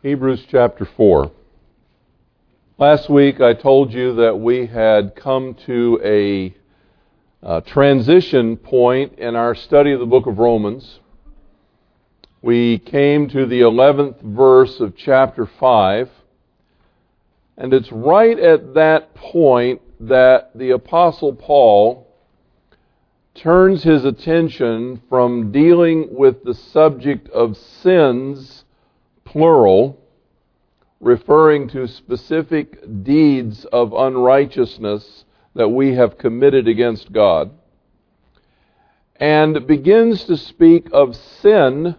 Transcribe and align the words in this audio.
Hebrews 0.00 0.46
chapter 0.48 0.84
4. 0.84 1.32
Last 2.78 3.10
week 3.10 3.40
I 3.40 3.52
told 3.52 3.92
you 3.92 4.14
that 4.14 4.38
we 4.38 4.64
had 4.68 5.16
come 5.16 5.54
to 5.66 6.00
a, 6.04 6.54
a, 7.42 7.62
transition 7.62 8.56
point 8.56 9.18
in 9.18 9.34
our 9.34 9.56
study 9.56 9.90
of 9.90 9.98
the 9.98 10.06
book 10.06 10.28
of 10.28 10.38
Romans. 10.38 11.00
We 12.42 12.78
came 12.78 13.28
to 13.30 13.44
the 13.44 13.62
11th 13.62 14.22
verse 14.22 14.78
of 14.78 14.94
chapter 14.96 15.46
5, 15.46 16.08
and 17.56 17.74
it's 17.74 17.90
right 17.90 18.38
at 18.38 18.74
that 18.74 19.16
point 19.16 19.82
that 19.98 20.56
the 20.56 20.70
Apostle 20.70 21.34
Paul 21.34 22.06
turns 23.34 23.82
his 23.82 24.04
attention 24.04 25.02
from 25.08 25.50
dealing 25.50 26.14
with 26.14 26.44
the 26.44 26.54
subject 26.54 27.28
of 27.30 27.56
sins 27.56 28.62
plural, 29.28 30.00
referring 31.00 31.68
to 31.68 31.86
specific 31.86 33.04
deeds 33.04 33.66
of 33.66 33.92
unrighteousness 33.92 35.24
that 35.54 35.68
we 35.68 35.94
have 35.94 36.16
committed 36.16 36.66
against 36.66 37.12
God, 37.12 37.50
and 39.16 39.66
begins 39.66 40.24
to 40.24 40.36
speak 40.36 40.88
of 40.92 41.14
sin 41.14 41.94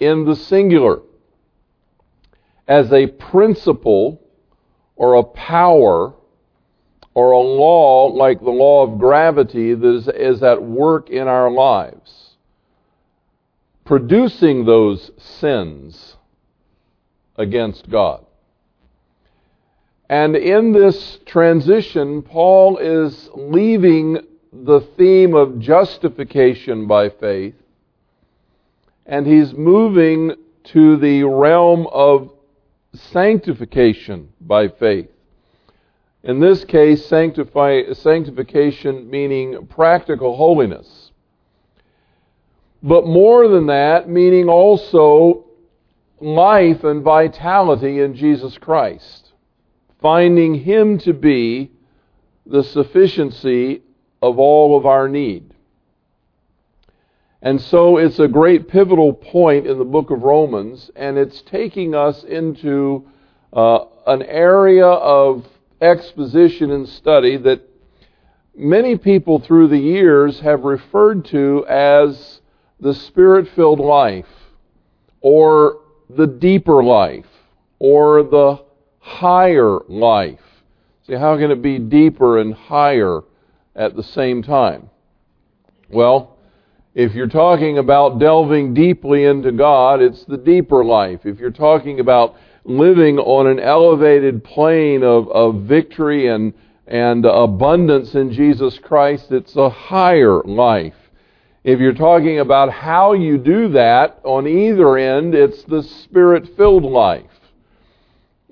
in 0.00 0.24
the 0.24 0.34
singular 0.34 1.00
as 2.66 2.92
a 2.92 3.06
principle 3.06 4.20
or 4.96 5.14
a 5.14 5.22
power 5.22 6.12
or 7.14 7.30
a 7.30 7.38
law 7.38 8.06
like 8.06 8.40
the 8.40 8.50
law 8.50 8.82
of 8.82 8.98
gravity 8.98 9.74
that 9.74 9.94
is, 9.94 10.08
is 10.08 10.42
at 10.42 10.62
work 10.62 11.08
in 11.08 11.28
our 11.28 11.50
lives, 11.50 12.36
producing 13.84 14.64
those 14.64 15.10
sins 15.16 16.15
against 17.38 17.88
God. 17.90 18.24
And 20.08 20.36
in 20.36 20.72
this 20.72 21.18
transition, 21.26 22.22
Paul 22.22 22.78
is 22.78 23.28
leaving 23.34 24.18
the 24.52 24.80
theme 24.96 25.34
of 25.34 25.58
justification 25.58 26.86
by 26.86 27.10
faith, 27.10 27.54
and 29.04 29.26
he's 29.26 29.52
moving 29.52 30.34
to 30.64 30.96
the 30.96 31.24
realm 31.24 31.86
of 31.88 32.30
sanctification 32.94 34.32
by 34.40 34.68
faith. 34.68 35.08
In 36.22 36.40
this 36.40 36.64
case, 36.64 37.06
sanctify, 37.06 37.92
sanctification 37.92 39.08
meaning 39.10 39.66
practical 39.66 40.36
holiness. 40.36 41.12
But 42.82 43.06
more 43.06 43.48
than 43.48 43.66
that, 43.66 44.08
meaning 44.08 44.48
also 44.48 45.45
life 46.20 46.84
and 46.84 47.02
vitality 47.02 48.00
in 48.00 48.14
Jesus 48.14 48.56
Christ, 48.58 49.32
finding 50.00 50.54
Him 50.54 50.98
to 50.98 51.12
be 51.12 51.70
the 52.46 52.62
sufficiency 52.62 53.82
of 54.22 54.38
all 54.38 54.76
of 54.76 54.86
our 54.86 55.08
need. 55.08 55.52
And 57.42 57.60
so 57.60 57.98
it's 57.98 58.18
a 58.18 58.28
great 58.28 58.68
pivotal 58.68 59.12
point 59.12 59.66
in 59.66 59.78
the 59.78 59.84
book 59.84 60.10
of 60.10 60.22
Romans, 60.22 60.90
and 60.96 61.18
it's 61.18 61.42
taking 61.42 61.94
us 61.94 62.24
into 62.24 63.06
uh, 63.52 63.84
an 64.06 64.22
area 64.22 64.86
of 64.86 65.46
exposition 65.80 66.70
and 66.70 66.88
study 66.88 67.36
that 67.36 67.60
many 68.56 68.96
people 68.96 69.38
through 69.38 69.68
the 69.68 69.78
years 69.78 70.40
have 70.40 70.64
referred 70.64 71.26
to 71.26 71.66
as 71.68 72.40
the 72.80 72.94
spirit 72.94 73.48
filled 73.54 73.80
life 73.80 74.26
or 75.20 75.80
the 76.08 76.26
deeper 76.26 76.82
life 76.82 77.26
or 77.78 78.22
the 78.22 78.62
higher 79.00 79.78
life. 79.88 80.40
See, 81.06 81.14
how 81.14 81.36
can 81.36 81.50
it 81.50 81.62
be 81.62 81.78
deeper 81.78 82.38
and 82.38 82.52
higher 82.54 83.22
at 83.74 83.94
the 83.94 84.02
same 84.02 84.42
time? 84.42 84.90
Well, 85.88 86.36
if 86.94 87.14
you're 87.14 87.28
talking 87.28 87.78
about 87.78 88.18
delving 88.18 88.74
deeply 88.74 89.24
into 89.24 89.52
God, 89.52 90.00
it's 90.00 90.24
the 90.24 90.38
deeper 90.38 90.84
life. 90.84 91.20
If 91.24 91.38
you're 91.38 91.50
talking 91.50 92.00
about 92.00 92.36
living 92.64 93.18
on 93.18 93.46
an 93.46 93.60
elevated 93.60 94.42
plane 94.42 95.02
of, 95.02 95.28
of 95.28 95.62
victory 95.62 96.28
and, 96.28 96.52
and 96.86 97.24
abundance 97.24 98.14
in 98.14 98.32
Jesus 98.32 98.78
Christ, 98.78 99.30
it's 99.30 99.54
a 99.56 99.68
higher 99.68 100.42
life. 100.42 100.94
If 101.66 101.80
you're 101.80 101.94
talking 101.94 102.38
about 102.38 102.70
how 102.70 103.14
you 103.14 103.38
do 103.38 103.70
that, 103.70 104.20
on 104.22 104.46
either 104.46 104.96
end, 104.96 105.34
it's 105.34 105.64
the 105.64 105.82
spirit 105.82 106.56
filled 106.56 106.84
life. 106.84 107.24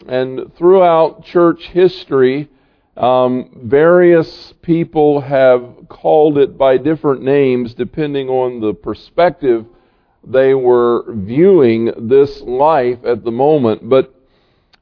And 0.08 0.52
throughout 0.56 1.24
church 1.24 1.62
history, 1.68 2.50
um, 2.96 3.60
various 3.66 4.52
people 4.62 5.20
have 5.20 5.62
called 5.88 6.38
it 6.38 6.58
by 6.58 6.76
different 6.76 7.22
names 7.22 7.72
depending 7.74 8.28
on 8.28 8.60
the 8.60 8.74
perspective 8.74 9.64
they 10.24 10.52
were 10.52 11.04
viewing 11.08 11.92
this 12.08 12.40
life 12.40 12.98
at 13.04 13.22
the 13.22 13.30
moment. 13.30 13.88
But 13.88 14.12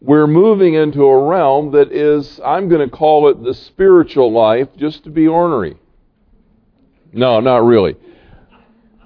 we're 0.01 0.27
moving 0.27 0.73
into 0.73 1.05
a 1.05 1.29
realm 1.29 1.73
that 1.73 1.93
is, 1.93 2.41
I'm 2.43 2.71
going 2.71 2.89
to 2.89 2.97
call 2.97 3.29
it 3.29 3.45
the 3.45 3.53
spiritual 3.53 4.33
life, 4.33 4.69
just 4.79 5.05
to 5.05 5.11
be 5.11 5.29
ornery. 5.29 5.77
No, 7.13 7.39
not 7.39 7.63
really. 7.63 7.95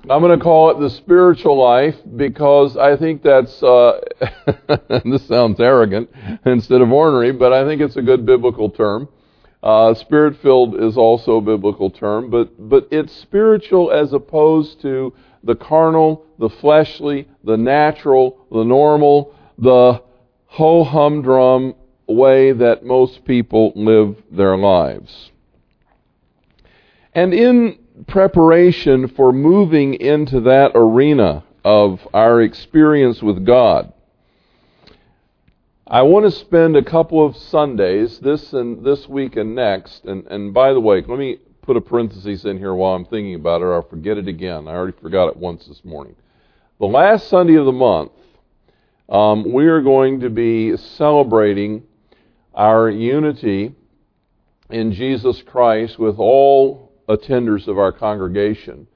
I'm 0.09 0.23
going 0.23 0.39
to 0.39 0.43
call 0.43 0.71
it 0.71 0.79
the 0.79 0.91
spiritual 0.91 1.59
life 1.61 1.97
because 2.15 2.77
I 2.77 2.97
think 2.97 3.25
that's, 3.25 3.61
uh, 3.61 3.99
this 5.05 5.27
sounds 5.27 5.59
arrogant 5.59 6.09
instead 6.45 6.81
of 6.81 6.93
ornery, 6.93 7.33
but 7.33 7.53
I 7.53 7.65
think 7.65 7.81
it's 7.81 7.97
a 7.97 8.03
good 8.03 8.25
biblical 8.25 8.71
term. 8.71 9.09
Uh, 9.65 9.95
Spirit 9.95 10.37
filled 10.43 10.81
is 10.81 10.97
also 10.97 11.39
a 11.39 11.41
biblical 11.41 11.91
term, 11.91 12.31
but, 12.31 12.69
but 12.69 12.87
it's 12.93 13.13
spiritual 13.17 13.91
as 13.91 14.13
opposed 14.13 14.81
to 14.83 15.13
the 15.43 15.57
carnal, 15.57 16.25
the 16.39 16.51
fleshly, 16.51 17.27
the 17.43 17.57
natural, 17.57 18.47
the 18.53 18.63
normal, 18.63 19.35
the 19.59 20.01
ho 20.47 20.85
humdrum 20.85 21.75
way 22.07 22.53
that 22.53 22.85
most 22.85 23.25
people 23.25 23.73
live 23.75 24.23
their 24.31 24.57
lives. 24.57 25.33
And 27.13 27.35
in 27.35 27.79
preparation 28.07 29.09
for 29.09 29.33
moving 29.33 29.95
into 29.95 30.41
that 30.43 30.73
arena 30.75 31.45
of 31.65 32.07
our 32.13 32.43
experience 32.43 33.23
with 33.23 33.45
God. 33.45 33.93
I 35.87 36.03
want 36.03 36.27
to 36.27 36.31
spend 36.31 36.77
a 36.77 36.83
couple 36.83 37.25
of 37.25 37.37
Sundays, 37.37 38.19
this 38.19 38.53
and 38.53 38.85
this 38.85 39.09
week 39.09 39.37
and 39.37 39.55
next, 39.55 40.05
and, 40.05 40.27
and 40.27 40.53
by 40.53 40.73
the 40.73 40.81
way, 40.81 41.01
let 41.01 41.19
me 41.19 41.39
put 41.63 41.77
a 41.77 41.81
parenthesis 41.81 42.45
in 42.45 42.59
here 42.59 42.75
while 42.75 42.95
I'm 42.95 43.05
thinking 43.05 43.35
about 43.35 43.61
it, 43.61 43.65
or 43.65 43.75
I'll 43.75 43.89
forget 43.89 44.19
it 44.19 44.29
again. 44.29 44.69
I 44.69 44.73
already 44.73 44.97
forgot 45.01 45.29
it 45.29 45.37
once 45.37 45.67
this 45.67 45.85
morning. 45.85 46.15
The 46.79 46.87
last 46.87 47.29
Sunday 47.29 47.55
of 47.55 47.67
the 47.67 47.73
month, 47.73 48.13
um, 49.09 49.53
we 49.53 49.67
are 49.67 49.81
going 49.81 50.21
to 50.21 50.31
be 50.31 50.77
celebrating 50.77 51.85
our 52.55 52.91
unity 52.91 53.75
in 54.71 54.93
Jesus 54.93 55.43
Christ 55.43 55.99
with 55.99 56.19
all 56.19 56.86
attenders 57.09 57.69
of 57.69 57.79
our 57.79 57.93
congregation. 57.93 58.87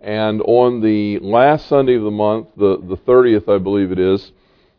And 0.00 0.40
on 0.42 0.80
the 0.80 1.18
last 1.18 1.66
Sunday 1.68 1.96
of 1.96 2.02
the 2.02 2.10
month, 2.10 2.48
the, 2.56 2.78
the 2.78 2.96
30th, 2.96 3.54
I 3.54 3.58
believe 3.58 3.92
it 3.92 3.98
is, 3.98 4.32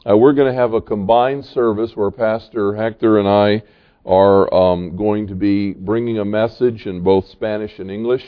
uh, 0.09 0.17
we're 0.17 0.33
going 0.33 0.51
to 0.51 0.59
have 0.59 0.73
a 0.73 0.81
combined 0.81 1.45
service 1.45 1.95
where 1.95 2.09
Pastor 2.09 2.75
Hector 2.75 3.19
and 3.19 3.27
I 3.27 3.61
are 4.03 4.51
um, 4.51 4.95
going 4.95 5.27
to 5.27 5.35
be 5.35 5.73
bringing 5.73 6.17
a 6.17 6.25
message 6.25 6.87
in 6.87 7.01
both 7.01 7.27
Spanish 7.27 7.77
and 7.77 7.91
English. 7.91 8.25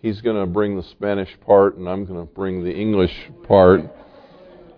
He's 0.00 0.22
going 0.22 0.40
to 0.40 0.46
bring 0.46 0.74
the 0.74 0.82
Spanish 0.82 1.28
part, 1.44 1.76
and 1.76 1.86
I'm 1.86 2.06
going 2.06 2.18
to 2.18 2.32
bring 2.32 2.64
the 2.64 2.72
English 2.72 3.14
part. 3.42 3.82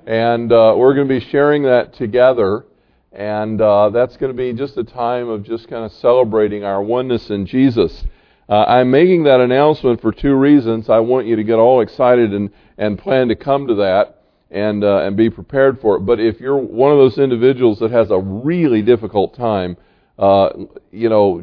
And 0.06 0.52
uh, 0.52 0.74
we're 0.76 0.94
going 0.94 1.08
to 1.08 1.20
be 1.20 1.24
sharing 1.30 1.62
that 1.62 1.94
together. 1.94 2.66
And 3.12 3.60
uh, 3.60 3.90
that's 3.90 4.16
going 4.16 4.32
to 4.32 4.36
be 4.36 4.52
just 4.52 4.76
a 4.76 4.82
time 4.82 5.28
of 5.28 5.44
just 5.44 5.68
kind 5.68 5.84
of 5.84 5.92
celebrating 5.92 6.64
our 6.64 6.82
oneness 6.82 7.30
in 7.30 7.46
Jesus. 7.46 8.04
Uh, 8.48 8.64
I'm 8.64 8.90
making 8.90 9.24
that 9.24 9.40
announcement 9.40 10.00
for 10.00 10.12
two 10.12 10.34
reasons. 10.34 10.90
I 10.90 10.98
want 10.98 11.26
you 11.26 11.36
to 11.36 11.44
get 11.44 11.54
all 11.54 11.80
excited 11.80 12.32
and, 12.32 12.50
and 12.76 12.98
plan 12.98 13.28
to 13.28 13.36
come 13.36 13.66
to 13.68 13.74
that 13.76 14.22
and, 14.50 14.84
uh, 14.84 14.98
and 14.98 15.16
be 15.16 15.30
prepared 15.30 15.80
for 15.80 15.96
it. 15.96 16.00
But 16.00 16.20
if 16.20 16.40
you're 16.40 16.58
one 16.58 16.92
of 16.92 16.98
those 16.98 17.18
individuals 17.18 17.78
that 17.78 17.90
has 17.90 18.10
a 18.10 18.18
really 18.18 18.82
difficult 18.82 19.34
time, 19.34 19.76
uh, 20.18 20.50
you 20.92 21.08
know, 21.08 21.42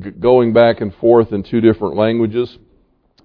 g- 0.00 0.10
going 0.12 0.52
back 0.52 0.80
and 0.80 0.94
forth 0.94 1.32
in 1.32 1.42
two 1.42 1.60
different 1.60 1.96
languages, 1.96 2.56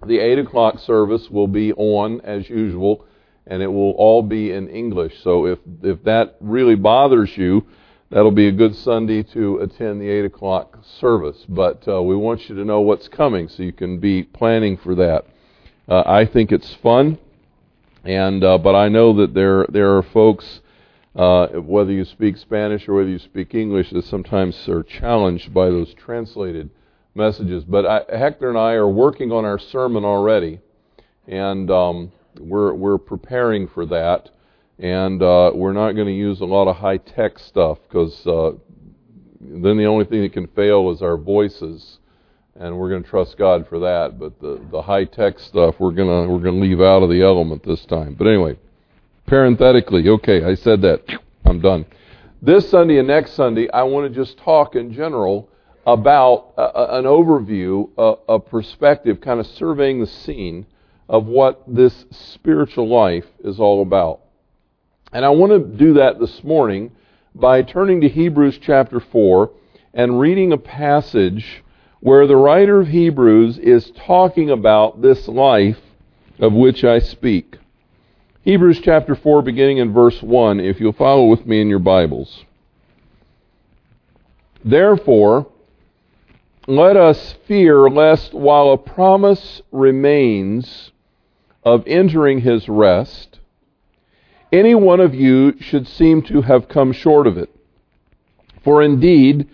the 0.05 0.17
8 0.17 0.39
o'clock 0.39 0.79
service 0.79 1.29
will 1.29 1.47
be 1.47 1.73
on 1.73 2.21
as 2.21 2.49
usual, 2.49 3.05
and 3.45 3.61
it 3.61 3.67
will 3.67 3.91
all 3.91 4.23
be 4.23 4.51
in 4.51 4.67
English. 4.67 5.13
So 5.23 5.45
if, 5.45 5.59
if 5.83 6.03
that 6.05 6.37
really 6.39 6.75
bothers 6.75 7.37
you, 7.37 7.67
that'll 8.11 8.31
be 8.31 8.47
a 8.47 8.51
good 8.51 8.75
Sunday 8.75 9.23
to 9.23 9.57
attend 9.57 10.01
the 10.01 10.09
8 10.09 10.25
o'clock 10.25 10.77
service. 10.99 11.45
But 11.49 11.87
uh, 11.87 12.01
we 12.01 12.15
want 12.15 12.49
you 12.49 12.55
to 12.55 12.65
know 12.65 12.81
what's 12.81 13.07
coming 13.07 13.47
so 13.47 13.63
you 13.63 13.73
can 13.73 13.99
be 13.99 14.23
planning 14.23 14.77
for 14.77 14.93
that. 14.95 15.25
Uh, 15.87 16.03
I 16.05 16.25
think 16.25 16.51
it's 16.51 16.75
fun, 16.75 17.17
and 18.03 18.43
uh, 18.43 18.57
but 18.59 18.75
I 18.75 18.87
know 18.87 19.13
that 19.13 19.33
there 19.33 19.65
there 19.69 19.97
are 19.97 20.03
folks 20.03 20.61
uh, 21.15 21.47
whether 21.47 21.91
you 21.91 22.05
speak 22.05 22.37
Spanish 22.37 22.87
or 22.87 22.95
whether 22.95 23.09
you 23.09 23.19
speak 23.19 23.53
English, 23.53 23.89
that 23.91 24.05
sometimes 24.05 24.69
are 24.69 24.83
challenged 24.83 25.53
by 25.53 25.65
those 25.65 25.93
translated 25.93 26.69
messages. 27.15 27.63
But 27.63 27.85
I, 27.85 28.17
Hector 28.17 28.49
and 28.49 28.57
I 28.57 28.73
are 28.73 28.87
working 28.87 29.31
on 29.31 29.43
our 29.43 29.59
sermon 29.59 30.05
already, 30.05 30.59
and 31.27 31.69
um, 31.69 32.11
we're 32.39 32.73
we're 32.73 32.97
preparing 32.97 33.67
for 33.67 33.85
that. 33.87 34.29
And 34.81 35.21
uh, 35.21 35.51
we're 35.53 35.73
not 35.73 35.91
going 35.91 36.07
to 36.07 36.13
use 36.13 36.41
a 36.41 36.45
lot 36.45 36.67
of 36.67 36.75
high 36.75 36.97
tech 36.97 37.37
stuff 37.37 37.77
because 37.87 38.25
uh, 38.25 38.53
then 39.39 39.77
the 39.77 39.85
only 39.85 40.05
thing 40.05 40.23
that 40.23 40.33
can 40.33 40.47
fail 40.47 40.89
is 40.89 41.03
our 41.03 41.17
voices, 41.17 41.99
and 42.55 42.75
we're 42.75 42.89
going 42.89 43.03
to 43.03 43.09
trust 43.09 43.37
God 43.37 43.67
for 43.67 43.79
that. 43.79 44.17
But 44.19 44.39
the 44.39 44.59
the 44.71 44.81
high 44.81 45.05
tech 45.05 45.37
stuff 45.37 45.75
we're 45.79 45.91
gonna 45.91 46.27
we're 46.27 46.39
gonna 46.39 46.59
leave 46.59 46.81
out 46.81 47.03
of 47.03 47.11
the 47.11 47.21
element 47.21 47.63
this 47.63 47.85
time. 47.85 48.15
But 48.15 48.25
anyway, 48.25 48.57
parenthetically, 49.27 50.09
okay, 50.09 50.43
I 50.43 50.55
said 50.55 50.81
that. 50.81 51.03
I'm 51.45 51.61
done. 51.61 51.85
This 52.41 52.67
Sunday 52.67 52.97
and 52.97 53.07
next 53.07 53.33
Sunday, 53.33 53.69
I 53.69 53.83
want 53.83 54.11
to 54.11 54.19
just 54.19 54.39
talk 54.39 54.75
in 54.75 54.91
general 54.93 55.47
about 55.85 56.53
uh, 56.57 56.87
an 56.89 57.05
overview, 57.05 57.89
uh, 57.99 58.15
a 58.27 58.39
perspective, 58.39 59.21
kind 59.21 59.39
of 59.39 59.45
surveying 59.45 59.99
the 59.99 60.07
scene 60.07 60.65
of 61.07 61.27
what 61.27 61.61
this 61.67 62.05
spiritual 62.09 62.87
life 62.87 63.25
is 63.43 63.59
all 63.59 63.83
about. 63.83 64.20
And 65.13 65.25
I 65.25 65.29
want 65.29 65.51
to 65.51 65.77
do 65.77 65.95
that 65.95 66.19
this 66.19 66.41
morning 66.41 66.91
by 67.35 67.63
turning 67.63 67.99
to 68.01 68.07
Hebrews 68.07 68.59
chapter 68.61 69.01
4 69.01 69.51
and 69.93 70.19
reading 70.19 70.53
a 70.53 70.57
passage 70.57 71.63
where 71.99 72.25
the 72.25 72.37
writer 72.37 72.79
of 72.79 72.87
Hebrews 72.87 73.57
is 73.57 73.91
talking 73.91 74.49
about 74.49 75.01
this 75.01 75.27
life 75.27 75.79
of 76.39 76.53
which 76.53 76.85
I 76.85 76.99
speak. 76.99 77.57
Hebrews 78.43 78.79
chapter 78.81 79.13
4, 79.13 79.41
beginning 79.41 79.79
in 79.79 79.93
verse 79.93 80.21
1, 80.21 80.61
if 80.61 80.79
you'll 80.79 80.93
follow 80.93 81.25
with 81.25 81.45
me 81.45 81.61
in 81.61 81.67
your 81.67 81.79
Bibles. 81.79 82.45
Therefore, 84.63 85.47
let 86.67 86.95
us 86.95 87.35
fear 87.47 87.89
lest 87.89 88.33
while 88.33 88.71
a 88.71 88.77
promise 88.77 89.61
remains 89.71 90.91
of 91.63 91.83
entering 91.85 92.39
his 92.39 92.69
rest, 92.69 93.40
any 94.51 94.75
one 94.75 94.99
of 94.99 95.15
you 95.15 95.55
should 95.59 95.87
seem 95.87 96.21
to 96.23 96.41
have 96.41 96.67
come 96.67 96.91
short 96.91 97.27
of 97.27 97.37
it. 97.37 97.49
For 98.63 98.81
indeed, 98.81 99.47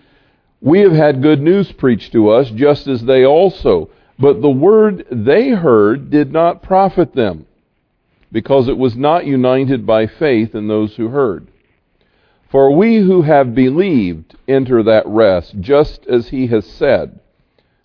we 0.60 0.80
have 0.80 0.92
had 0.92 1.22
good 1.22 1.40
news 1.40 1.70
preached 1.72 2.12
to 2.12 2.30
us, 2.30 2.50
just 2.50 2.86
as 2.86 3.04
they 3.04 3.24
also. 3.24 3.90
But 4.18 4.42
the 4.42 4.50
word 4.50 5.06
they 5.10 5.50
heard 5.50 6.10
did 6.10 6.32
not 6.32 6.62
profit 6.62 7.14
them, 7.14 7.46
because 8.32 8.68
it 8.68 8.76
was 8.76 8.96
not 8.96 9.26
united 9.26 9.86
by 9.86 10.06
faith 10.06 10.54
in 10.54 10.66
those 10.66 10.96
who 10.96 11.08
heard. 11.08 11.46
For 12.50 12.74
we 12.74 12.96
who 12.96 13.22
have 13.22 13.54
believed 13.54 14.34
enter 14.48 14.82
that 14.82 15.06
rest, 15.06 15.60
just 15.60 16.06
as 16.06 16.28
he 16.28 16.48
has 16.48 16.66
said, 16.66 17.20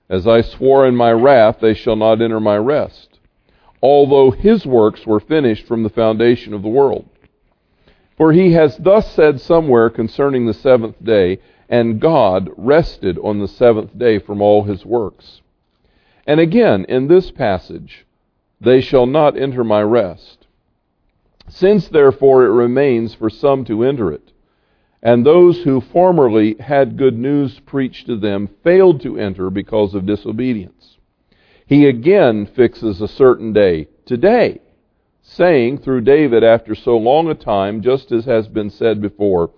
As 0.10 0.26
I 0.26 0.42
swore 0.42 0.88
in 0.88 0.96
my 0.96 1.12
wrath, 1.12 1.58
they 1.60 1.74
shall 1.74 1.96
not 1.96 2.22
enter 2.22 2.40
my 2.40 2.58
rest, 2.58 3.13
although 3.84 4.32
his 4.32 4.66
works 4.66 5.06
were 5.06 5.20
finished 5.20 5.68
from 5.68 5.84
the 5.84 5.90
foundation 5.90 6.54
of 6.54 6.62
the 6.62 6.70
world. 6.70 7.06
For 8.16 8.32
he 8.32 8.54
has 8.54 8.78
thus 8.78 9.12
said 9.12 9.42
somewhere 9.42 9.90
concerning 9.90 10.46
the 10.46 10.54
seventh 10.54 11.04
day, 11.04 11.40
And 11.68 12.00
God 12.00 12.50
rested 12.56 13.18
on 13.20 13.40
the 13.40 13.48
seventh 13.48 13.98
day 13.98 14.20
from 14.20 14.42
all 14.42 14.64
his 14.64 14.86
works. 14.86 15.42
And 16.26 16.40
again, 16.40 16.86
in 16.88 17.08
this 17.08 17.30
passage, 17.30 18.06
They 18.62 18.80
shall 18.80 19.06
not 19.06 19.38
enter 19.38 19.66
my 19.66 19.84
rest. 19.84 20.48
Since 21.50 21.90
therefore 21.90 22.46
it 22.46 22.52
remains 22.52 23.14
for 23.14 23.30
some 23.30 23.66
to 23.66 23.84
enter 23.84 24.14
it, 24.14 24.32
and 25.02 25.26
those 25.26 25.64
who 25.64 25.82
formerly 25.82 26.56
had 26.58 26.96
good 26.98 27.18
news 27.18 27.60
preached 27.60 28.06
to 28.06 28.16
them 28.16 28.48
failed 28.64 29.02
to 29.02 29.20
enter 29.20 29.50
because 29.50 29.94
of 29.94 30.06
disobedience. 30.06 30.93
He 31.66 31.88
again 31.88 32.46
fixes 32.46 33.02
a 33.02 33.08
certain 33.08 33.54
day, 33.54 33.88
today, 34.06 34.60
saying 35.22 35.80
through 35.80 36.02
David 36.02 36.44
after 36.44 36.76
so 36.76 36.98
long 36.98 37.30
a 37.30 37.36
time, 37.36 37.82
just 37.82 38.12
as 38.12 38.26
has 38.26 38.48
been 38.48 38.70
said 38.70 39.02
before, 39.02 39.52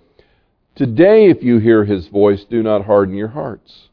Today, 0.76 1.30
if 1.30 1.42
you 1.42 1.58
hear 1.58 1.86
his 1.86 2.08
voice, 2.08 2.44
do 2.44 2.62
not 2.62 2.86
harden 2.86 3.16
your 3.16 3.30
hearts. 3.30 3.90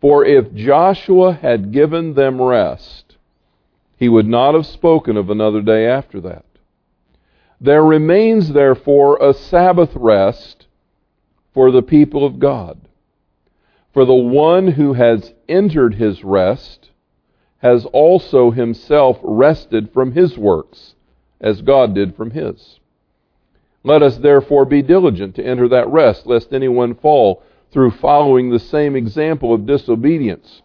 For 0.00 0.24
if 0.24 0.52
Joshua 0.52 1.32
had 1.32 1.72
given 1.72 2.14
them 2.14 2.40
rest, 2.40 3.16
he 3.96 4.08
would 4.08 4.26
not 4.26 4.54
have 4.54 4.66
spoken 4.66 5.16
of 5.16 5.30
another 5.30 5.62
day 5.62 5.86
after 5.86 6.20
that. 6.20 6.44
There 7.60 7.84
remains, 7.84 8.52
therefore, 8.52 9.16
a 9.22 9.32
Sabbath 9.32 9.92
rest 9.94 10.66
for 11.54 11.70
the 11.70 11.82
people 11.82 12.26
of 12.26 12.38
God. 12.38 12.80
For 13.94 14.04
the 14.04 14.12
one 14.12 14.72
who 14.72 14.94
has 14.94 15.32
entered 15.48 15.94
his 15.94 16.24
rest 16.24 16.90
has 17.62 17.86
also 17.86 18.50
himself 18.50 19.18
rested 19.22 19.92
from 19.92 20.12
his 20.12 20.36
works, 20.36 20.94
as 21.40 21.62
God 21.62 21.94
did 21.94 22.16
from 22.16 22.32
his. 22.32 22.80
Let 23.84 24.02
us 24.02 24.18
therefore 24.18 24.64
be 24.64 24.82
diligent 24.82 25.36
to 25.36 25.44
enter 25.44 25.68
that 25.68 25.88
rest, 25.88 26.26
lest 26.26 26.52
anyone 26.52 26.94
fall 26.94 27.42
through 27.70 27.92
following 27.92 28.50
the 28.50 28.58
same 28.58 28.96
example 28.96 29.54
of 29.54 29.66
disobedience. 29.66 30.62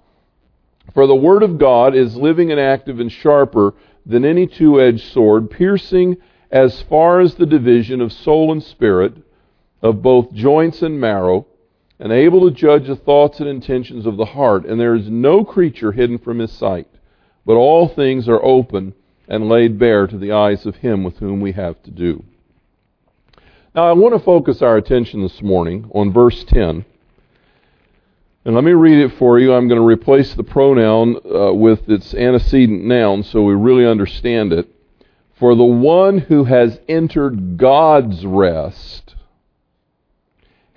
For 0.93 1.07
the 1.07 1.15
word 1.15 1.43
of 1.43 1.57
God 1.57 1.95
is 1.95 2.15
living 2.15 2.51
and 2.51 2.59
active 2.59 2.99
and 2.99 3.11
sharper 3.11 3.73
than 4.05 4.25
any 4.25 4.47
two 4.47 4.81
edged 4.81 5.11
sword, 5.11 5.51
piercing 5.51 6.17
as 6.51 6.81
far 6.83 7.19
as 7.19 7.35
the 7.35 7.45
division 7.45 8.01
of 8.01 8.11
soul 8.11 8.51
and 8.51 8.63
spirit 8.63 9.13
of 9.81 10.01
both 10.01 10.33
joints 10.33 10.81
and 10.81 10.99
marrow, 10.99 11.45
and 11.99 12.11
able 12.11 12.47
to 12.47 12.55
judge 12.55 12.87
the 12.87 12.95
thoughts 12.95 13.39
and 13.39 13.49
intentions 13.49 14.05
of 14.05 14.17
the 14.17 14.25
heart. 14.25 14.65
And 14.65 14.79
there 14.79 14.95
is 14.95 15.09
no 15.09 15.43
creature 15.43 15.91
hidden 15.91 16.19
from 16.19 16.39
his 16.39 16.51
sight, 16.51 16.87
but 17.45 17.53
all 17.53 17.87
things 17.87 18.29
are 18.29 18.43
open 18.43 18.93
and 19.27 19.49
laid 19.49 19.79
bare 19.79 20.07
to 20.07 20.17
the 20.17 20.31
eyes 20.31 20.65
of 20.65 20.77
him 20.77 21.03
with 21.03 21.17
whom 21.17 21.41
we 21.41 21.53
have 21.53 21.81
to 21.83 21.91
do. 21.91 22.23
Now, 23.75 23.89
I 23.89 23.93
want 23.93 24.15
to 24.15 24.19
focus 24.19 24.61
our 24.61 24.77
attention 24.77 25.21
this 25.21 25.41
morning 25.41 25.89
on 25.93 26.11
verse 26.11 26.43
10. 26.45 26.85
And 28.45 28.55
let 28.55 28.63
me 28.63 28.71
read 28.71 28.99
it 28.99 29.17
for 29.17 29.37
you. 29.39 29.53
I'm 29.53 29.67
going 29.67 29.79
to 29.79 29.85
replace 29.85 30.33
the 30.33 30.43
pronoun 30.43 31.17
uh, 31.25 31.53
with 31.53 31.89
its 31.89 32.13
antecedent 32.13 32.85
noun 32.85 33.23
so 33.23 33.43
we 33.43 33.53
really 33.53 33.85
understand 33.85 34.53
it. 34.53 34.69
For 35.37 35.53
the 35.53 35.65
one 35.65 36.17
who 36.19 36.45
has 36.45 36.79
entered 36.87 37.57
God's 37.57 38.25
rest 38.25 39.06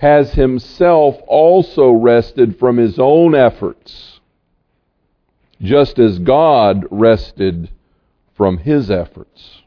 has 0.01 0.33
himself 0.33 1.21
also 1.27 1.91
rested 1.91 2.59
from 2.59 2.79
his 2.79 2.99
own 2.99 3.35
efforts, 3.35 4.19
just 5.61 5.99
as 5.99 6.19
God 6.19 6.87
rested 6.91 7.69
from 8.35 8.57
his 8.57 8.91
efforts. 8.91 9.61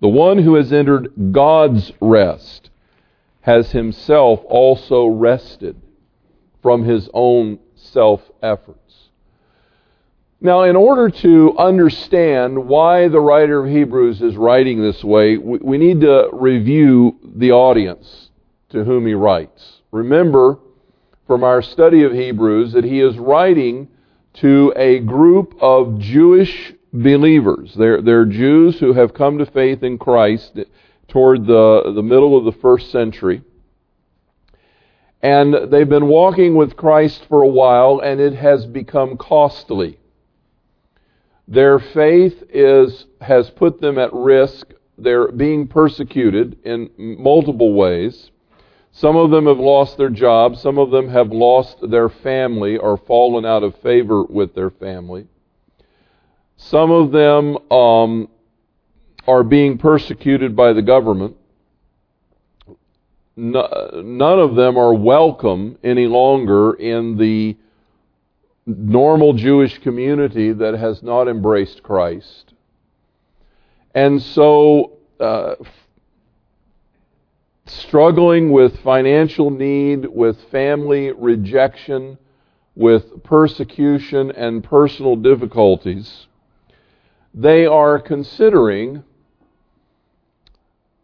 The 0.00 0.08
one 0.08 0.38
who 0.38 0.54
has 0.54 0.72
entered 0.72 1.32
God's 1.32 1.90
rest 2.00 2.70
has 3.40 3.72
himself 3.72 4.40
also 4.44 5.06
rested 5.06 5.74
from 6.62 6.84
his 6.84 7.10
own 7.12 7.58
self 7.74 8.22
efforts. 8.40 9.08
Now, 10.40 10.62
in 10.62 10.76
order 10.76 11.10
to 11.10 11.58
understand 11.58 12.68
why 12.68 13.08
the 13.08 13.18
writer 13.18 13.64
of 13.64 13.72
Hebrews 13.72 14.22
is 14.22 14.36
writing 14.36 14.80
this 14.80 15.02
way, 15.02 15.36
we, 15.36 15.78
need 15.78 16.02
to 16.02 16.28
review 16.32 17.16
the 17.24 17.50
audience 17.50 18.27
to 18.70 18.84
whom 18.84 19.06
he 19.06 19.14
writes. 19.14 19.80
Remember 19.90 20.58
from 21.26 21.44
our 21.44 21.62
study 21.62 22.04
of 22.04 22.12
Hebrews 22.12 22.72
that 22.72 22.84
he 22.84 23.00
is 23.00 23.18
writing 23.18 23.88
to 24.34 24.72
a 24.76 25.00
group 25.00 25.54
of 25.60 25.98
Jewish 25.98 26.72
believers. 26.92 27.74
They're, 27.74 28.00
they're 28.00 28.24
Jews 28.24 28.78
who 28.78 28.92
have 28.92 29.14
come 29.14 29.38
to 29.38 29.46
faith 29.46 29.82
in 29.82 29.98
Christ 29.98 30.58
toward 31.08 31.46
the, 31.46 31.92
the 31.94 32.02
middle 32.02 32.36
of 32.36 32.44
the 32.44 32.60
first 32.60 32.90
century. 32.90 33.42
And 35.22 35.72
they've 35.72 35.88
been 35.88 36.06
walking 36.06 36.54
with 36.54 36.76
Christ 36.76 37.26
for 37.28 37.42
a 37.42 37.48
while, 37.48 38.00
and 38.00 38.20
it 38.20 38.34
has 38.34 38.66
become 38.66 39.16
costly. 39.16 39.98
Their 41.48 41.78
faith 41.78 42.42
is, 42.50 43.06
has 43.20 43.50
put 43.50 43.80
them 43.80 43.98
at 43.98 44.12
risk. 44.12 44.72
They're 44.96 45.32
being 45.32 45.66
persecuted 45.66 46.58
in 46.64 46.90
multiple 46.96 47.74
ways. 47.74 48.30
Some 48.98 49.14
of 49.14 49.30
them 49.30 49.46
have 49.46 49.60
lost 49.60 49.96
their 49.96 50.10
jobs. 50.10 50.60
Some 50.60 50.76
of 50.76 50.90
them 50.90 51.08
have 51.08 51.30
lost 51.30 51.76
their 51.88 52.08
family 52.08 52.76
or 52.76 52.96
fallen 52.96 53.46
out 53.46 53.62
of 53.62 53.76
favor 53.76 54.24
with 54.24 54.56
their 54.56 54.70
family. 54.70 55.28
Some 56.56 56.90
of 56.90 57.12
them 57.12 57.56
um, 57.70 58.28
are 59.24 59.44
being 59.44 59.78
persecuted 59.78 60.56
by 60.56 60.72
the 60.72 60.82
government. 60.82 61.36
none 63.36 64.40
of 64.40 64.56
them 64.56 64.76
are 64.76 64.92
welcome 64.92 65.78
any 65.84 66.08
longer 66.08 66.72
in 66.72 67.16
the 67.18 67.56
normal 68.66 69.32
Jewish 69.32 69.78
community 69.78 70.52
that 70.52 70.74
has 70.74 71.04
not 71.04 71.28
embraced 71.28 71.84
Christ. 71.84 72.52
And 73.94 74.20
so, 74.20 74.98
uh, 75.20 75.54
struggling 77.70 78.50
with 78.50 78.80
financial 78.80 79.50
need, 79.50 80.06
with 80.06 80.40
family 80.50 81.12
rejection, 81.12 82.18
with 82.74 83.22
persecution 83.24 84.30
and 84.30 84.62
personal 84.62 85.16
difficulties, 85.16 86.26
they 87.34 87.66
are 87.66 87.98
considering 87.98 89.02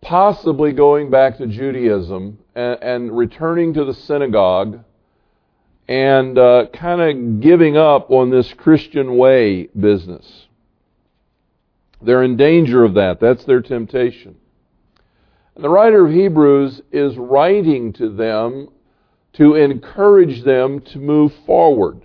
possibly 0.00 0.72
going 0.72 1.10
back 1.10 1.38
to 1.38 1.46
Judaism 1.46 2.38
and, 2.54 2.78
and 2.82 3.16
returning 3.16 3.74
to 3.74 3.84
the 3.84 3.94
synagogue 3.94 4.80
and 5.88 6.38
uh, 6.38 6.66
kind 6.72 7.00
of 7.00 7.40
giving 7.40 7.76
up 7.76 8.10
on 8.10 8.30
this 8.30 8.52
Christian 8.54 9.16
way 9.16 9.68
business. 9.78 10.46
They're 12.00 12.22
in 12.22 12.36
danger 12.36 12.84
of 12.84 12.94
that. 12.94 13.20
That's 13.20 13.44
their 13.44 13.60
temptation. 13.60 14.36
The 15.56 15.68
writer 15.68 16.06
of 16.06 16.12
Hebrews 16.12 16.82
is 16.90 17.16
writing 17.16 17.92
to 17.94 18.08
them 18.08 18.68
to 19.34 19.54
encourage 19.54 20.42
them 20.42 20.80
to 20.80 20.98
move 20.98 21.32
forward. 21.46 22.02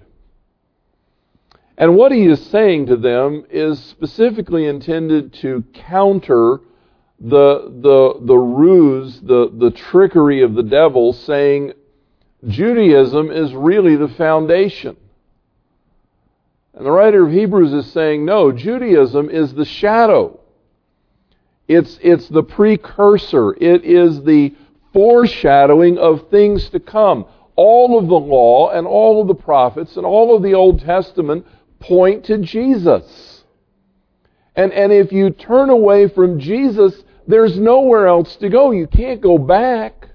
And 1.77 1.96
what 1.96 2.12
he 2.12 2.25
is 2.25 2.46
saying 2.48 2.88
to 2.88 2.98
them 2.98 3.46
is 3.50 3.79
specifically 3.79 4.65
intended 4.65 5.34
to 5.36 5.63
counter 5.74 6.60
the, 7.20 7.72
the, 7.82 8.20
the 8.25 8.38
ruse, 8.38 9.20
the, 9.22 9.51
the 9.51 9.72
trickery 9.72 10.41
of 10.41 10.53
the 10.53 10.63
devil, 10.63 11.13
saying 11.13 11.74
Judaism 12.48 13.32
is 13.32 13.53
really 13.53 13.96
the 13.96 14.10
foundation. 14.10 14.96
And 16.74 16.86
the 16.86 16.91
writer 16.91 17.25
of 17.25 17.32
Hebrews 17.34 17.74
is 17.74 17.91
saying, 17.91 18.25
no, 18.25 18.51
Judaism 18.51 19.29
is 19.29 19.53
the 19.53 19.65
shadow. 19.65 20.38
It's, 21.69 21.99
it's 22.01 22.27
the 22.27 22.41
precursor. 22.41 23.53
It 23.53 23.85
is 23.85 24.23
the 24.23 24.55
foreshadowing 24.91 25.99
of 25.99 26.27
things 26.29 26.67
to 26.71 26.79
come. 26.79 27.25
All 27.55 27.99
of 27.99 28.07
the 28.07 28.15
law 28.15 28.71
and 28.71 28.88
all 28.88 29.21
of 29.21 29.27
the 29.27 29.35
prophets 29.35 29.95
and 29.95 30.05
all 30.05 30.35
of 30.35 30.41
the 30.41 30.55
Old 30.55 30.81
Testament 30.81 31.45
point 31.79 32.25
to 32.25 32.39
Jesus. 32.39 33.43
And, 34.55 34.73
and 34.73 34.91
if 34.91 35.11
you 35.11 35.29
turn 35.29 35.69
away 35.69 36.09
from 36.09 36.39
Jesus, 36.39 37.03
there's 37.27 37.59
nowhere 37.59 38.07
else 38.07 38.35
to 38.38 38.49
go. 38.49 38.71
You 38.71 38.88
can't 38.88 39.21
go 39.21 39.38
back 39.38 40.07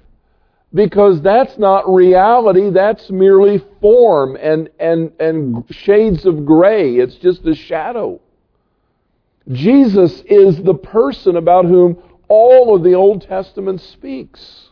because 0.75 1.23
that's 1.23 1.57
not 1.57 1.89
reality. 1.89 2.71
That's 2.71 3.11
merely 3.11 3.63
form 3.81 4.37
and, 4.41 4.71
and, 4.81 5.13
and 5.21 5.65
shades 5.71 6.27
of 6.27 6.45
gray. 6.45 6.97
It's 6.97 7.15
just 7.15 7.47
a 7.47 7.55
shadow. 7.55 8.21
Jesus 9.53 10.23
is 10.27 10.63
the 10.63 10.75
person 10.75 11.37
about 11.37 11.67
whom 11.67 12.03
all 12.29 12.75
of 12.75 12.83
the 12.83 12.95
Old 12.95 13.23
Testament 13.23 13.81
speaks. 13.81 14.71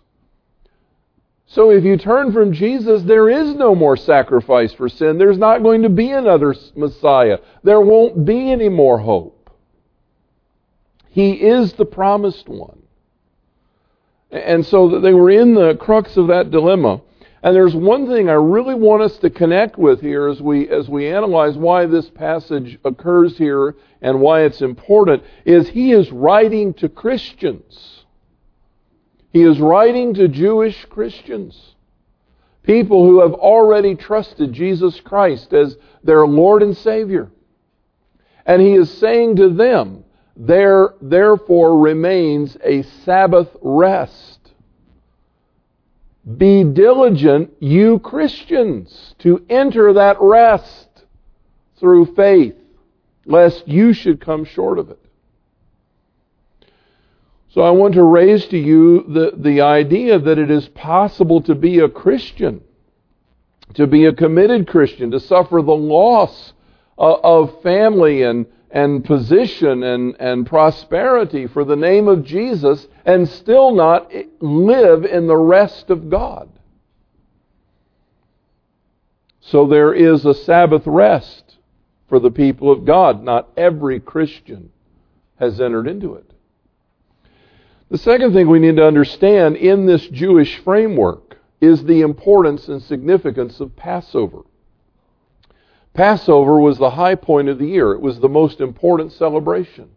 So 1.46 1.70
if 1.70 1.84
you 1.84 1.98
turn 1.98 2.32
from 2.32 2.54
Jesus, 2.54 3.02
there 3.02 3.28
is 3.28 3.54
no 3.54 3.74
more 3.74 3.96
sacrifice 3.96 4.72
for 4.72 4.88
sin. 4.88 5.18
There's 5.18 5.36
not 5.36 5.62
going 5.62 5.82
to 5.82 5.90
be 5.90 6.10
another 6.10 6.54
Messiah. 6.74 7.38
There 7.62 7.80
won't 7.80 8.24
be 8.24 8.50
any 8.50 8.70
more 8.70 8.98
hope. 8.98 9.50
He 11.10 11.32
is 11.32 11.74
the 11.74 11.84
promised 11.84 12.48
one. 12.48 12.78
And 14.30 14.64
so 14.64 14.98
they 15.00 15.12
were 15.12 15.30
in 15.30 15.52
the 15.52 15.74
crux 15.74 16.16
of 16.16 16.28
that 16.28 16.50
dilemma. 16.50 17.02
And 17.42 17.56
there's 17.56 17.74
one 17.74 18.06
thing 18.06 18.28
I 18.28 18.34
really 18.34 18.74
want 18.74 19.02
us 19.02 19.16
to 19.18 19.30
connect 19.30 19.76
with 19.76 20.00
here 20.00 20.28
as 20.28 20.40
we 20.40 20.68
as 20.68 20.88
we 20.88 21.08
analyze 21.08 21.56
why 21.56 21.86
this 21.86 22.08
passage 22.08 22.78
occurs 22.84 23.36
here 23.36 23.74
and 24.00 24.20
why 24.20 24.42
it's 24.42 24.62
important 24.62 25.24
is 25.44 25.68
he 25.68 25.92
is 25.92 26.12
writing 26.12 26.72
to 26.74 26.88
Christians. 26.88 28.04
He 29.32 29.42
is 29.42 29.58
writing 29.58 30.14
to 30.14 30.28
Jewish 30.28 30.84
Christians. 30.84 31.74
People 32.62 33.04
who 33.04 33.20
have 33.22 33.34
already 33.34 33.96
trusted 33.96 34.52
Jesus 34.52 35.00
Christ 35.00 35.52
as 35.52 35.76
their 36.04 36.24
Lord 36.26 36.62
and 36.62 36.76
Savior. 36.76 37.28
And 38.46 38.62
he 38.62 38.74
is 38.74 38.92
saying 38.98 39.36
to 39.36 39.48
them, 39.48 40.04
there 40.36 40.94
therefore 41.00 41.80
remains 41.80 42.56
a 42.62 42.82
Sabbath 42.82 43.48
rest 43.60 44.41
be 46.38 46.62
diligent, 46.62 47.52
you 47.60 47.98
Christians, 47.98 49.14
to 49.20 49.44
enter 49.48 49.92
that 49.94 50.18
rest 50.20 50.88
through 51.78 52.14
faith, 52.14 52.54
lest 53.26 53.66
you 53.66 53.92
should 53.92 54.20
come 54.20 54.44
short 54.44 54.78
of 54.78 54.90
it. 54.90 54.98
So 57.50 57.60
I 57.60 57.70
want 57.70 57.94
to 57.94 58.02
raise 58.02 58.46
to 58.46 58.58
you 58.58 59.04
the, 59.08 59.32
the 59.36 59.60
idea 59.60 60.18
that 60.18 60.38
it 60.38 60.50
is 60.50 60.68
possible 60.68 61.42
to 61.42 61.54
be 61.54 61.80
a 61.80 61.88
Christian, 61.88 62.62
to 63.74 63.86
be 63.86 64.06
a 64.06 64.12
committed 64.12 64.68
Christian, 64.68 65.10
to 65.10 65.20
suffer 65.20 65.60
the 65.60 65.74
loss 65.74 66.52
of, 66.96 67.20
of 67.22 67.62
family 67.62 68.22
and 68.22 68.46
and 68.72 69.04
position 69.04 69.82
and, 69.82 70.16
and 70.18 70.46
prosperity 70.46 71.46
for 71.46 71.62
the 71.64 71.76
name 71.76 72.08
of 72.08 72.24
Jesus 72.24 72.88
and 73.04 73.28
still 73.28 73.74
not 73.74 74.10
live 74.40 75.04
in 75.04 75.26
the 75.26 75.36
rest 75.36 75.90
of 75.90 76.08
God. 76.08 76.48
So 79.42 79.66
there 79.66 79.92
is 79.92 80.24
a 80.24 80.32
Sabbath 80.32 80.86
rest 80.86 81.58
for 82.08 82.18
the 82.18 82.30
people 82.30 82.72
of 82.72 82.86
God. 82.86 83.22
Not 83.22 83.50
every 83.58 84.00
Christian 84.00 84.70
has 85.38 85.60
entered 85.60 85.86
into 85.86 86.14
it. 86.14 86.30
The 87.90 87.98
second 87.98 88.32
thing 88.32 88.48
we 88.48 88.58
need 88.58 88.76
to 88.76 88.86
understand 88.86 89.56
in 89.56 89.84
this 89.84 90.06
Jewish 90.08 90.58
framework 90.60 91.36
is 91.60 91.84
the 91.84 92.00
importance 92.00 92.68
and 92.68 92.82
significance 92.82 93.60
of 93.60 93.76
Passover. 93.76 94.42
Passover 95.94 96.58
was 96.58 96.78
the 96.78 96.90
high 96.90 97.14
point 97.14 97.48
of 97.48 97.58
the 97.58 97.66
year. 97.66 97.92
It 97.92 98.00
was 98.00 98.20
the 98.20 98.28
most 98.28 98.60
important 98.60 99.12
celebration. 99.12 99.90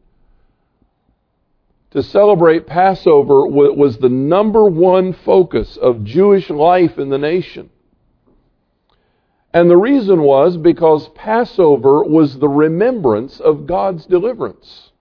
To 1.92 2.04
celebrate 2.04 2.68
Passover 2.68 3.48
was 3.48 3.98
the 3.98 4.10
number 4.10 4.66
one 4.66 5.14
focus 5.14 5.78
of 5.78 6.04
Jewish 6.04 6.50
life 6.50 7.00
in 7.00 7.10
the 7.10 7.18
nation. 7.18 7.70
And 9.54 9.70
the 9.70 9.78
reason 9.78 10.22
was 10.24 10.58
because 10.58 11.08
Passover 11.16 12.04
was 12.04 12.40
the 12.40 12.50
remembrance 12.50 13.40
of 13.40 13.66
God's 13.66 14.06
deliverance. 14.06 14.92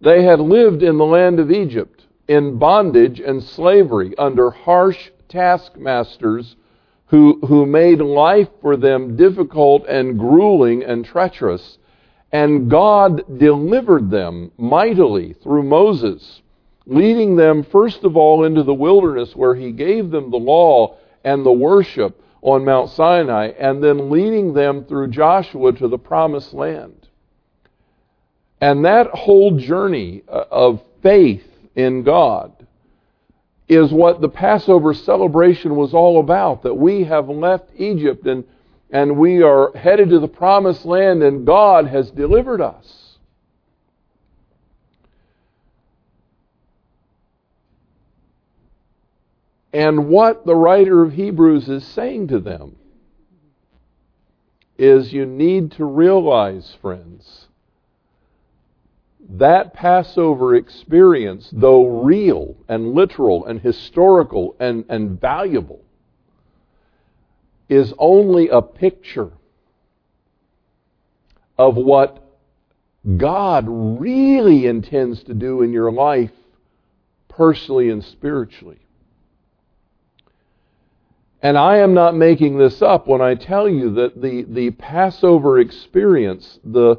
They 0.00 0.22
had 0.22 0.40
lived 0.40 0.82
in 0.82 0.96
the 0.96 1.04
land 1.04 1.38
of 1.38 1.50
Egypt 1.50 2.06
in 2.26 2.56
bondage 2.56 3.20
and 3.20 3.42
slavery 3.42 4.16
under 4.16 4.50
harsh 4.50 5.10
taskmasters 5.28 6.56
who, 7.06 7.38
who 7.46 7.66
made 7.66 8.00
life 8.00 8.48
for 8.60 8.76
them 8.76 9.16
difficult 9.16 9.86
and 9.86 10.18
grueling 10.18 10.82
and 10.82 11.04
treacherous. 11.04 11.78
And 12.32 12.68
God 12.68 13.38
delivered 13.38 14.10
them 14.10 14.50
mightily 14.58 15.34
through 15.34 15.62
Moses, 15.62 16.42
leading 16.84 17.36
them 17.36 17.62
first 17.62 18.02
of 18.04 18.16
all 18.16 18.44
into 18.44 18.62
the 18.62 18.74
wilderness 18.74 19.36
where 19.36 19.54
he 19.54 19.70
gave 19.72 20.10
them 20.10 20.30
the 20.30 20.36
law 20.36 20.98
and 21.24 21.46
the 21.46 21.52
worship 21.52 22.20
on 22.42 22.64
Mount 22.64 22.90
Sinai, 22.90 23.48
and 23.58 23.82
then 23.82 24.10
leading 24.10 24.52
them 24.54 24.84
through 24.84 25.08
Joshua 25.08 25.72
to 25.72 25.88
the 25.88 25.98
promised 25.98 26.52
land. 26.52 27.08
And 28.60 28.84
that 28.84 29.08
whole 29.08 29.56
journey 29.56 30.22
uh, 30.28 30.44
of 30.50 30.80
faith 31.02 31.46
in 31.74 32.02
God 32.04 32.55
is 33.68 33.92
what 33.92 34.20
the 34.20 34.28
Passover 34.28 34.94
celebration 34.94 35.74
was 35.76 35.92
all 35.92 36.20
about 36.20 36.62
that 36.62 36.74
we 36.74 37.04
have 37.04 37.28
left 37.28 37.70
Egypt 37.76 38.26
and, 38.26 38.44
and 38.90 39.16
we 39.16 39.42
are 39.42 39.76
headed 39.76 40.10
to 40.10 40.20
the 40.20 40.28
promised 40.28 40.84
land 40.84 41.22
and 41.22 41.46
God 41.46 41.86
has 41.86 42.10
delivered 42.10 42.60
us. 42.60 43.18
And 49.72 50.08
what 50.08 50.46
the 50.46 50.54
writer 50.54 51.02
of 51.02 51.12
Hebrews 51.12 51.68
is 51.68 51.86
saying 51.86 52.28
to 52.28 52.38
them 52.38 52.76
is 54.78 55.12
you 55.12 55.26
need 55.26 55.72
to 55.72 55.84
realize, 55.84 56.76
friends, 56.80 57.45
that 59.28 59.74
Passover 59.74 60.54
experience, 60.54 61.50
though 61.52 62.02
real 62.02 62.56
and 62.68 62.94
literal 62.94 63.44
and 63.46 63.60
historical 63.60 64.54
and, 64.60 64.84
and 64.88 65.20
valuable, 65.20 65.82
is 67.68 67.92
only 67.98 68.48
a 68.48 68.62
picture 68.62 69.32
of 71.58 71.76
what 71.76 72.22
God 73.16 73.66
really 73.68 74.66
intends 74.66 75.22
to 75.24 75.34
do 75.34 75.62
in 75.62 75.72
your 75.72 75.90
life, 75.90 76.32
personally 77.28 77.90
and 77.90 78.04
spiritually. 78.04 78.78
And 81.42 81.58
I 81.58 81.78
am 81.78 81.94
not 81.94 82.16
making 82.16 82.58
this 82.58 82.82
up 82.82 83.06
when 83.06 83.20
I 83.20 83.34
tell 83.34 83.68
you 83.68 83.94
that 83.94 84.20
the, 84.20 84.44
the 84.48 84.70
Passover 84.72 85.58
experience, 85.60 86.58
the 86.64 86.96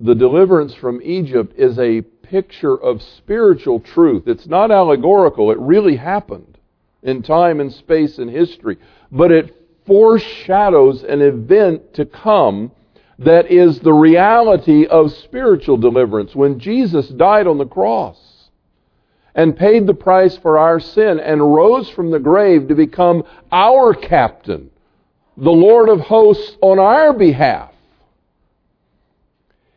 the 0.00 0.14
deliverance 0.14 0.74
from 0.74 1.00
Egypt 1.02 1.54
is 1.58 1.78
a 1.78 2.00
picture 2.00 2.74
of 2.74 3.02
spiritual 3.02 3.80
truth. 3.80 4.26
It's 4.26 4.46
not 4.46 4.70
allegorical, 4.70 5.50
it 5.50 5.58
really 5.58 5.96
happened 5.96 6.58
in 7.02 7.22
time 7.22 7.60
and 7.60 7.72
space 7.72 8.18
and 8.18 8.30
history. 8.30 8.78
But 9.12 9.30
it 9.30 9.54
foreshadows 9.86 11.02
an 11.04 11.20
event 11.20 11.94
to 11.94 12.06
come 12.06 12.72
that 13.18 13.50
is 13.50 13.80
the 13.80 13.92
reality 13.92 14.86
of 14.86 15.12
spiritual 15.12 15.76
deliverance. 15.76 16.34
When 16.34 16.58
Jesus 16.58 17.08
died 17.08 17.46
on 17.46 17.58
the 17.58 17.66
cross 17.66 18.18
and 19.34 19.56
paid 19.56 19.86
the 19.86 19.94
price 19.94 20.36
for 20.38 20.58
our 20.58 20.80
sin 20.80 21.20
and 21.20 21.54
rose 21.54 21.90
from 21.90 22.10
the 22.10 22.18
grave 22.18 22.68
to 22.68 22.74
become 22.74 23.24
our 23.52 23.92
captain, 23.94 24.70
the 25.36 25.50
Lord 25.50 25.90
of 25.90 26.00
hosts 26.00 26.56
on 26.62 26.78
our 26.78 27.12
behalf, 27.12 27.69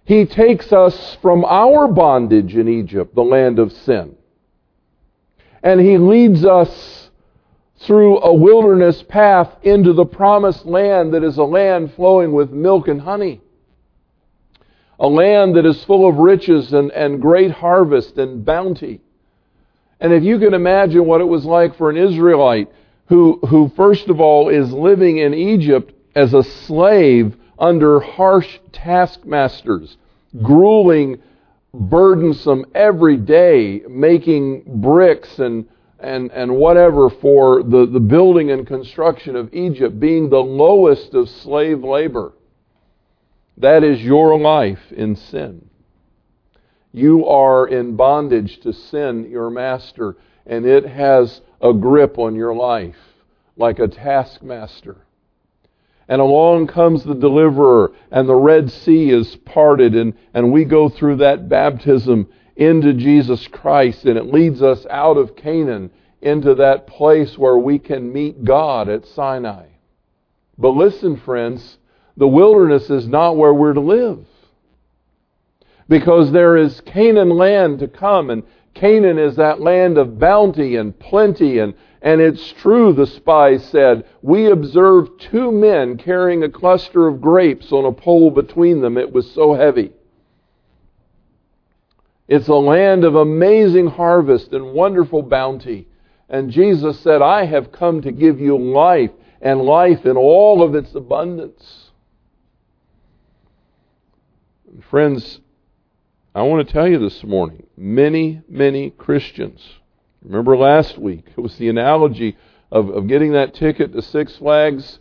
he 0.06 0.26
takes 0.26 0.74
us 0.74 1.18
from 1.22 1.46
our 1.46 1.88
bondage 1.88 2.56
in 2.56 2.68
Egypt, 2.68 3.16
the 3.16 3.24
land 3.24 3.60
of 3.60 3.72
sin. 3.72 4.16
And 5.62 5.80
He 5.80 5.98
leads 5.98 6.44
us 6.44 7.10
through 7.78 8.20
a 8.22 8.34
wilderness 8.34 9.02
path 9.04 9.50
into 9.64 9.94
the 9.94 10.06
promised 10.06 10.66
land 10.66 11.14
that 11.14 11.24
is 11.24 11.38
a 11.38 11.44
land 11.44 11.94
flowing 11.94 12.34
with 12.34 12.52
milk 12.52 12.88
and 12.88 13.02
honey. 13.02 13.42
A 15.00 15.08
land 15.08 15.56
that 15.56 15.66
is 15.66 15.84
full 15.86 16.08
of 16.08 16.18
riches 16.18 16.74
and, 16.74 16.92
and 16.92 17.22
great 17.22 17.52
harvest 17.52 18.18
and 18.18 18.46
bounty. 18.46 19.02
And 20.00 20.14
if 20.14 20.24
you 20.24 20.38
can 20.38 20.54
imagine 20.54 21.06
what 21.06 21.22
it 21.22 21.28
was 21.28 21.46
like 21.46 21.78
for 21.78 21.90
an 21.90 21.98
Israelite 21.98 22.70
who, 23.08 23.40
who 23.48 23.72
first 23.76 24.10
of 24.10 24.20
all 24.20 24.50
is 24.50 24.72
living 24.72 25.18
in 25.18 25.34
Egypt 25.34 25.94
as 26.16 26.34
a 26.34 26.44
slave 26.44 27.36
under 27.64 28.02
harsh 28.02 28.60
taskmasters, 28.74 29.96
grueling, 30.42 31.18
burdensome 31.74 32.66
every 32.76 33.16
day, 33.16 33.82
making 33.88 34.64
bricks 34.82 35.40
and, 35.40 35.66
and, 36.00 36.30
and 36.34 36.54
whatever 36.54 37.10
for 37.10 37.64
the, 37.64 37.86
the 37.86 38.02
building 38.02 38.52
and 38.52 38.68
construction 38.68 39.38
of 39.38 39.54
Egypt, 39.54 39.98
being 39.98 40.30
the 40.30 40.44
lowest 40.44 41.14
of 41.14 41.30
slave 41.30 41.86
labor. 41.86 42.34
That 43.56 43.82
is 43.82 44.02
your 44.02 44.38
life 44.38 44.92
in 44.92 45.16
sin. 45.16 45.70
You 46.92 47.26
are 47.28 47.66
in 47.66 47.96
bondage 47.96 48.60
to 48.60 48.74
sin, 48.74 49.30
your 49.30 49.50
master, 49.50 50.18
and 50.46 50.66
it 50.66 50.86
has 50.86 51.40
a 51.62 51.72
grip 51.72 52.20
on 52.20 52.36
your 52.36 52.54
life 52.54 52.98
like 53.56 53.80
a 53.80 53.88
taskmaster. 53.88 54.98
And 56.08 56.22
along 56.22 56.68
comes 56.68 57.04
the 57.04 57.16
deliverer, 57.16 57.94
and 58.12 58.28
the 58.28 58.36
Red 58.36 58.72
Sea 58.72 59.10
is 59.12 59.36
parted, 59.38 59.96
and, 59.96 60.14
and 60.34 60.52
we 60.52 60.66
go 60.66 60.90
through 60.90 61.18
that 61.18 61.48
baptism 61.48 62.28
into 62.56 62.94
Jesus 62.94 63.48
Christ, 63.48 64.06
and 64.06 64.18
it 64.18 64.32
leads 64.32 64.62
us 64.62 64.86
out 64.90 65.18
of 65.18 65.36
Canaan 65.36 65.92
into 66.22 66.56
that 66.56 66.88
place 66.88 67.38
where 67.38 67.58
we 67.58 67.80
can 67.80 68.12
meet 68.12 68.44
God 68.44 68.90
at 68.90 69.06
Sinai. 69.06 69.68
But 70.58 70.70
listen, 70.70 71.18
friends, 71.18 71.78
the 72.16 72.28
wilderness 72.28 72.90
is 72.90 73.08
not 73.08 73.38
where 73.38 73.54
we're 73.54 73.74
to 73.74 73.80
live. 73.80 74.26
Because 75.90 76.32
there 76.32 76.56
is 76.56 76.82
Canaan 76.82 77.30
land 77.30 77.80
to 77.80 77.88
come, 77.88 78.30
and 78.30 78.44
Canaan 78.74 79.20
is 79.20 79.36
that 79.36 79.62
land 79.62 79.98
of 79.98 80.20
bounty 80.20 80.76
and 80.76 80.98
plenty 80.98 81.60
and, 81.60 81.74
and 82.04 82.20
it's 82.20 82.52
true, 82.52 82.92
the 82.92 83.08
spies 83.08 83.64
said. 83.64 84.04
We 84.22 84.48
observed 84.52 85.22
two 85.22 85.54
men 85.54 85.98
carrying 85.98 86.44
a 86.44 86.50
cluster 86.50 87.08
of 87.08 87.22
grapes 87.22 87.72
on 87.72 87.86
a 87.86 87.94
pole 87.94 88.30
between 88.30 88.82
them. 88.82 88.98
It 88.98 89.14
was 89.14 89.32
so 89.32 89.54
heavy. 89.54 89.94
It's 92.28 92.50
a 92.50 92.56
land 92.56 93.06
of 93.06 93.16
amazing 93.16 93.88
harvest 93.88 94.52
and 94.52 94.74
wonderful 94.74 95.22
bounty. 95.22 95.88
And 96.28 96.52
Jesus 96.52 97.00
said, 97.00 97.22
I 97.22 97.46
have 97.46 97.72
come 97.72 98.02
to 98.02 98.12
give 98.12 98.42
you 98.42 98.58
life, 98.58 99.12
and 99.42 99.62
life 99.62 100.06
in 100.06 100.18
all 100.18 100.62
of 100.62 100.76
its 100.76 100.94
abundance. 100.96 101.92
Friends, 104.90 105.40
I 106.36 106.42
want 106.42 106.68
to 106.68 106.74
tell 106.74 106.88
you 106.88 107.00
this 107.00 107.24
morning 107.24 107.66
many, 107.78 108.42
many 108.50 108.90
Christians 108.90 109.62
Remember 110.24 110.56
last 110.56 110.98
week, 110.98 111.26
it 111.36 111.42
was 111.42 111.56
the 111.58 111.70
analogy 111.70 112.38
of, 112.72 112.90
of 112.90 113.08
getting 113.08 113.34
that 113.34 113.54
ticket 113.54 113.92
to 113.94 114.02
Six 114.02 114.38
Flags 114.38 115.00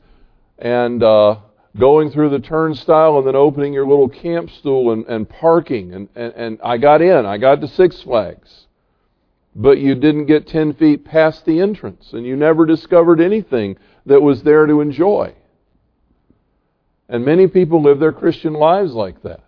and 0.59 1.03
uh, 1.03 1.37
going 1.79 2.11
through 2.11 2.31
the 2.31 2.41
turnstile 2.41 3.19
and 3.19 3.27
then 3.27 3.37
opening 3.37 3.73
your 3.73 3.87
little 3.87 4.09
camp 4.09 4.51
stool 4.51 4.93
and, 4.93 5.07
and 5.07 5.29
parking. 5.29 5.95
And, 5.95 6.09
and, 6.17 6.33
and 6.35 6.61
I 6.63 6.77
got 6.77 7.03
in, 7.03 7.25
I 7.25 7.39
got 7.39 7.61
to 7.61 7.69
Six 7.69 8.03
Flags. 8.03 8.67
But 9.55 9.79
you 9.79 9.95
didn't 9.95 10.27
get 10.27 10.49
10 10.49 10.75
feet 10.75 11.05
past 11.05 11.45
the 11.45 11.61
entrance, 11.61 12.13
and 12.13 12.27
you 12.27 12.37
never 12.37 12.65
discovered 12.67 13.21
anything 13.21 13.77
that 14.07 14.23
was 14.23 14.43
there 14.43 14.67
to 14.67 14.81
enjoy. 14.81 15.35
And 17.09 17.25
many 17.25 17.47
people 17.47 17.83
live 17.83 17.99
their 17.99 18.13
Christian 18.13 18.55
lives 18.55 18.93
like 18.93 19.23
that. 19.23 19.45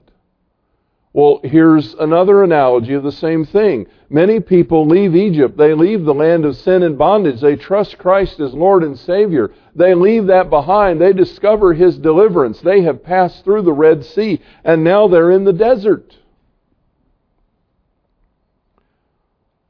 Well, 1.14 1.38
here's 1.44 1.94
another 1.94 2.42
analogy 2.42 2.92
of 2.94 3.04
the 3.04 3.12
same 3.12 3.46
thing. 3.46 3.86
Many 4.10 4.40
people 4.40 4.84
leave 4.84 5.14
Egypt. 5.14 5.56
They 5.56 5.72
leave 5.72 6.04
the 6.04 6.12
land 6.12 6.44
of 6.44 6.56
sin 6.56 6.82
and 6.82 6.98
bondage. 6.98 7.40
They 7.40 7.54
trust 7.54 7.98
Christ 7.98 8.40
as 8.40 8.52
Lord 8.52 8.82
and 8.82 8.98
Savior. 8.98 9.52
They 9.76 9.94
leave 9.94 10.26
that 10.26 10.50
behind. 10.50 11.00
They 11.00 11.12
discover 11.12 11.72
His 11.72 11.96
deliverance. 11.98 12.60
They 12.60 12.82
have 12.82 13.04
passed 13.04 13.44
through 13.44 13.62
the 13.62 13.72
Red 13.72 14.04
Sea, 14.04 14.40
and 14.64 14.82
now 14.82 15.06
they're 15.06 15.30
in 15.30 15.44
the 15.44 15.52
desert. 15.52 16.10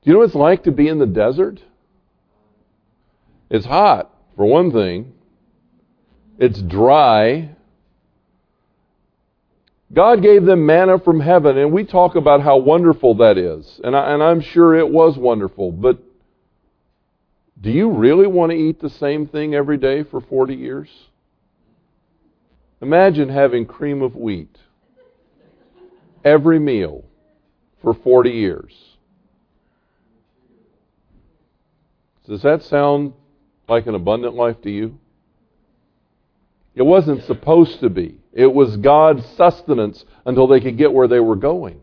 Do 0.01 0.11
you 0.11 0.15
know 0.15 0.21
what 0.21 0.27
it's 0.29 0.35
like 0.35 0.63
to 0.63 0.73
be 0.73 0.89
in 0.89 0.99
the 0.99 1.07
desert? 1.07 1.61
It's 3.51 3.67
hot, 3.67 4.11
for 4.35 4.47
one 4.47 4.73
thing. 4.73 5.13
It's 6.39 6.63
dry. 6.63 7.54
God 9.93 10.23
gave 10.23 10.45
them 10.45 10.67
manna 10.67 10.99
from 10.99 11.21
heaven, 11.21 11.59
and 11.59 11.73
we 11.73 11.85
talk 11.85 12.17
about 12.17 12.41
how 12.41 12.57
wonderful 12.57 13.15
that 13.17 13.39
is. 13.39 13.81
And, 13.85 13.95
I, 13.95 14.13
and 14.13 14.23
I'm 14.23 14.41
sure 14.41 14.75
it 14.75 14.89
was 14.89 15.17
wonderful. 15.17 15.71
But 15.71 15.99
do 17.61 17.71
you 17.71 17.91
really 17.91 18.27
want 18.27 18.51
to 18.51 18.59
eat 18.59 18.81
the 18.81 18.91
same 18.91 19.27
thing 19.27 19.55
every 19.55 19.77
day 19.77 20.03
for 20.03 20.21
40 20.21 20.55
years? 20.55 20.89
Imagine 22.81 23.29
having 23.29 23.67
cream 23.67 24.03
of 24.03 24.17
wheat 24.17 24.59
every 26.25 26.59
meal 26.59 27.05
for 27.83 27.95
40 27.95 28.31
years. 28.31 28.73
Does 32.27 32.43
that 32.43 32.63
sound 32.63 33.13
like 33.69 33.87
an 33.87 33.95
abundant 33.95 34.35
life 34.35 34.61
to 34.63 34.71
you? 34.71 34.99
It 36.75 36.83
wasn't 36.83 37.25
supposed 37.25 37.81
to 37.81 37.91
be. 37.91 38.19
It 38.35 38.53
was 38.53 38.77
God's 38.77 39.25
sustenance 39.37 40.05
until 40.27 40.49
they 40.49 40.61
could 40.61 40.77
get 40.77 40.93
where 40.93 41.07
they 41.07 41.21
were 41.21 41.37
going. 41.37 41.81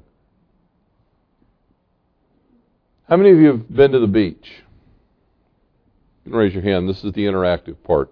How 3.07 3.15
many 3.15 3.31
of 3.31 3.39
you 3.39 3.47
have 3.47 3.73
been 3.73 3.91
to 3.93 3.99
the 3.99 4.07
beach? 4.07 4.61
You 6.25 6.31
can 6.31 6.39
raise 6.39 6.53
your 6.53 6.63
hand. 6.63 6.87
This 6.89 7.03
is 7.03 7.13
the 7.13 7.25
interactive 7.25 7.81
part. 7.83 8.11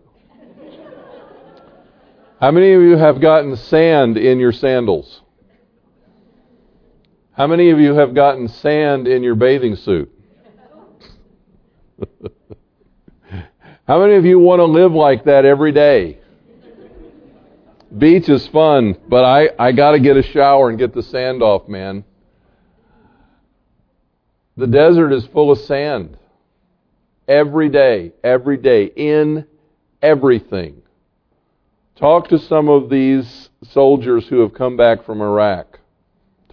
How 2.39 2.51
many 2.51 2.71
of 2.71 2.81
you 2.81 2.95
have 2.95 3.19
gotten 3.19 3.57
sand 3.57 4.17
in 4.17 4.39
your 4.39 4.53
sandals? 4.53 5.21
How 7.33 7.47
many 7.47 7.71
of 7.71 7.79
you 7.79 7.93
have 7.95 8.15
gotten 8.15 8.47
sand 8.47 9.07
in 9.07 9.21
your 9.23 9.35
bathing 9.35 9.75
suit? 9.75 10.09
How 13.85 13.99
many 13.99 14.15
of 14.15 14.23
you 14.23 14.39
want 14.39 14.59
to 14.59 14.65
live 14.65 14.93
like 14.93 15.25
that 15.25 15.43
every 15.43 15.73
day? 15.73 16.19
Beach 17.97 18.29
is 18.29 18.47
fun, 18.47 18.95
but 19.07 19.23
I, 19.23 19.49
I 19.57 19.71
got 19.71 19.91
to 19.91 19.99
get 19.99 20.15
a 20.15 20.23
shower 20.23 20.69
and 20.69 20.77
get 20.77 20.93
the 20.93 21.01
sand 21.01 21.41
off, 21.41 21.67
man. 21.67 22.03
The 24.57 24.67
desert 24.67 25.11
is 25.11 25.25
full 25.27 25.51
of 25.51 25.59
sand. 25.59 26.17
Every 27.27 27.69
day, 27.69 28.11
every 28.23 28.57
day, 28.57 28.85
in 28.85 29.45
everything. 30.01 30.81
Talk 31.95 32.29
to 32.29 32.39
some 32.39 32.69
of 32.69 32.89
these 32.89 33.49
soldiers 33.63 34.27
who 34.27 34.39
have 34.41 34.53
come 34.53 34.77
back 34.77 35.03
from 35.03 35.21
Iraq. 35.21 35.79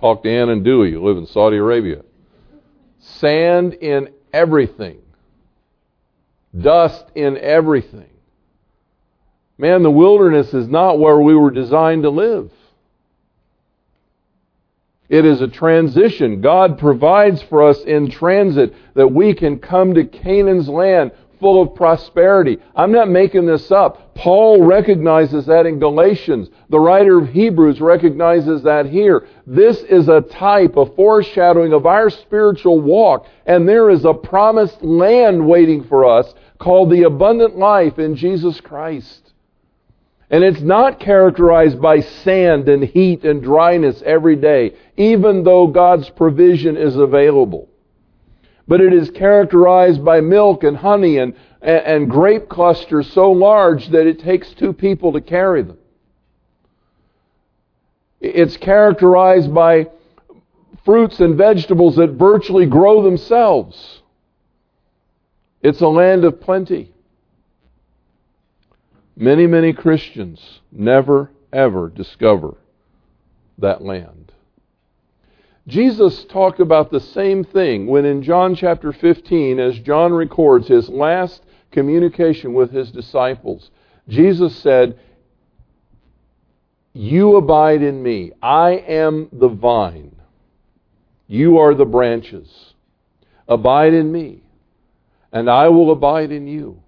Talk 0.01 0.23
to 0.23 0.31
Ann 0.31 0.49
and 0.49 0.65
Dewey, 0.65 0.93
who 0.93 1.07
live 1.07 1.17
in 1.19 1.27
Saudi 1.27 1.57
Arabia. 1.57 2.03
Sand 2.99 3.75
in 3.75 4.11
everything. 4.33 5.01
Dust 6.57 7.05
in 7.15 7.37
everything. 7.39 8.16
Man, 9.59 9.83
the 9.83 9.91
wilderness 9.91 10.53
is 10.53 10.69
not 10.69 10.99
where 10.99 11.19
we 11.19 11.35
were 11.35 11.51
designed 11.51 12.03
to 12.03 12.11
live. 12.11 12.51
It 15.09 15.25
is 15.25 15.41
a 15.41 15.49
transition. 15.49 16.41
God 16.41 16.79
provides 16.79 17.41
for 17.43 17.63
us 17.63 17.81
in 17.83 18.11
transit 18.11 18.75
that 18.95 19.09
we 19.09 19.35
can 19.35 19.59
come 19.59 19.95
to 19.95 20.05
Canaan's 20.05 20.69
land 20.69 21.13
full 21.39 21.63
of 21.63 21.75
prosperity. 21.75 22.59
I'm 22.75 22.93
not 22.93 23.09
making 23.09 23.47
this 23.47 23.71
up. 23.71 24.15
Paul 24.15 24.63
recognizes 24.63 25.47
that 25.47 25.67
in 25.67 25.79
Galatians. 25.79 26.49
The 26.71 26.81
writer 26.81 27.19
of 27.19 27.29
Hebrews 27.29 27.81
recognizes 27.81 28.63
that 28.63 28.87
here. 28.87 29.29
This 29.47 29.79
is 29.83 30.09
a 30.09 30.23
type, 30.23 30.77
a 30.77 30.87
foreshadowing 30.87 31.73
of 31.73 31.87
our 31.87 32.11
spiritual 32.11 32.81
walk, 32.81 33.27
and 33.45 33.69
there 33.69 33.91
is 33.91 34.05
a 34.05 34.15
promised 34.15 34.83
land 34.83 35.47
waiting 35.47 35.85
for 35.85 36.05
us 36.05 36.35
called 36.59 36.91
the 36.91 37.03
abundant 37.03 37.57
life 37.57 37.99
in 37.99 38.17
Jesus 38.17 38.61
Christ. 38.61 39.26
And 40.29 40.43
it's 40.43 40.61
not 40.61 40.99
characterized 40.99 41.81
by 41.81 42.01
sand 42.01 42.69
and 42.69 42.83
heat 42.83 43.25
and 43.25 43.43
dryness 43.43 44.03
every 44.05 44.37
day, 44.37 44.75
even 44.97 45.45
though 45.45 45.69
God's 45.69 46.11
provision 46.11 46.77
is 46.77 46.97
available. 46.97 47.69
But 48.67 48.81
it 48.81 48.93
is 48.93 49.11
characterized 49.11 50.05
by 50.05 50.21
milk 50.21 50.65
and 50.65 50.77
honey 50.77 51.19
and, 51.19 51.35
and, 51.63 52.11
grape 52.11 52.49
clusters 52.49 53.13
so 53.13 53.31
large 53.31 53.89
that 53.89 54.09
it 54.09 54.19
takes 54.19 54.53
two 54.55 54.73
people 54.73 55.13
to 55.13 55.21
carry 55.21 55.63
them. 55.63 55.79
It's 58.21 58.57
characterized 58.57 59.55
by 59.55 59.87
fruits 60.85 61.21
and 61.21 61.37
vegetables 61.37 61.97
that 61.97 62.13
virtually 62.13 62.67
grow 62.67 63.03
themselves. 63.03 64.03
It's 65.63 65.81
a 65.81 65.89
land 65.89 66.25
of 66.25 66.41
plenty. 66.41 66.93
Many, 69.17 69.47
many 69.47 69.73
Christians 69.73 70.61
never, 70.71 71.31
ever 71.53 71.89
discover 71.89 72.57
that 73.59 73.83
land. 73.83 74.33
Jesus 75.67 76.25
talked 76.27 76.61
about 76.61 76.91
the 76.91 77.01
same 77.01 77.43
thing 77.43 77.87
when 77.87 78.05
in 78.05 78.23
John 78.23 78.55
chapter 78.55 78.93
15, 78.93 79.59
as 79.59 79.79
John 79.81 80.13
records 80.13 80.69
his 80.69 80.89
last 80.89 81.43
communication 81.73 82.53
with 82.53 82.71
his 82.71 82.93
disciples, 82.93 83.71
Jesus 84.07 84.55
said, 84.57 84.99
You 86.93 87.37
abide 87.37 87.83
in 87.83 88.03
me. 88.03 88.33
I 88.43 88.73
am 88.73 89.29
the 89.33 89.49
vine. 89.49 90.15
You 91.27 91.59
are 91.59 91.75
the 91.75 91.85
branches. 91.85 92.75
Abide 93.49 93.95
in 93.95 94.13
me, 94.13 94.43
and 95.33 95.51
I 95.51 95.69
will 95.69 95.91
abide 95.91 96.31
in 96.33 96.47
you. 96.47 96.83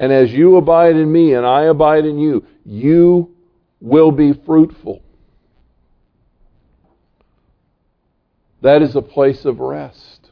And 0.00 0.10
as 0.14 0.32
you 0.32 0.56
abide 0.56 0.96
in 0.96 1.12
me 1.12 1.34
and 1.34 1.44
I 1.44 1.64
abide 1.64 2.06
in 2.06 2.18
you, 2.18 2.46
you 2.64 3.36
will 3.82 4.10
be 4.10 4.32
fruitful. 4.32 5.02
That 8.62 8.80
is 8.80 8.96
a 8.96 9.02
place 9.02 9.44
of 9.44 9.60
rest. 9.60 10.30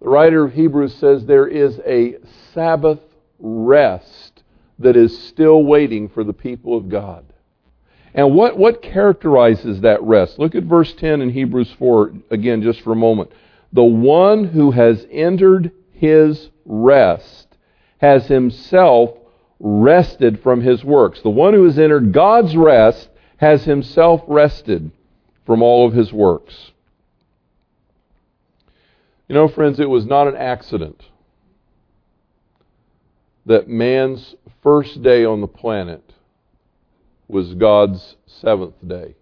The 0.00 0.10
writer 0.10 0.44
of 0.44 0.52
Hebrews 0.52 0.94
says 0.96 1.24
there 1.24 1.48
is 1.48 1.80
a 1.86 2.16
Sabbath 2.52 3.00
rest 3.38 4.42
that 4.78 4.96
is 4.96 5.18
still 5.28 5.64
waiting 5.64 6.10
for 6.10 6.24
the 6.24 6.34
people 6.34 6.76
of 6.76 6.90
God. 6.90 7.24
And 8.12 8.34
what, 8.34 8.58
what 8.58 8.82
characterizes 8.82 9.80
that 9.80 10.02
rest? 10.02 10.38
Look 10.38 10.54
at 10.54 10.64
verse 10.64 10.92
10 10.92 11.22
in 11.22 11.30
Hebrews 11.30 11.72
4 11.78 12.12
again, 12.30 12.62
just 12.62 12.82
for 12.82 12.92
a 12.92 12.96
moment. 12.96 13.32
The 13.72 13.82
one 13.82 14.44
who 14.44 14.70
has 14.70 15.06
entered 15.10 15.72
his 15.92 16.50
rest 16.68 17.48
has 17.98 18.26
himself 18.26 19.10
rested 19.58 20.40
from 20.42 20.60
his 20.60 20.84
works. 20.84 21.20
The 21.22 21.30
one 21.30 21.54
who 21.54 21.64
has 21.64 21.78
entered 21.78 22.12
God's 22.12 22.56
rest 22.56 23.08
has 23.38 23.64
himself 23.64 24.22
rested 24.28 24.92
from 25.44 25.62
all 25.62 25.86
of 25.86 25.94
his 25.94 26.12
works. 26.12 26.72
You 29.26 29.34
know, 29.34 29.48
friends, 29.48 29.80
it 29.80 29.88
was 29.88 30.06
not 30.06 30.28
an 30.28 30.36
accident 30.36 31.02
that 33.46 33.68
man's 33.68 34.34
first 34.62 35.02
day 35.02 35.24
on 35.24 35.40
the 35.40 35.46
planet 35.46 36.12
was 37.26 37.54
God's 37.54 38.16
seventh 38.26 38.76
day. 38.86 39.14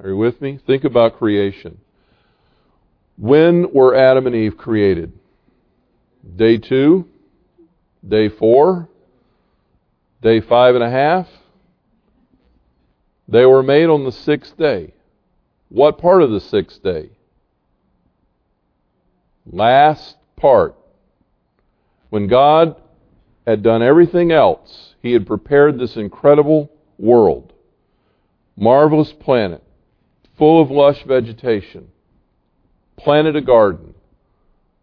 Are 0.00 0.08
you 0.08 0.16
with 0.16 0.40
me? 0.40 0.58
Think 0.66 0.84
about 0.84 1.18
creation. 1.18 1.78
When 3.16 3.72
were 3.72 3.94
Adam 3.94 4.26
and 4.26 4.36
Eve 4.36 4.58
created? 4.58 5.12
Day 6.36 6.58
two? 6.58 7.08
Day 8.06 8.28
four? 8.28 8.88
Day 10.20 10.40
five 10.40 10.74
and 10.74 10.84
a 10.84 10.90
half? 10.90 11.28
They 13.28 13.46
were 13.46 13.62
made 13.62 13.86
on 13.86 14.04
the 14.04 14.12
sixth 14.12 14.56
day. 14.56 14.92
What 15.68 15.98
part 15.98 16.22
of 16.22 16.30
the 16.30 16.40
sixth 16.40 16.82
day? 16.82 17.10
Last 19.46 20.16
part. 20.36 20.76
When 22.10 22.28
God 22.28 22.76
had 23.46 23.62
done 23.62 23.82
everything 23.82 24.30
else, 24.30 24.94
He 25.02 25.12
had 25.12 25.26
prepared 25.26 25.78
this 25.78 25.96
incredible 25.96 26.70
world, 26.98 27.52
marvelous 28.56 29.12
planet, 29.12 29.62
full 30.36 30.60
of 30.60 30.70
lush 30.70 31.02
vegetation 31.04 31.88
planted 32.96 33.36
a 33.36 33.40
garden, 33.40 33.94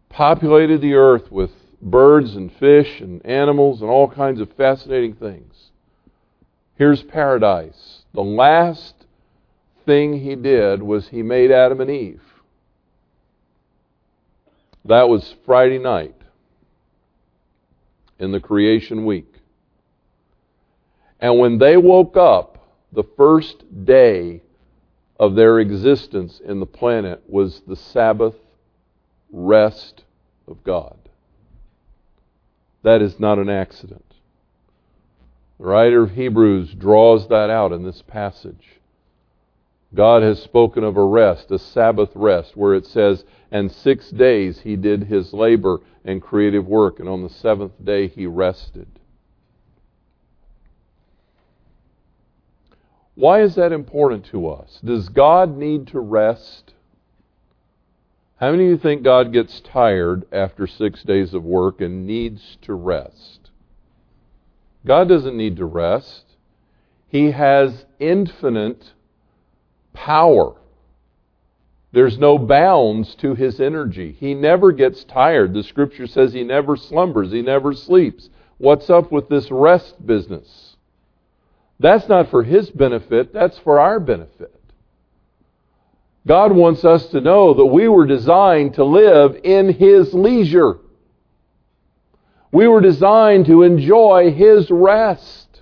populated 0.09 0.81
the 0.81 0.93
earth 0.93 1.31
with 1.31 1.51
birds 1.81 2.35
and 2.35 2.51
fish 2.53 3.01
and 3.01 3.25
animals 3.25 3.81
and 3.81 3.89
all 3.89 4.09
kinds 4.09 4.39
of 4.39 4.51
fascinating 4.53 5.15
things. 5.15 5.71
Here's 6.75 7.03
paradise. 7.03 8.03
The 8.13 8.23
last 8.23 8.93
thing 9.85 10.19
he 10.19 10.35
did 10.35 10.81
was 10.81 11.09
he 11.09 11.21
made 11.21 11.51
Adam 11.51 11.81
and 11.81 11.89
Eve. 11.89 12.21
That 14.85 15.07
was 15.09 15.35
Friday 15.45 15.79
night 15.79 16.15
in 18.19 18.31
the 18.31 18.39
creation 18.39 19.05
week. 19.05 19.33
And 21.19 21.39
when 21.39 21.57
they 21.57 21.77
woke 21.77 22.17
up, 22.17 22.57
the 22.91 23.03
first 23.17 23.63
day 23.85 24.41
of 25.19 25.35
their 25.35 25.59
existence 25.59 26.41
in 26.43 26.59
the 26.59 26.65
planet 26.65 27.23
was 27.27 27.61
the 27.67 27.75
Sabbath 27.75 28.35
rest 29.31 30.03
of 30.47 30.63
God. 30.63 30.97
That 32.83 33.01
is 33.01 33.19
not 33.19 33.39
an 33.39 33.49
accident. 33.49 34.05
The 35.59 35.65
writer 35.65 36.03
of 36.03 36.11
Hebrews 36.11 36.73
draws 36.73 37.27
that 37.29 37.49
out 37.49 37.71
in 37.71 37.83
this 37.83 38.01
passage. 38.01 38.79
God 39.93 40.23
has 40.23 40.41
spoken 40.41 40.83
of 40.83 40.97
a 40.97 41.05
rest, 41.05 41.51
a 41.51 41.59
Sabbath 41.59 42.09
rest, 42.15 42.57
where 42.57 42.73
it 42.73 42.85
says, 42.85 43.23
And 43.51 43.71
six 43.71 44.09
days 44.09 44.61
he 44.61 44.75
did 44.75 45.03
his 45.03 45.33
labor 45.33 45.81
and 46.03 46.21
creative 46.21 46.67
work, 46.67 46.99
and 46.99 47.07
on 47.07 47.21
the 47.21 47.29
seventh 47.29 47.73
day 47.83 48.07
he 48.07 48.25
rested. 48.25 48.87
Why 53.15 53.41
is 53.41 53.55
that 53.55 53.71
important 53.71 54.25
to 54.27 54.47
us? 54.47 54.79
Does 54.83 55.09
God 55.09 55.55
need 55.57 55.87
to 55.87 55.99
rest? 55.99 56.73
How 58.37 58.51
many 58.51 58.65
of 58.65 58.69
you 58.71 58.77
think 58.77 59.03
God 59.03 59.31
gets 59.31 59.61
tired 59.61 60.25
after 60.31 60.67
six 60.67 61.03
days 61.03 61.33
of 61.33 61.43
work 61.43 61.79
and 61.79 62.07
needs 62.07 62.57
to 62.63 62.73
rest? 62.73 63.51
God 64.85 65.07
doesn't 65.07 65.37
need 65.37 65.57
to 65.57 65.65
rest. 65.65 66.25
He 67.07 67.31
has 67.31 67.85
infinite 67.99 68.93
power. 69.93 70.55
There's 71.91 72.17
no 72.17 72.39
bounds 72.39 73.13
to 73.15 73.35
his 73.35 73.61
energy. 73.61 74.17
He 74.19 74.33
never 74.33 74.71
gets 74.71 75.03
tired. 75.03 75.53
The 75.53 75.63
scripture 75.63 76.07
says 76.07 76.33
he 76.33 76.43
never 76.43 76.75
slumbers, 76.75 77.31
he 77.31 77.43
never 77.43 77.73
sleeps. 77.73 78.29
What's 78.57 78.89
up 78.89 79.11
with 79.11 79.29
this 79.29 79.51
rest 79.51 80.05
business? 80.05 80.72
That's 81.79 82.07
not 82.07 82.29
for 82.29 82.43
His 82.43 82.69
benefit, 82.69 83.33
that's 83.33 83.57
for 83.59 83.79
our 83.79 83.99
benefit. 83.99 84.53
God 86.25 86.53
wants 86.53 86.85
us 86.85 87.07
to 87.07 87.19
know 87.19 87.53
that 87.55 87.65
we 87.65 87.87
were 87.87 88.05
designed 88.05 88.75
to 88.75 88.85
live 88.85 89.37
in 89.43 89.73
His 89.73 90.13
leisure. 90.13 90.77
We 92.51 92.67
were 92.67 92.81
designed 92.81 93.47
to 93.47 93.63
enjoy 93.63 94.31
His 94.31 94.69
rest. 94.71 95.61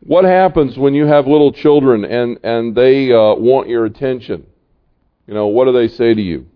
What 0.00 0.24
happens 0.24 0.76
when 0.76 0.94
you 0.94 1.06
have 1.06 1.26
little 1.26 1.52
children 1.52 2.04
and, 2.04 2.38
and 2.44 2.74
they 2.74 3.12
uh, 3.12 3.34
want 3.34 3.68
your 3.68 3.86
attention? 3.86 4.46
You 5.26 5.34
know, 5.34 5.48
what 5.48 5.64
do 5.64 5.72
they 5.72 5.88
say 5.88 6.14
to 6.14 6.22
you? 6.22 6.46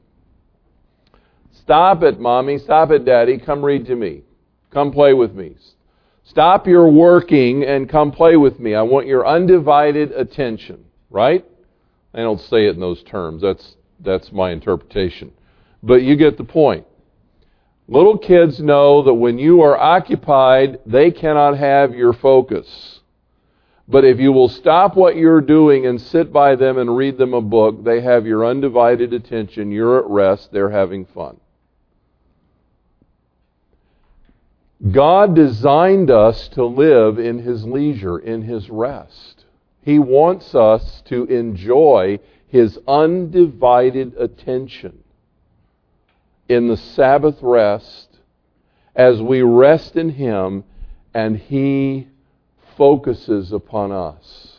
Stop 1.53 2.03
it, 2.03 2.21
mommy. 2.21 2.59
Stop 2.59 2.91
it, 2.91 3.05
daddy. 3.05 3.39
Come 3.39 3.65
read 3.65 3.87
to 3.87 3.97
me. 3.97 4.23
Come 4.71 4.93
play 4.93 5.15
with 5.15 5.35
me. 5.35 5.57
Stop 6.31 6.69
your 6.69 6.89
working 6.89 7.65
and 7.65 7.89
come 7.89 8.13
play 8.13 8.37
with 8.37 8.61
me. 8.61 8.73
I 8.77 8.83
want 8.83 9.09
your 9.09 9.27
undivided 9.27 10.13
attention. 10.13 10.85
Right? 11.11 11.45
I 12.15 12.19
don't 12.19 12.41
say 12.41 12.67
it 12.67 12.75
in 12.75 12.81
those 12.81 13.03
terms. 13.03 13.43
That's, 13.43 13.75
that's 13.99 14.31
my 14.31 14.53
interpretation. 14.53 15.33
But 15.83 16.03
you 16.03 16.15
get 16.15 16.37
the 16.37 16.45
point. 16.45 16.87
Little 17.89 18.17
kids 18.17 18.61
know 18.61 19.03
that 19.03 19.15
when 19.15 19.41
you 19.41 19.63
are 19.63 19.77
occupied, 19.77 20.79
they 20.87 21.11
cannot 21.11 21.59
have 21.59 21.97
your 21.97 22.13
focus. 22.13 23.01
But 23.89 24.05
if 24.05 24.21
you 24.21 24.31
will 24.31 24.49
stop 24.49 24.95
what 24.95 25.17
you're 25.17 25.41
doing 25.41 25.87
and 25.87 26.01
sit 26.01 26.33
by 26.33 26.55
them 26.55 26.79
and 26.79 26.97
read 26.97 27.19
them 27.19 27.35
a 27.35 27.41
book, 27.41 27.83
they 27.83 28.03
have 28.03 28.25
your 28.25 28.47
undivided 28.47 29.13
attention. 29.13 29.73
You're 29.73 29.99
at 29.99 30.07
rest. 30.09 30.53
They're 30.53 30.71
having 30.71 31.07
fun. 31.07 31.41
God 34.89 35.35
designed 35.35 36.11
us 36.11 36.49
to 36.49 36.65
live 36.65 37.19
in 37.19 37.41
His 37.41 37.67
leisure, 37.67 38.19
in 38.19 38.43
His 38.43 38.71
rest. 38.71 39.45
He 39.83 39.99
wants 39.99 40.55
us 40.55 41.03
to 41.07 41.25
enjoy 41.25 42.19
His 42.49 42.79
undivided 42.89 44.17
attention 44.17 45.05
in 46.49 46.69
the 46.69 46.77
Sabbath 46.77 47.43
rest 47.43 48.09
as 48.97 49.21
we 49.21 49.43
rest 49.43 49.97
in 49.97 50.11
Him 50.11 50.65
and 51.13 51.37
He 51.37 52.09
focuses 52.77 53.53
upon 53.53 53.93
us. 53.93 54.50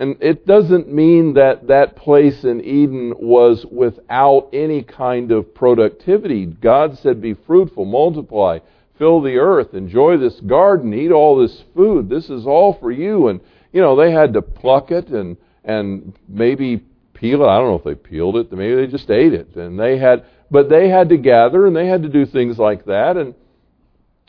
And 0.00 0.16
it 0.22 0.46
doesn't 0.46 0.90
mean 0.90 1.34
that 1.34 1.66
that 1.66 1.94
place 1.94 2.42
in 2.44 2.64
Eden 2.64 3.12
was 3.18 3.66
without 3.70 4.48
any 4.50 4.82
kind 4.82 5.30
of 5.30 5.54
productivity. 5.54 6.46
God 6.46 6.96
said, 6.96 7.20
Be 7.20 7.34
fruitful, 7.34 7.84
multiply, 7.84 8.60
fill 8.96 9.20
the 9.20 9.36
earth, 9.36 9.74
enjoy 9.74 10.16
this 10.16 10.40
garden, 10.40 10.94
eat 10.94 11.12
all 11.12 11.36
this 11.36 11.64
food. 11.74 12.08
This 12.08 12.30
is 12.30 12.46
all 12.46 12.78
for 12.80 12.90
you. 12.90 13.28
And, 13.28 13.42
you 13.74 13.82
know, 13.82 13.94
they 13.94 14.10
had 14.10 14.32
to 14.32 14.40
pluck 14.40 14.90
it 14.90 15.08
and, 15.08 15.36
and 15.64 16.14
maybe 16.26 16.82
peel 17.12 17.42
it. 17.42 17.48
I 17.48 17.58
don't 17.58 17.68
know 17.68 17.74
if 17.74 17.84
they 17.84 17.94
peeled 17.94 18.36
it. 18.36 18.50
Maybe 18.50 18.76
they 18.76 18.86
just 18.86 19.10
ate 19.10 19.34
it. 19.34 19.54
And 19.56 19.78
they 19.78 19.98
had, 19.98 20.24
but 20.50 20.70
they 20.70 20.88
had 20.88 21.10
to 21.10 21.18
gather 21.18 21.66
and 21.66 21.76
they 21.76 21.88
had 21.88 22.04
to 22.04 22.08
do 22.08 22.24
things 22.24 22.58
like 22.58 22.86
that. 22.86 23.18
And, 23.18 23.34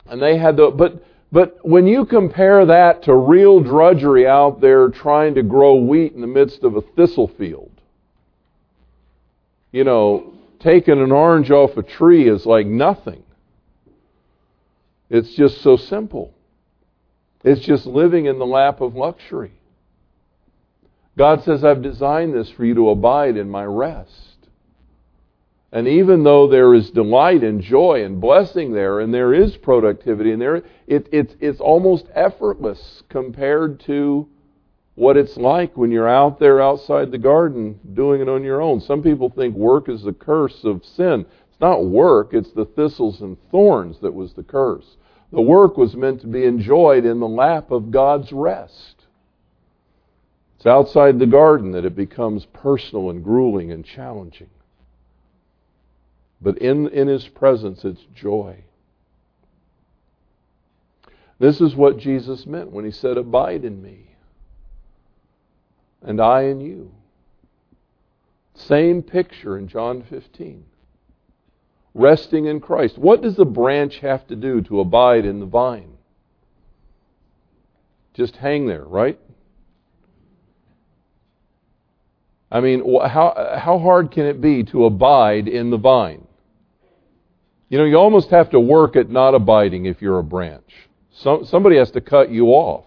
and 0.04 0.20
they 0.20 0.36
had 0.36 0.58
to, 0.58 0.70
but, 0.70 1.02
but 1.32 1.56
when 1.66 1.86
you 1.86 2.04
compare 2.04 2.66
that 2.66 3.04
to 3.04 3.16
real 3.16 3.60
drudgery 3.60 4.26
out 4.26 4.60
there 4.60 4.88
trying 4.88 5.34
to 5.36 5.42
grow 5.42 5.76
wheat 5.76 6.12
in 6.12 6.20
the 6.20 6.26
midst 6.26 6.62
of 6.62 6.76
a 6.76 6.82
thistle 6.82 7.26
field, 7.26 7.70
you 9.72 9.82
know, 9.82 10.34
taking 10.60 11.00
an 11.00 11.10
orange 11.10 11.50
off 11.50 11.78
a 11.78 11.82
tree 11.82 12.28
is 12.28 12.44
like 12.44 12.66
nothing. 12.66 13.22
It's 15.08 15.34
just 15.34 15.62
so 15.62 15.76
simple. 15.76 16.34
It's 17.42 17.62
just 17.62 17.86
living 17.86 18.26
in 18.26 18.38
the 18.38 18.46
lap 18.46 18.82
of 18.82 18.94
luxury. 18.94 19.52
God 21.16 21.42
says, 21.44 21.64
I've 21.64 21.82
designed 21.82 22.34
this 22.34 22.50
for 22.50 22.64
you 22.64 22.74
to 22.74 22.90
abide 22.90 23.38
in 23.38 23.50
my 23.50 23.64
rest. 23.64 24.31
And 25.72 25.88
even 25.88 26.22
though 26.22 26.46
there 26.46 26.74
is 26.74 26.90
delight 26.90 27.42
and 27.42 27.62
joy 27.62 28.04
and 28.04 28.20
blessing 28.20 28.72
there, 28.72 29.00
and 29.00 29.12
there 29.12 29.32
is 29.32 29.56
productivity, 29.56 30.32
and 30.32 30.40
there, 30.40 30.56
it, 30.86 31.08
it's, 31.10 31.34
it's 31.40 31.60
almost 31.60 32.06
effortless 32.14 33.02
compared 33.08 33.80
to 33.80 34.28
what 34.94 35.16
it's 35.16 35.38
like 35.38 35.74
when 35.74 35.90
you're 35.90 36.08
out 36.08 36.38
there 36.38 36.60
outside 36.60 37.10
the 37.10 37.16
garden 37.16 37.80
doing 37.94 38.20
it 38.20 38.28
on 38.28 38.44
your 38.44 38.60
own. 38.60 38.82
Some 38.82 39.02
people 39.02 39.30
think 39.30 39.56
work 39.56 39.88
is 39.88 40.02
the 40.02 40.12
curse 40.12 40.62
of 40.64 40.84
sin. 40.84 41.24
It's 41.50 41.60
not 41.60 41.86
work, 41.86 42.34
it's 42.34 42.52
the 42.52 42.66
thistles 42.66 43.22
and 43.22 43.38
thorns 43.50 43.98
that 44.00 44.12
was 44.12 44.34
the 44.34 44.42
curse. 44.42 44.98
The 45.32 45.40
work 45.40 45.78
was 45.78 45.96
meant 45.96 46.20
to 46.20 46.26
be 46.26 46.44
enjoyed 46.44 47.06
in 47.06 47.18
the 47.18 47.28
lap 47.28 47.70
of 47.70 47.90
God's 47.90 48.30
rest. 48.30 49.06
It's 50.56 50.66
outside 50.66 51.18
the 51.18 51.26
garden 51.26 51.72
that 51.72 51.86
it 51.86 51.96
becomes 51.96 52.44
personal 52.52 53.08
and 53.08 53.24
grueling 53.24 53.72
and 53.72 53.82
challenging. 53.82 54.50
But 56.42 56.58
in, 56.58 56.88
in 56.88 57.06
His 57.08 57.28
presence, 57.28 57.84
it's 57.84 58.04
joy. 58.14 58.64
This 61.38 61.60
is 61.60 61.74
what 61.74 61.98
Jesus 61.98 62.46
meant 62.46 62.72
when 62.72 62.84
He 62.84 62.90
said, 62.90 63.16
Abide 63.16 63.64
in 63.64 63.80
me, 63.80 64.16
and 66.02 66.20
I 66.20 66.42
in 66.42 66.60
you. 66.60 66.92
Same 68.54 69.02
picture 69.02 69.56
in 69.56 69.68
John 69.68 70.02
15. 70.02 70.64
Resting 71.94 72.46
in 72.46 72.60
Christ. 72.60 72.98
What 72.98 73.22
does 73.22 73.36
the 73.36 73.44
branch 73.44 73.98
have 73.98 74.26
to 74.28 74.36
do 74.36 74.62
to 74.62 74.80
abide 74.80 75.24
in 75.24 75.40
the 75.40 75.46
vine? 75.46 75.98
Just 78.14 78.36
hang 78.36 78.66
there, 78.66 78.84
right? 78.84 79.18
I 82.50 82.60
mean, 82.60 82.80
how, 83.00 83.58
how 83.58 83.78
hard 83.78 84.10
can 84.10 84.26
it 84.26 84.40
be 84.40 84.62
to 84.64 84.84
abide 84.84 85.48
in 85.48 85.70
the 85.70 85.78
vine? 85.78 86.21
You 87.72 87.78
know, 87.78 87.84
you 87.84 87.96
almost 87.96 88.28
have 88.28 88.50
to 88.50 88.60
work 88.60 88.96
at 88.96 89.08
not 89.08 89.34
abiding 89.34 89.86
if 89.86 90.02
you're 90.02 90.18
a 90.18 90.22
branch. 90.22 90.70
So, 91.10 91.42
somebody 91.44 91.78
has 91.78 91.90
to 91.92 92.02
cut 92.02 92.30
you 92.30 92.48
off. 92.48 92.84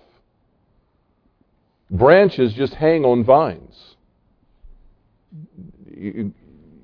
Branches 1.89 2.53
just 2.53 2.75
hang 2.75 3.03
on 3.03 3.23
vines. 3.23 3.95
You, 5.89 6.31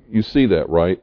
you 0.09 0.23
see 0.23 0.47
that, 0.47 0.67
right? 0.67 0.99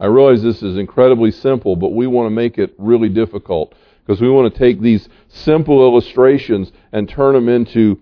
I 0.00 0.06
realize 0.06 0.42
this 0.42 0.62
is 0.62 0.78
incredibly 0.78 1.30
simple, 1.30 1.76
but 1.76 1.92
we 1.92 2.06
want 2.06 2.28
to 2.28 2.30
make 2.30 2.56
it 2.56 2.74
really 2.78 3.10
difficult 3.10 3.74
because 4.06 4.22
we 4.22 4.30
want 4.30 4.50
to 4.50 4.58
take 4.58 4.80
these 4.80 5.06
simple 5.28 5.82
illustrations 5.82 6.72
and 6.92 7.06
turn 7.06 7.34
them 7.34 7.50
into 7.50 8.00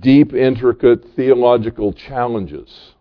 deep, 0.00 0.34
intricate 0.34 1.04
theological 1.14 1.92
challenges. 1.92 2.94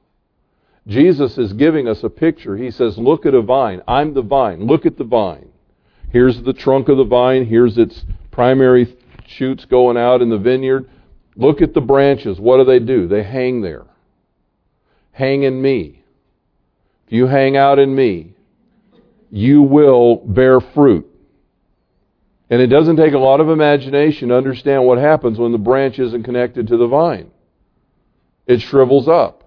Jesus 0.87 1.37
is 1.37 1.53
giving 1.53 1.87
us 1.87 2.03
a 2.03 2.09
picture. 2.09 2.57
He 2.57 2.71
says, 2.71 2.97
Look 2.97 3.25
at 3.25 3.33
a 3.33 3.41
vine. 3.41 3.81
I'm 3.87 4.13
the 4.13 4.21
vine. 4.21 4.65
Look 4.65 4.85
at 4.85 4.97
the 4.97 5.03
vine. 5.03 5.49
Here's 6.11 6.41
the 6.41 6.53
trunk 6.53 6.89
of 6.89 6.97
the 6.97 7.03
vine. 7.03 7.45
Here's 7.45 7.77
its 7.77 8.03
primary 8.31 8.97
shoots 9.27 9.65
going 9.65 9.97
out 9.97 10.21
in 10.21 10.29
the 10.29 10.37
vineyard. 10.37 10.89
Look 11.35 11.61
at 11.61 11.73
the 11.73 11.81
branches. 11.81 12.39
What 12.39 12.57
do 12.57 12.63
they 12.65 12.79
do? 12.79 13.07
They 13.07 13.23
hang 13.23 13.61
there. 13.61 13.85
Hang 15.11 15.43
in 15.43 15.61
me. 15.61 16.03
If 17.05 17.13
you 17.13 17.27
hang 17.27 17.55
out 17.57 17.79
in 17.79 17.93
me, 17.93 18.33
you 19.29 19.61
will 19.61 20.17
bear 20.17 20.59
fruit. 20.59 21.05
And 22.49 22.61
it 22.61 22.67
doesn't 22.67 22.97
take 22.97 23.13
a 23.13 23.19
lot 23.19 23.41
of 23.41 23.49
imagination 23.49 24.29
to 24.29 24.37
understand 24.37 24.83
what 24.85 24.97
happens 24.97 25.37
when 25.37 25.51
the 25.51 25.57
branch 25.59 25.99
isn't 25.99 26.23
connected 26.23 26.67
to 26.67 26.77
the 26.77 26.87
vine. 26.87 27.31
It 28.47 28.61
shrivels 28.61 29.07
up. 29.07 29.38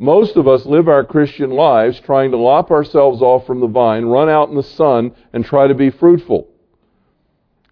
Most 0.00 0.36
of 0.36 0.48
us 0.48 0.64
live 0.64 0.88
our 0.88 1.04
Christian 1.04 1.50
lives 1.50 2.00
trying 2.00 2.30
to 2.30 2.38
lop 2.38 2.70
ourselves 2.70 3.20
off 3.20 3.46
from 3.46 3.60
the 3.60 3.66
vine, 3.66 4.06
run 4.06 4.30
out 4.30 4.48
in 4.48 4.54
the 4.54 4.62
sun, 4.62 5.12
and 5.34 5.44
try 5.44 5.66
to 5.66 5.74
be 5.74 5.90
fruitful. 5.90 6.48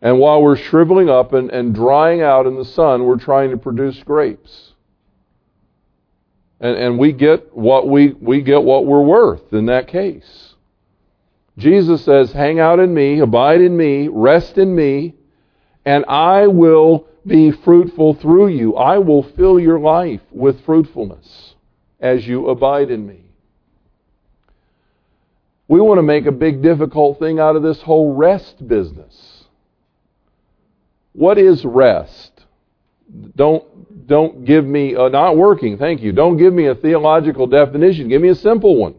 And 0.03 0.19
while 0.19 0.43
we're 0.43 0.59
shriveling 0.59 1.09
up 1.09 1.33
and, 1.33 1.51
and 1.51 1.75
drying 1.75 2.21
out 2.21 2.47
in 2.47 2.57
the 2.57 2.67
sun, 2.67 3.05
we're 3.05 3.17
trying 3.17 3.51
to 3.53 3.57
produce 3.57 4.03
grapes. 4.03 4.75
And, 6.61 6.77
and 6.77 6.99
we 6.99 7.13
get 7.13 7.57
what 7.57 7.89
we, 7.89 8.09
we 8.09 8.43
get 8.43 8.63
what 8.63 8.85
we're 8.85 9.01
worth 9.01 9.55
in 9.55 9.65
that 9.67 9.89
case. 9.89 10.55
Jesus 11.57 12.05
says, 12.05 12.31
hang 12.31 12.61
out 12.61 12.79
in 12.79 12.93
me, 12.93 13.21
abide 13.21 13.63
in 13.63 13.75
me, 13.75 14.09
rest 14.09 14.59
in 14.59 14.77
me, 14.77 15.15
and 15.87 16.05
I 16.05 16.47
will 16.47 17.09
be 17.27 17.53
fruitful 17.53 18.15
through 18.17 18.49
you. 18.49 18.77
I 18.77 18.99
will 18.99 19.23
fill 19.23 19.59
your 19.59 19.81
life 19.81 20.21
with 20.31 20.63
fruitfulness 20.67 21.55
as 22.01 22.27
you 22.27 22.49
abide 22.49 22.91
in 22.91 23.07
me. 23.07 23.25
We 25.67 25.81
want 25.81 25.99
to 25.99 26.03
make 26.03 26.27
a 26.27 26.33
big 26.33 26.63
difficult 26.63 27.19
thing 27.19 27.39
out 27.39 27.57
of 27.57 27.63
this 27.63 27.81
whole 27.83 28.15
rest 28.15 28.67
business. 28.67 29.45
What 31.13 31.37
is 31.37 31.65
rest? 31.65 32.33
Don't, 33.37 34.07
don't 34.07 34.45
give 34.45 34.65
me, 34.65 34.93
not 34.93 35.37
working, 35.37 35.77
thank 35.77 36.01
you. 36.01 36.13
Don't 36.13 36.37
give 36.37 36.55
me 36.55 36.67
a 36.67 36.75
theological 36.75 37.47
definition. 37.47 38.09
Give 38.09 38.23
me 38.23 38.29
a 38.29 38.35
simple 38.35 38.77
one. 38.77 38.95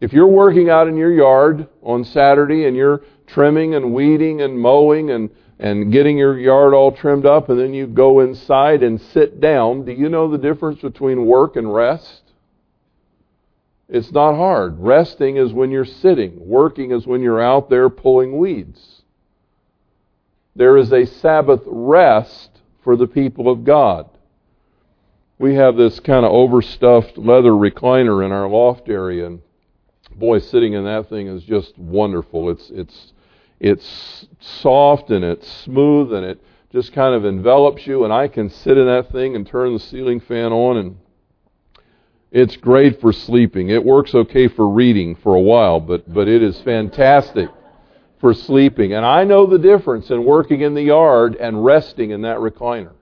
If 0.00 0.12
you're 0.12 0.26
working 0.26 0.68
out 0.68 0.88
in 0.88 0.96
your 0.96 1.12
yard 1.12 1.68
on 1.82 2.04
Saturday 2.04 2.66
and 2.66 2.76
you're 2.76 3.02
trimming 3.26 3.74
and 3.74 3.94
weeding 3.94 4.42
and 4.42 4.58
mowing 4.58 5.10
and 5.10 5.30
and 5.58 5.90
getting 5.90 6.18
your 6.18 6.38
yard 6.38 6.74
all 6.74 6.92
trimmed 6.92 7.26
up, 7.26 7.48
and 7.48 7.58
then 7.58 7.72
you 7.72 7.86
go 7.86 8.20
inside 8.20 8.82
and 8.82 9.00
sit 9.00 9.40
down. 9.40 9.84
Do 9.84 9.92
you 9.92 10.08
know 10.08 10.30
the 10.30 10.38
difference 10.38 10.80
between 10.80 11.26
work 11.26 11.56
and 11.56 11.72
rest? 11.72 12.22
It's 13.88 14.12
not 14.12 14.34
hard. 14.34 14.78
Resting 14.78 15.36
is 15.36 15.52
when 15.52 15.70
you're 15.70 15.84
sitting, 15.84 16.46
working 16.46 16.90
is 16.90 17.06
when 17.06 17.22
you're 17.22 17.40
out 17.40 17.70
there 17.70 17.88
pulling 17.88 18.36
weeds. 18.36 19.02
There 20.54 20.76
is 20.76 20.92
a 20.92 21.06
Sabbath 21.06 21.62
rest 21.66 22.50
for 22.82 22.96
the 22.96 23.06
people 23.06 23.48
of 23.48 23.64
God. 23.64 24.08
We 25.38 25.54
have 25.54 25.76
this 25.76 26.00
kind 26.00 26.24
of 26.24 26.32
overstuffed 26.32 27.18
leather 27.18 27.50
recliner 27.50 28.24
in 28.24 28.32
our 28.32 28.48
loft 28.48 28.88
area, 28.88 29.26
and 29.26 29.42
boy, 30.14 30.38
sitting 30.38 30.72
in 30.72 30.84
that 30.84 31.08
thing 31.08 31.26
is 31.28 31.42
just 31.42 31.76
wonderful. 31.78 32.50
It's 32.50 32.70
it's 32.70 33.12
it's 33.60 34.26
soft 34.40 35.10
and 35.10 35.24
it's 35.24 35.50
smooth 35.64 36.12
and 36.12 36.24
it 36.24 36.42
just 36.72 36.92
kind 36.92 37.14
of 37.14 37.24
envelops 37.24 37.86
you. 37.86 38.04
And 38.04 38.12
I 38.12 38.28
can 38.28 38.50
sit 38.50 38.76
in 38.76 38.86
that 38.86 39.10
thing 39.10 39.34
and 39.34 39.46
turn 39.46 39.72
the 39.72 39.80
ceiling 39.80 40.20
fan 40.20 40.52
on, 40.52 40.76
and 40.76 40.96
it's 42.30 42.56
great 42.56 43.00
for 43.00 43.12
sleeping. 43.12 43.70
It 43.70 43.84
works 43.84 44.14
okay 44.14 44.48
for 44.48 44.68
reading 44.68 45.16
for 45.16 45.34
a 45.34 45.40
while, 45.40 45.80
but 45.80 46.12
but 46.12 46.28
it 46.28 46.42
is 46.42 46.60
fantastic 46.60 47.48
for 48.20 48.34
sleeping. 48.34 48.92
And 48.92 49.04
I 49.04 49.24
know 49.24 49.46
the 49.46 49.58
difference 49.58 50.10
in 50.10 50.24
working 50.24 50.60
in 50.60 50.74
the 50.74 50.82
yard 50.82 51.36
and 51.36 51.64
resting 51.64 52.10
in 52.10 52.22
that 52.22 52.38
recliner. 52.38 52.92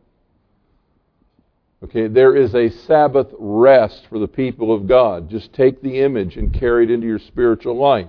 Okay, 1.82 2.06
there 2.06 2.34
is 2.34 2.54
a 2.54 2.70
Sabbath 2.70 3.28
rest 3.38 4.06
for 4.08 4.18
the 4.18 4.28
people 4.28 4.72
of 4.72 4.86
God. 4.86 5.28
Just 5.28 5.52
take 5.52 5.82
the 5.82 6.00
image 6.00 6.36
and 6.36 6.52
carry 6.52 6.84
it 6.84 6.90
into 6.90 7.06
your 7.06 7.18
spiritual 7.18 7.76
life. 7.76 8.08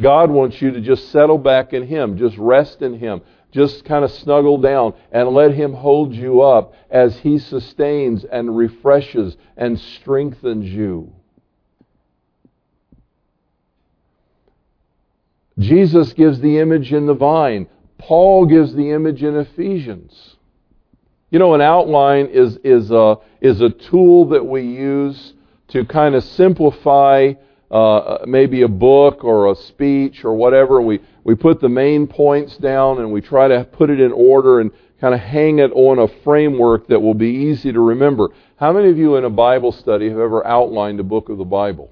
God 0.00 0.30
wants 0.30 0.60
you 0.62 0.70
to 0.70 0.80
just 0.80 1.10
settle 1.10 1.38
back 1.38 1.72
in 1.72 1.86
Him, 1.86 2.16
just 2.16 2.36
rest 2.38 2.82
in 2.82 2.98
Him, 2.98 3.20
just 3.50 3.84
kind 3.84 4.04
of 4.04 4.10
snuggle 4.10 4.58
down 4.58 4.94
and 5.10 5.30
let 5.30 5.54
Him 5.54 5.72
hold 5.72 6.14
you 6.14 6.42
up 6.42 6.74
as 6.90 7.18
He 7.18 7.38
sustains 7.38 8.24
and 8.24 8.56
refreshes 8.56 9.36
and 9.56 9.78
strengthens 9.78 10.66
you. 10.66 11.12
Jesus 15.58 16.12
gives 16.12 16.40
the 16.40 16.58
image 16.58 16.92
in 16.92 17.06
the 17.06 17.14
vine. 17.14 17.66
Paul 17.98 18.46
gives 18.46 18.74
the 18.74 18.90
image 18.90 19.24
in 19.24 19.36
Ephesians. 19.36 20.36
You 21.30 21.38
know, 21.38 21.54
an 21.54 21.60
outline 21.60 22.26
is, 22.26 22.56
is, 22.62 22.90
a, 22.90 23.16
is 23.40 23.60
a 23.60 23.70
tool 23.70 24.28
that 24.28 24.46
we 24.46 24.62
use 24.62 25.34
to 25.68 25.84
kind 25.84 26.14
of 26.14 26.22
simplify 26.24 27.34
uh, 27.70 28.18
maybe 28.26 28.62
a 28.62 28.68
book 28.68 29.24
or 29.24 29.50
a 29.52 29.54
speech 29.54 30.24
or 30.24 30.34
whatever. 30.34 30.80
We, 30.80 31.00
we 31.24 31.34
put 31.34 31.60
the 31.60 31.68
main 31.68 32.06
points 32.06 32.56
down 32.56 32.98
and 32.98 33.12
we 33.12 33.20
try 33.20 33.48
to 33.48 33.64
put 33.64 33.90
it 33.90 34.00
in 34.00 34.12
order 34.12 34.60
and 34.60 34.70
kind 35.00 35.14
of 35.14 35.20
hang 35.20 35.58
it 35.58 35.70
on 35.72 35.98
a 35.98 36.08
framework 36.22 36.88
that 36.88 37.00
will 37.00 37.14
be 37.14 37.28
easy 37.28 37.72
to 37.72 37.80
remember. 37.80 38.30
How 38.56 38.72
many 38.72 38.88
of 38.90 38.98
you 38.98 39.16
in 39.16 39.24
a 39.24 39.30
Bible 39.30 39.72
study 39.72 40.08
have 40.08 40.18
ever 40.18 40.44
outlined 40.46 40.98
a 40.98 41.04
book 41.04 41.28
of 41.28 41.38
the 41.38 41.44
Bible? 41.44 41.90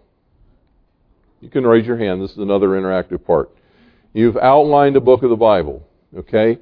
You 1.40 1.50
can 1.50 1.66
raise 1.66 1.86
your 1.86 1.98
hand. 1.98 2.22
This 2.22 2.32
is 2.32 2.38
another 2.38 2.68
interactive 2.68 3.24
part. 3.24 3.50
You've 4.12 4.36
outlined 4.38 4.96
a 4.96 5.00
book 5.00 5.22
of 5.22 5.30
the 5.30 5.36
Bible, 5.36 5.86
okay? 6.16 6.58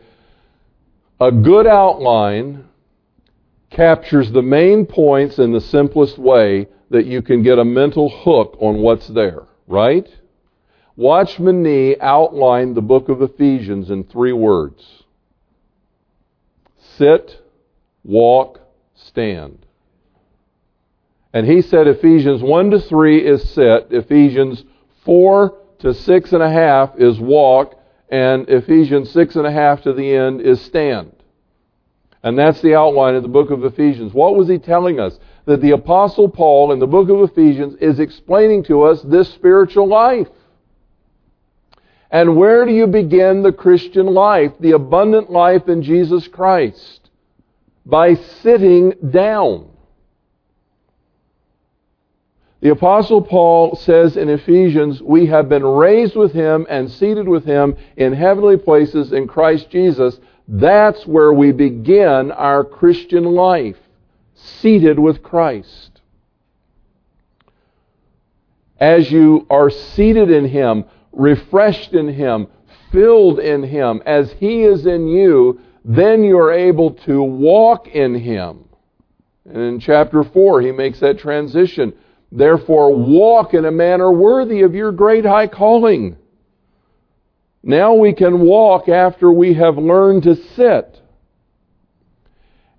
A 1.21 1.31
good 1.31 1.67
outline 1.67 2.65
captures 3.75 4.31
the 4.31 4.43
main 4.43 4.87
points 4.87 5.39
in 5.39 5.53
the 5.53 5.61
simplest 5.61 6.19
way 6.19 6.69
that 6.91 7.07
you 7.07 7.23
can 7.23 7.43
get 7.43 7.59
a 7.59 7.65
mental 7.65 8.09
hook 8.09 8.57
on 8.61 8.79
what's 8.79 9.09
there, 9.09 9.43
right? 9.67 10.09
Watchman 10.97 11.63
Nee 11.63 11.97
outlined 12.01 12.77
the 12.77 12.83
book 12.83 13.09
of 13.09 13.21
Ephesians 13.21 13.91
in 13.91 14.05
three 14.05 14.33
words 14.33 15.03
sit, 16.97 17.43
walk, 18.05 18.61
stand. 18.95 19.67
And 21.33 21.45
he 21.45 21.61
said 21.61 21.89
Ephesians 21.89 22.41
1 22.41 22.71
to 22.71 22.81
3 22.81 23.27
is 23.27 23.51
sit, 23.51 23.89
Ephesians 23.91 24.63
4 25.05 25.59
to 25.85 25.93
six 25.93 26.33
and 26.33 26.43
a 26.43 26.51
half 26.51 26.93
is 26.97 27.21
walk, 27.21 27.79
and 28.09 28.49
Ephesians 28.49 29.11
six 29.11 29.37
and 29.37 29.47
a 29.47 29.53
half 29.53 29.83
to 29.83 29.93
the 29.93 30.15
end 30.15 30.41
is 30.41 30.61
stand. 30.63 31.13
And 32.25 32.39
that's 32.39 32.63
the 32.63 32.75
outline 32.75 33.17
of 33.17 33.23
the 33.23 33.29
book 33.29 33.51
of 33.51 33.65
Ephesians. 33.65 34.15
What 34.15 34.35
was 34.35 34.49
he 34.49 34.59
telling 34.59 34.99
us? 34.99 35.19
That 35.45 35.61
the 35.61 35.73
Apostle 35.73 36.31
Paul 36.31 36.73
in 36.73 36.79
the 36.79 36.87
book 36.87 37.11
of 37.11 37.21
Ephesians 37.21 37.75
is 37.83 38.01
explaining 38.01 38.65
to 38.65 38.83
us 38.85 39.03
this 39.03 39.29
spiritual 39.35 39.87
life. 39.87 40.29
And 42.11 42.35
where 42.35 42.65
do 42.65 42.73
you 42.73 42.87
begin 42.87 43.43
the 43.43 43.53
Christian 43.53 44.07
life, 44.07 44.53
the 44.59 44.71
abundant 44.71 45.31
life 45.31 45.69
in 45.69 45.83
Jesus 45.83 46.27
Christ? 46.27 47.11
By 47.85 48.15
sitting 48.15 48.95
down. 49.11 49.69
The 52.63 52.71
Apostle 52.71 53.21
Paul 53.21 53.77
says 53.77 54.17
in 54.17 54.31
Ephesians, 54.31 55.03
We 55.03 55.27
have 55.27 55.51
been 55.51 55.63
raised 55.63 56.17
with 56.17 56.33
him 56.33 56.67
and 56.71 56.91
seated 56.91 57.29
with 57.29 57.45
him 57.45 57.77
in 57.99 58.15
heavenly 58.15 58.57
places 58.57 59.13
in 59.13 59.27
Christ 59.27 59.69
Jesus. 59.69 60.19
That's 60.47 61.07
where 61.07 61.33
we 61.33 61.53
begin 61.53 62.31
our 62.33 62.65
Christian 62.65 63.25
life, 63.25 63.79
seated 64.35 64.99
with 64.99 65.23
Christ. 65.23 66.01
As 68.79 69.11
you 69.11 69.47
are 69.49 69.71
seated 69.71 70.31
in 70.31 70.47
him, 70.47 70.85
refreshed 71.13 71.95
in 71.95 72.09
him, 72.09 72.49
filled 72.93 73.39
in 73.39 73.63
him, 73.63 74.03
as 74.05 74.33
he 74.33 74.65
is 74.65 74.85
in 74.87 75.09
you, 75.09 75.61
then 75.85 76.25
you're 76.25 76.53
able 76.53 76.93
to 76.93 77.23
walk 77.23 77.89
in 77.89 78.15
him. 78.15 78.65
And 79.47 79.57
in 79.57 79.81
chapter 79.81 80.25
4, 80.25 80.61
he 80.63 80.73
makes 80.73 81.01
that 81.01 81.19
transition 81.19 81.95
Therefore, 82.35 82.93
walk 82.93 83.55
in 83.55 83.65
a 83.65 83.71
manner 83.71 84.11
worthy 84.13 84.63
of 84.63 84.75
your 84.75 84.91
great 84.91 85.25
high 85.25 85.47
calling. 85.47 86.17
Now 87.67 87.95
we 87.95 88.13
can 88.13 88.41
walk 88.41 88.91
after 88.91 89.33
we 89.33 89.55
have 89.55 89.79
learned 89.79 90.25
to 90.25 90.37
sit. 90.37 91.01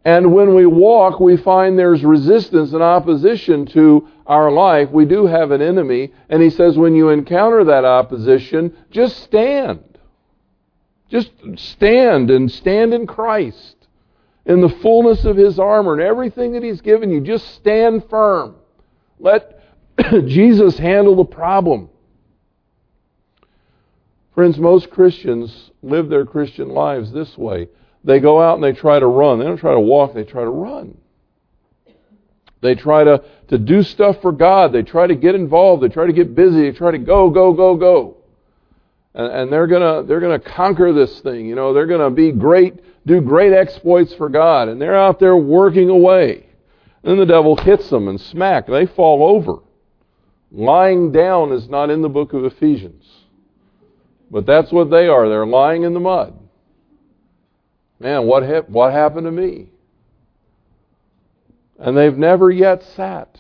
And 0.06 0.32
when 0.32 0.54
we 0.54 0.68
walk, 0.68 1.20
we 1.20 1.38
find 1.38 1.78
there's 1.78 2.04
resistance 2.04 2.72
and 2.72 2.84
opposition 2.84 3.66
to 3.68 4.08
our 4.28 4.52
life. 4.52 4.92
We 4.92 5.06
do 5.06 5.26
have 5.26 5.50
an 5.50 5.64
enemy. 5.64 6.14
And 6.30 6.44
he 6.44 6.52
says, 6.52 6.78
when 6.78 6.94
you 6.94 7.10
encounter 7.10 7.64
that 7.64 7.84
opposition, 7.84 8.78
just 8.92 9.24
stand. 9.24 9.82
Just 11.10 11.32
stand 11.56 12.30
and 12.30 12.52
stand 12.52 12.94
in 12.94 13.08
Christ, 13.08 13.88
in 14.46 14.62
the 14.62 14.70
fullness 14.70 15.26
of 15.26 15.36
his 15.36 15.58
armor 15.58 15.94
and 15.94 16.02
everything 16.02 16.54
that 16.54 16.62
he's 16.62 16.82
given 16.82 17.10
you. 17.10 17.22
Just 17.22 17.56
stand 17.56 18.08
firm. 18.08 18.56
Let 19.20 19.64
Jesus 20.28 20.78
handle 20.78 21.16
the 21.16 21.26
problem. 21.26 21.90
Friends, 24.36 24.60
most 24.60 24.90
Christians 24.90 25.72
live 25.82 26.10
their 26.10 26.26
Christian 26.26 26.70
lives 26.70 27.12
this 27.12 27.38
way. 27.38 27.70
They 28.04 28.20
go 28.20 28.42
out 28.42 28.56
and 28.56 28.64
they 28.64 28.74
try 28.74 29.00
to 29.00 29.08
run. 29.08 29.40
They 29.40 29.46
don't 29.46 29.58
try 29.58 29.74
to 29.74 29.80
walk, 29.80 30.14
they 30.14 30.26
try 30.26 30.44
to 30.44 30.50
run. 30.50 30.98
They 32.62 32.76
try 32.76 33.04
to, 33.04 33.24
to 33.50 33.58
do 33.58 33.84
stuff 33.84 34.22
for 34.22 34.32
God. 34.32 34.74
They 34.74 34.82
try 34.82 35.08
to 35.08 35.16
get 35.16 35.36
involved. 35.36 35.84
They 35.84 35.90
try 35.90 36.08
to 36.08 36.14
get 36.14 36.36
busy. 36.36 36.64
They 36.64 36.72
try 36.72 36.92
to 36.92 36.98
go, 36.98 37.30
go, 37.30 37.54
go, 37.54 37.76
go. 37.76 38.18
And, 39.14 39.32
and 39.32 39.54
they're 39.54 39.68
gonna 39.68 40.04
they're 40.04 40.20
gonna 40.20 40.40
conquer 40.40 40.92
this 40.92 41.22
thing. 41.22 41.46
You 41.46 41.56
know, 41.56 41.74
they're 41.74 41.86
gonna 41.86 42.10
be 42.10 42.32
great, 42.32 42.74
do 43.06 43.22
great 43.22 43.54
exploits 43.54 44.14
for 44.16 44.30
God. 44.30 44.68
And 44.68 44.82
they're 44.82 44.98
out 44.98 45.20
there 45.20 45.38
working 45.38 45.90
away. 45.90 46.48
And 47.04 47.12
Then 47.12 47.18
the 47.20 47.26
devil 47.26 47.56
hits 47.56 47.90
them 47.90 48.08
and 48.08 48.20
smack. 48.20 48.68
They 48.68 48.88
fall 48.88 49.24
over. 49.24 49.60
Lying 50.52 51.12
down 51.12 51.52
is 51.52 51.70
not 51.70 51.90
in 51.90 52.02
the 52.02 52.10
book 52.10 52.34
of 52.34 52.46
Ephesians. 52.46 53.06
But 54.36 54.46
that's 54.46 54.70
what 54.70 54.90
they 54.90 55.08
are. 55.08 55.30
They're 55.30 55.46
lying 55.46 55.84
in 55.84 55.94
the 55.94 56.02
mud. 56.02 56.38
Man, 58.02 58.28
what, 58.28 58.44
ha- 58.44 58.66
what 58.68 58.92
happened 58.92 59.28
to 59.28 59.32
me? 59.32 59.70
And 61.80 61.96
they've 61.96 62.18
never 62.18 62.52
yet 62.52 62.84
sat. 62.84 63.40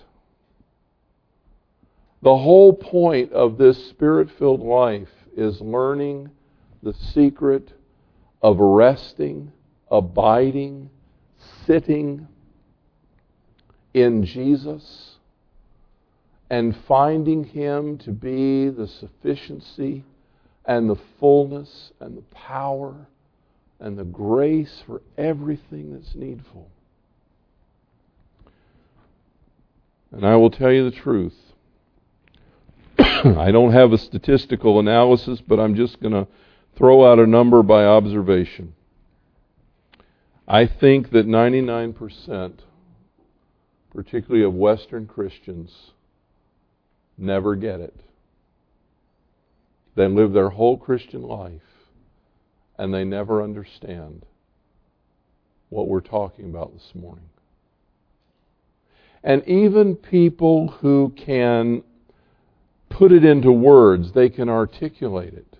The 2.22 2.38
whole 2.38 2.72
point 2.72 3.34
of 3.34 3.58
this 3.58 3.90
spirit 3.90 4.30
filled 4.40 4.62
life 4.62 5.10
is 5.36 5.60
learning 5.60 6.30
the 6.82 6.94
secret 6.94 7.74
of 8.42 8.60
resting, 8.60 9.52
abiding, 9.92 10.90
sitting, 11.66 12.26
in 13.94 14.24
Jesus 14.24 15.18
and 16.50 16.74
finding 16.88 17.44
Him 17.44 17.98
to 17.98 18.12
be 18.12 18.70
the 18.70 18.88
sufficiency 18.88 20.06
and 20.68 20.90
the 20.90 20.98
fullness 21.20 21.92
and 22.00 22.18
the 22.18 22.24
power 22.34 23.08
and 23.80 23.98
the 23.98 24.04
grace 24.04 24.84
for 24.86 25.02
everything 25.18 25.94
that's 25.94 26.16
needful. 26.16 26.70
And 30.12 30.26
I 30.26 30.36
will 30.36 30.50
tell 30.50 30.72
you 30.72 30.90
the 30.90 30.96
truth. 30.96 31.36
I 32.98 33.52
don't 33.52 33.74
have 33.74 33.92
a 33.92 33.98
statistical 33.98 34.80
analysis, 34.80 35.42
but 35.46 35.60
I'm 35.60 35.76
just 35.76 36.02
going 36.02 36.14
to 36.14 36.28
throw 36.78 37.12
out 37.12 37.20
a 37.20 37.28
number 37.28 37.64
by 37.64 37.86
observation. 37.86 38.74
I 40.48 40.68
think 40.68 41.12
that 41.12 41.28
99% 41.28 42.60
particularly 43.96 44.46
of 44.46 44.54
Western 44.54 45.08
Christians, 45.08 45.92
never 47.18 47.56
get 47.56 47.80
it. 47.80 47.98
They 49.96 50.08
live 50.08 50.34
their 50.34 50.50
whole 50.50 50.78
Christian 50.78 51.24
life 51.24 51.62
and 52.78 52.94
they 52.94 53.04
never 53.04 53.42
understand 53.42 54.26
what 55.70 55.88
we're 55.88 56.02
talking 56.02 56.46
about 56.46 56.74
this 56.74 56.92
morning. 56.94 57.30
And 59.24 59.48
even 59.48 59.96
people 59.96 60.68
who 60.68 61.14
can 61.16 61.84
put 62.90 63.12
it 63.12 63.26
into 63.26 63.52
words, 63.52 64.12
they 64.12 64.30
can 64.30 64.50
articulate 64.50 65.34
it, 65.34 65.58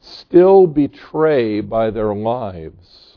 still 0.00 0.66
betray 0.66 1.60
by 1.60 1.90
their 1.90 2.14
lives 2.14 3.16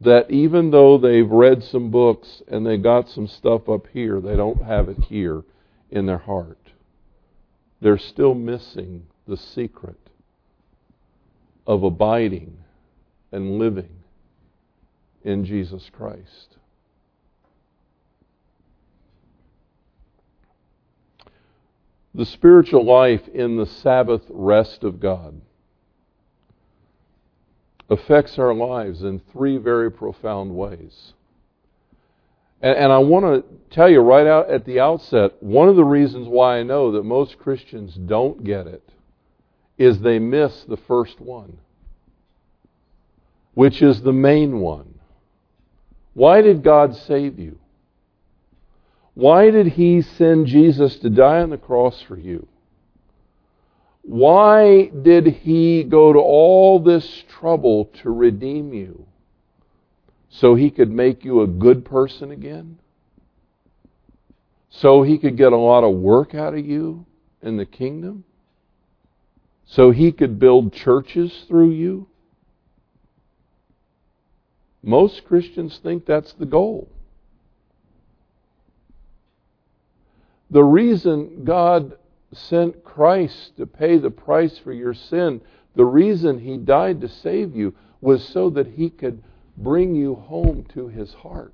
that 0.00 0.30
even 0.30 0.70
though 0.70 0.98
they've 0.98 1.30
read 1.30 1.64
some 1.64 1.90
books 1.90 2.42
and 2.48 2.66
they 2.66 2.76
got 2.76 3.08
some 3.08 3.26
stuff 3.26 3.68
up 3.68 3.86
here, 3.92 4.20
they 4.20 4.36
don't 4.36 4.62
have 4.62 4.88
it 4.88 4.98
here 5.04 5.42
in 5.90 6.06
their 6.06 6.18
heart. 6.18 6.65
They're 7.80 7.98
still 7.98 8.34
missing 8.34 9.06
the 9.26 9.36
secret 9.36 9.98
of 11.66 11.82
abiding 11.82 12.56
and 13.32 13.58
living 13.58 13.90
in 15.24 15.44
Jesus 15.44 15.90
Christ. 15.92 16.56
The 22.14 22.24
spiritual 22.24 22.84
life 22.84 23.28
in 23.28 23.58
the 23.58 23.66
Sabbath 23.66 24.22
rest 24.30 24.84
of 24.84 25.00
God 25.00 25.42
affects 27.90 28.38
our 28.38 28.54
lives 28.54 29.02
in 29.02 29.20
three 29.32 29.58
very 29.58 29.90
profound 29.90 30.56
ways. 30.56 31.12
And, 32.60 32.76
and 32.76 32.92
I 32.92 32.98
want 32.98 33.24
to 33.24 33.74
tell 33.74 33.88
you 33.88 34.00
right 34.00 34.26
out 34.26 34.50
at 34.50 34.64
the 34.64 34.80
outset 34.80 35.42
one 35.42 35.68
of 35.68 35.76
the 35.76 35.84
reasons 35.84 36.28
why 36.28 36.58
I 36.58 36.62
know 36.62 36.92
that 36.92 37.04
most 37.04 37.38
Christians 37.38 37.94
don't 37.94 38.44
get 38.44 38.66
it 38.66 38.82
is 39.78 40.00
they 40.00 40.18
miss 40.18 40.64
the 40.64 40.76
first 40.76 41.20
one, 41.20 41.58
which 43.54 43.82
is 43.82 44.00
the 44.00 44.12
main 44.12 44.60
one. 44.60 44.94
Why 46.14 46.40
did 46.40 46.62
God 46.62 46.96
save 46.96 47.38
you? 47.38 47.58
Why 49.12 49.50
did 49.50 49.66
He 49.68 50.00
send 50.02 50.46
Jesus 50.46 50.96
to 50.96 51.10
die 51.10 51.40
on 51.40 51.50
the 51.50 51.58
cross 51.58 52.00
for 52.02 52.18
you? 52.18 52.46
Why 54.02 54.86
did 54.86 55.26
He 55.26 55.84
go 55.84 56.12
to 56.12 56.18
all 56.18 56.78
this 56.78 57.24
trouble 57.28 57.86
to 58.02 58.10
redeem 58.10 58.72
you? 58.72 59.06
So 60.28 60.54
He 60.54 60.70
could 60.70 60.90
make 60.90 61.24
you 61.24 61.42
a 61.42 61.46
good 61.46 61.84
person 61.84 62.30
again? 62.30 62.78
So 64.68 65.02
He 65.02 65.18
could 65.18 65.36
get 65.36 65.52
a 65.52 65.56
lot 65.56 65.84
of 65.84 65.94
work 65.94 66.34
out 66.34 66.54
of 66.54 66.64
you 66.64 67.06
in 67.42 67.56
the 67.56 67.66
kingdom? 67.66 68.24
So 69.64 69.90
He 69.90 70.12
could 70.12 70.38
build 70.38 70.72
churches 70.72 71.44
through 71.48 71.70
you? 71.70 72.08
Most 74.82 75.24
Christians 75.24 75.80
think 75.82 76.06
that's 76.06 76.32
the 76.34 76.46
goal. 76.46 76.88
The 80.50 80.62
reason 80.62 81.44
God 81.44 81.98
sent 82.32 82.84
Christ 82.84 83.56
to 83.56 83.66
pay 83.66 83.98
the 83.98 84.10
price 84.10 84.58
for 84.58 84.72
your 84.72 84.94
sin, 84.94 85.40
the 85.74 85.84
reason 85.84 86.38
He 86.38 86.56
died 86.56 87.00
to 87.00 87.08
save 87.08 87.56
you, 87.56 87.74
was 88.00 88.24
so 88.28 88.50
that 88.50 88.68
He 88.68 88.90
could 88.90 89.22
bring 89.56 89.94
you 89.94 90.14
home 90.14 90.66
to 90.74 90.88
His 90.88 91.12
heart. 91.14 91.52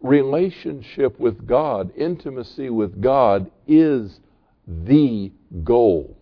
Relationship 0.00 1.18
with 1.18 1.46
God, 1.46 1.92
intimacy 1.96 2.70
with 2.70 3.00
God, 3.00 3.50
is 3.66 4.20
the 4.66 5.32
goal. 5.64 6.16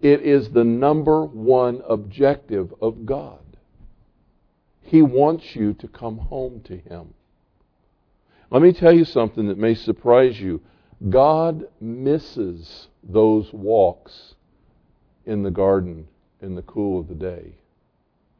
It 0.00 0.22
is 0.22 0.50
the 0.50 0.64
number 0.64 1.24
one 1.24 1.82
objective 1.88 2.72
of 2.80 3.04
God. 3.04 3.40
He 4.80 5.02
wants 5.02 5.54
you 5.54 5.74
to 5.74 5.88
come 5.88 6.18
home 6.18 6.60
to 6.64 6.76
Him. 6.76 7.14
Let 8.50 8.62
me 8.62 8.72
tell 8.72 8.92
you 8.92 9.04
something 9.04 9.48
that 9.48 9.58
may 9.58 9.74
surprise 9.74 10.40
you. 10.40 10.62
God 11.10 11.64
misses 11.80 12.88
those 13.02 13.52
walks 13.52 14.34
in 15.26 15.42
the 15.42 15.50
garden 15.50 16.08
in 16.40 16.54
the 16.54 16.62
cool 16.62 17.00
of 17.00 17.08
the 17.08 17.14
day 17.14 17.52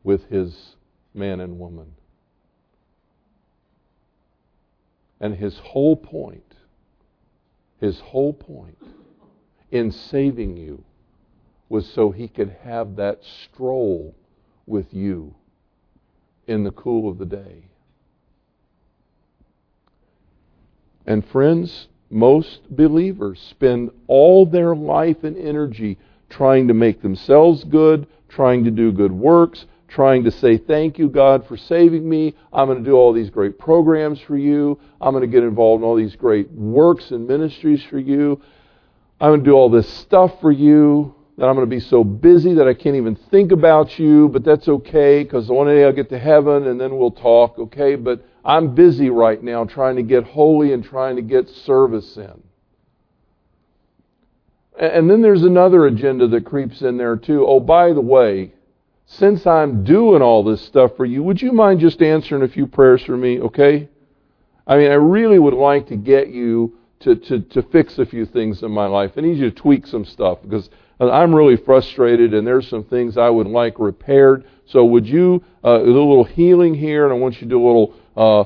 with 0.09 0.30
His 0.30 0.74
man 1.12 1.38
and 1.38 1.59
woman. 1.59 1.92
And 5.20 5.34
His 5.34 5.59
whole 5.59 5.96
point, 5.96 6.54
His 7.78 8.00
whole 8.00 8.32
point 8.32 8.78
in 9.70 9.92
saving 9.92 10.56
you 10.56 10.82
was 11.68 11.86
so 11.92 12.11
he 12.11 12.26
could 12.26 12.56
have 12.64 12.96
that 12.96 13.20
stroll 13.22 14.14
with 14.64 14.94
you 14.94 15.34
in 16.46 16.64
the 16.64 16.70
cool 16.70 17.11
of 17.11 17.18
the 17.18 17.26
day. 17.26 17.64
And 21.04 21.22
friends, 21.22 21.88
most 22.09 22.61
believers 22.70 23.38
spend 23.50 23.90
all 24.06 24.46
their 24.46 24.74
life 24.74 25.22
and 25.22 25.36
energy 25.36 25.98
trying 26.30 26.66
to 26.68 26.72
make 26.72 27.02
themselves 27.02 27.62
good, 27.64 28.06
trying 28.30 28.64
to 28.64 28.70
do 28.70 28.90
good 28.90 29.12
works, 29.12 29.66
trying 29.89 30.24
to 30.24 30.30
say, 30.30 30.59
Thank 30.59 30.99
you, 30.99 31.09
God, 31.09 31.47
for 31.47 31.57
saving 31.57 32.09
me. 32.09 32.34
I'm 32.53 32.66
going 32.66 32.78
to 32.78 32.84
do 32.84 32.95
all 32.95 33.12
these 33.12 33.30
great 33.30 33.59
programs 33.59 34.20
for 34.20 34.36
you. 34.36 34.78
I'm 35.01 35.12
going 35.12 35.22
to 35.22 35.32
get 35.32 35.43
involved 35.43 35.82
in 35.82 35.89
all 35.89 35.97
these 35.97 36.16
great 36.16 36.51
works 36.51 37.11
and 37.11 37.26
ministries 37.26 37.82
for 37.84 37.99
you. 37.99 38.41
I'm 39.20 39.30
going 39.30 39.41
to 39.41 39.51
do 39.51 39.55
all 39.55 39.70
this 39.70 39.89
stuff 39.89 40.41
for 40.41 40.53
you 40.53 41.14
that 41.39 41.47
I'm 41.47 41.55
going 41.55 41.68
to 41.68 41.74
be 41.74 41.80
so 41.80 42.03
busy 42.03 42.55
that 42.55 42.66
I 42.66 42.74
can't 42.74 42.97
even 42.97 43.14
think 43.14 43.53
about 43.53 43.99
you, 43.99 44.28
but 44.28 44.45
that's 44.45 44.68
okay 44.68 45.22
because 45.22 45.49
one 45.49 45.68
day 45.68 45.84
I'll 45.84 45.93
get 45.93 46.09
to 46.11 46.18
heaven 46.18 46.66
and 46.66 46.80
then 46.80 46.99
we'll 46.99 47.12
talk, 47.12 47.59
okay? 47.59 47.95
But 47.95 48.24
I'm 48.45 48.74
busy 48.74 49.09
right 49.09 49.41
now 49.43 49.64
trying 49.64 49.97
to 49.97 50.03
get 50.03 50.24
holy 50.24 50.72
and 50.72 50.84
trying 50.84 51.16
to 51.16 51.22
get 51.22 51.49
service 51.49 52.16
in. 52.16 52.43
And 54.80 55.09
then 55.11 55.22
there's 55.22 55.43
another 55.43 55.86
agenda 55.86 56.26
that 56.28 56.45
creeps 56.45 56.82
in 56.82 56.97
there 56.97 57.16
too. 57.16 57.47
Oh, 57.47 57.61
by 57.61 57.93
the 57.93 58.01
way, 58.01 58.53
since 59.11 59.46
I'm 59.46 59.84
doing 59.84 60.20
all 60.20 60.44
this 60.44 60.61
stuff 60.61 60.94
for 60.96 61.06
you, 61.06 61.22
would 61.22 61.40
you 61.40 61.50
mind 61.50 61.80
just 61.80 62.02
answering 62.02 62.42
a 62.42 62.48
few 62.48 62.66
prayers 62.66 63.02
for 63.02 63.16
me, 63.16 63.40
okay? 63.40 63.88
I 64.66 64.76
mean, 64.76 64.90
I 64.90 64.96
really 64.96 65.38
would 65.38 65.54
like 65.54 65.86
to 65.88 65.96
get 65.96 66.28
you 66.28 66.76
to, 67.00 67.16
to, 67.16 67.40
to 67.40 67.62
fix 67.62 67.98
a 67.98 68.04
few 68.04 68.26
things 68.26 68.62
in 68.62 68.70
my 68.70 68.86
life. 68.86 69.12
I 69.16 69.22
need 69.22 69.38
you 69.38 69.50
to 69.50 69.56
tweak 69.56 69.86
some 69.86 70.04
stuff 70.04 70.40
because 70.42 70.68
I'm 71.00 71.34
really 71.34 71.56
frustrated, 71.56 72.34
and 72.34 72.46
there's 72.46 72.68
some 72.68 72.84
things 72.84 73.16
I 73.16 73.30
would 73.30 73.46
like 73.46 73.78
repaired. 73.78 74.44
So 74.66 74.84
would 74.84 75.06
you 75.06 75.42
uh, 75.64 75.78
do 75.78 75.84
a 75.84 76.04
little 76.06 76.24
healing 76.24 76.74
here, 76.74 77.04
and 77.04 77.12
I 77.12 77.16
want 77.16 77.36
you 77.36 77.40
to 77.40 77.46
do 77.46 77.64
a 77.64 77.66
little 77.66 77.94
uh, 78.14 78.44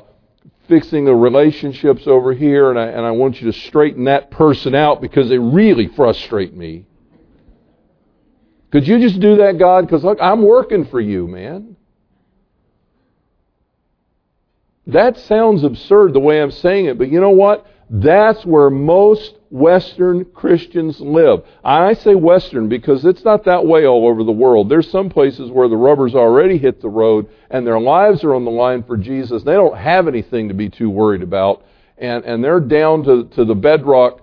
fixing 0.69 1.03
the 1.03 1.13
relationships 1.13 2.07
over 2.07 2.33
here, 2.33 2.69
and 2.69 2.79
I, 2.79 2.85
and 2.85 3.05
I 3.05 3.11
want 3.11 3.41
you 3.41 3.51
to 3.51 3.57
straighten 3.59 4.05
that 4.05 4.31
person 4.31 4.75
out 4.75 5.01
because 5.01 5.27
they 5.27 5.39
really 5.39 5.89
frustrate 5.89 6.53
me. 6.55 6.85
Could 8.73 8.87
you 8.87 8.97
just 8.97 9.19
do 9.19 9.35
that, 9.35 9.59
God? 9.59 9.85
Because 9.85 10.03
look, 10.03 10.17
I'm 10.19 10.41
working 10.41 10.85
for 10.85 10.99
you, 10.99 11.27
man. 11.27 11.75
That 14.87 15.15
sounds 15.19 15.63
absurd 15.63 16.13
the 16.13 16.19
way 16.19 16.41
I'm 16.41 16.49
saying 16.49 16.87
it, 16.87 16.97
but 16.97 17.11
you 17.11 17.21
know 17.21 17.29
what? 17.29 17.67
That's 17.91 18.43
where 18.43 18.71
most 18.71 19.35
Western 19.51 20.25
Christians 20.25 20.99
live. 20.99 21.43
I 21.63 21.93
say 21.93 22.15
Western 22.15 22.67
because 22.67 23.05
it's 23.05 23.23
not 23.23 23.45
that 23.45 23.63
way 23.63 23.85
all 23.85 24.07
over 24.07 24.23
the 24.23 24.31
world. 24.31 24.69
There's 24.69 24.89
some 24.89 25.07
places 25.07 25.51
where 25.51 25.67
the 25.67 25.77
rubber's 25.77 26.15
already 26.15 26.57
hit 26.57 26.81
the 26.81 26.89
road 26.89 27.29
and 27.51 27.67
their 27.67 27.79
lives 27.79 28.23
are 28.23 28.33
on 28.33 28.43
the 28.43 28.49
line 28.49 28.81
for 28.81 28.97
Jesus. 28.97 29.43
They 29.43 29.53
don't 29.53 29.77
have 29.77 30.07
anything 30.07 30.47
to 30.47 30.55
be 30.55 30.69
too 30.69 30.89
worried 30.89 31.21
about. 31.21 31.63
And, 31.99 32.25
and 32.25 32.43
they're 32.43 32.59
down 32.59 33.03
to, 33.03 33.25
to 33.35 33.45
the 33.45 33.53
bedrock 33.53 34.22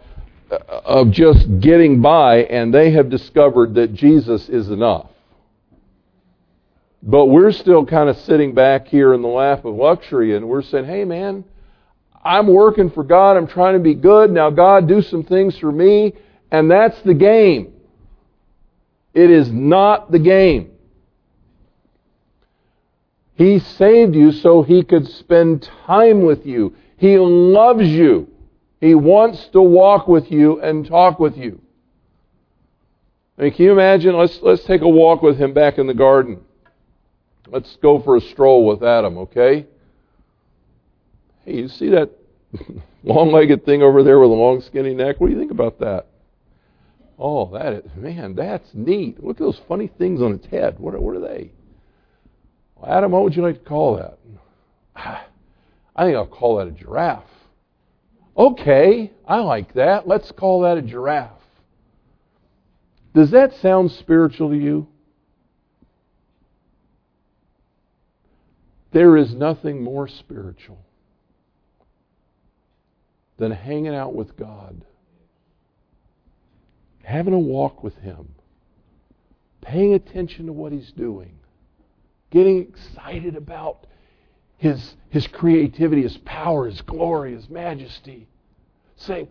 Uh, 0.50 0.56
of 0.84 1.10
just 1.12 1.60
getting 1.60 2.02
by 2.02 2.38
and 2.38 2.74
they 2.74 2.90
have 2.90 3.08
discovered 3.08 3.74
that 3.74 3.94
Jesus 3.94 4.48
is 4.48 4.68
enough. 4.68 5.06
But 7.02 7.26
we're 7.26 7.52
still 7.52 7.86
kind 7.86 8.08
of 8.08 8.16
sitting 8.18 8.52
back 8.52 8.88
here 8.88 9.14
in 9.14 9.22
the 9.22 9.28
lap 9.28 9.64
of 9.64 9.76
luxury 9.76 10.36
and 10.36 10.48
we're 10.48 10.62
saying, 10.62 10.86
hey 10.86 11.04
man, 11.04 11.44
I'm 12.24 12.48
working 12.48 12.90
for 12.90 13.04
God. 13.04 13.36
I'm 13.36 13.46
trying 13.46 13.74
to 13.74 13.80
be 13.80 13.94
good. 13.94 14.30
Now, 14.30 14.50
God, 14.50 14.88
do 14.88 15.02
some 15.02 15.22
things 15.22 15.56
for 15.56 15.70
me. 15.70 16.14
And 16.50 16.68
that's 16.68 17.00
the 17.02 17.14
game. 17.14 17.72
It 19.14 19.30
is 19.30 19.50
not 19.52 20.10
the 20.10 20.18
game. 20.18 20.72
He 23.34 23.60
saved 23.60 24.16
you 24.16 24.32
so 24.32 24.62
He 24.62 24.82
could 24.82 25.06
spend 25.06 25.70
time 25.86 26.24
with 26.24 26.44
you. 26.44 26.74
He 26.96 27.18
loves 27.18 27.86
you. 27.86 28.29
He 28.80 28.94
wants 28.94 29.46
to 29.48 29.60
walk 29.60 30.08
with 30.08 30.30
you 30.30 30.60
and 30.60 30.86
talk 30.86 31.18
with 31.18 31.36
you. 31.36 31.60
I 33.38 33.42
mean, 33.42 33.52
can 33.52 33.64
you 33.66 33.72
imagine? 33.72 34.16
Let's, 34.16 34.38
let's 34.42 34.64
take 34.64 34.80
a 34.80 34.88
walk 34.88 35.22
with 35.22 35.38
Him 35.38 35.52
back 35.52 35.78
in 35.78 35.86
the 35.86 35.94
garden. 35.94 36.40
Let's 37.46 37.76
go 37.82 38.00
for 38.00 38.16
a 38.16 38.20
stroll 38.20 38.66
with 38.66 38.82
Adam, 38.82 39.18
okay? 39.18 39.66
Hey, 41.44 41.56
you 41.56 41.68
see 41.68 41.90
that 41.90 42.10
long 43.02 43.32
legged 43.32 43.64
thing 43.64 43.82
over 43.82 44.02
there 44.02 44.18
with 44.18 44.30
a 44.30 44.34
long 44.34 44.60
skinny 44.60 44.94
neck? 44.94 45.20
What 45.20 45.28
do 45.28 45.34
you 45.34 45.38
think 45.38 45.50
about 45.50 45.80
that? 45.80 46.06
Oh, 47.18 47.50
that 47.52 47.72
is, 47.72 47.90
man, 47.96 48.34
that's 48.34 48.68
neat. 48.72 49.22
Look 49.22 49.36
at 49.36 49.42
those 49.42 49.60
funny 49.68 49.88
things 49.98 50.22
on 50.22 50.32
its 50.32 50.46
head. 50.46 50.78
What 50.78 50.94
are, 50.94 51.00
what 51.00 51.16
are 51.16 51.20
they? 51.20 51.50
Well, 52.76 52.90
Adam, 52.90 53.10
what 53.10 53.24
would 53.24 53.36
you 53.36 53.42
like 53.42 53.62
to 53.62 53.68
call 53.68 53.96
that? 53.96 54.18
I 55.96 56.04
think 56.04 56.16
I'll 56.16 56.26
call 56.26 56.56
that 56.56 56.68
a 56.68 56.70
giraffe. 56.70 57.24
Okay, 58.40 59.12
I 59.28 59.40
like 59.40 59.74
that. 59.74 60.08
Let's 60.08 60.32
call 60.32 60.62
that 60.62 60.78
a 60.78 60.82
giraffe. 60.82 61.42
Does 63.12 63.32
that 63.32 63.52
sound 63.56 63.90
spiritual 63.90 64.48
to 64.48 64.56
you? 64.56 64.88
There 68.92 69.18
is 69.18 69.34
nothing 69.34 69.84
more 69.84 70.08
spiritual 70.08 70.78
than 73.36 73.50
hanging 73.50 73.94
out 73.94 74.14
with 74.14 74.34
God, 74.38 74.86
having 77.02 77.34
a 77.34 77.38
walk 77.38 77.82
with 77.82 77.96
Him, 77.96 78.36
paying 79.60 79.92
attention 79.92 80.46
to 80.46 80.52
what 80.54 80.72
he's 80.72 80.92
doing, 80.92 81.34
getting 82.30 82.62
excited 82.62 83.36
about 83.36 83.86
his, 84.60 84.94
his 85.08 85.26
creativity, 85.26 86.02
his 86.02 86.18
power, 86.18 86.66
his 86.66 86.82
glory, 86.82 87.34
his 87.34 87.48
majesty, 87.48 88.28
saying, 89.00 89.28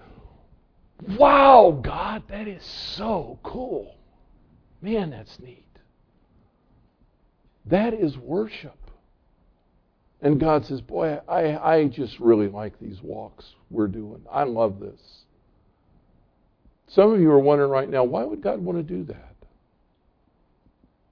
Wow, 1.18 1.80
God, 1.82 2.24
that 2.30 2.48
is 2.48 2.64
so 2.96 3.40
cool. 3.44 3.96
Man, 4.82 5.12
that's 5.12 5.40
neat. 5.40 5.66
That 7.66 7.94
is 7.94 8.18
worship. 8.18 8.76
And 10.22 10.40
God 10.40 10.66
says, 10.66 10.82
Boy, 10.82 11.20
I, 11.28 11.58
I 11.58 11.88
just 11.88 12.20
really 12.20 12.48
like 12.48 12.78
these 12.80 13.02
walks 13.02 13.46
we're 13.70 13.88
doing. 13.88 14.22
I 14.30 14.44
love 14.44 14.80
this. 14.80 15.00
Some 16.88 17.14
of 17.14 17.22
you 17.22 17.32
are 17.32 17.40
wondering 17.40 17.70
right 17.70 17.90
now, 17.90 18.04
why 18.04 18.24
would 18.24 18.42
God 18.42 18.60
want 18.60 18.78
to 18.80 18.84
do 18.84 19.04
that? 19.06 19.36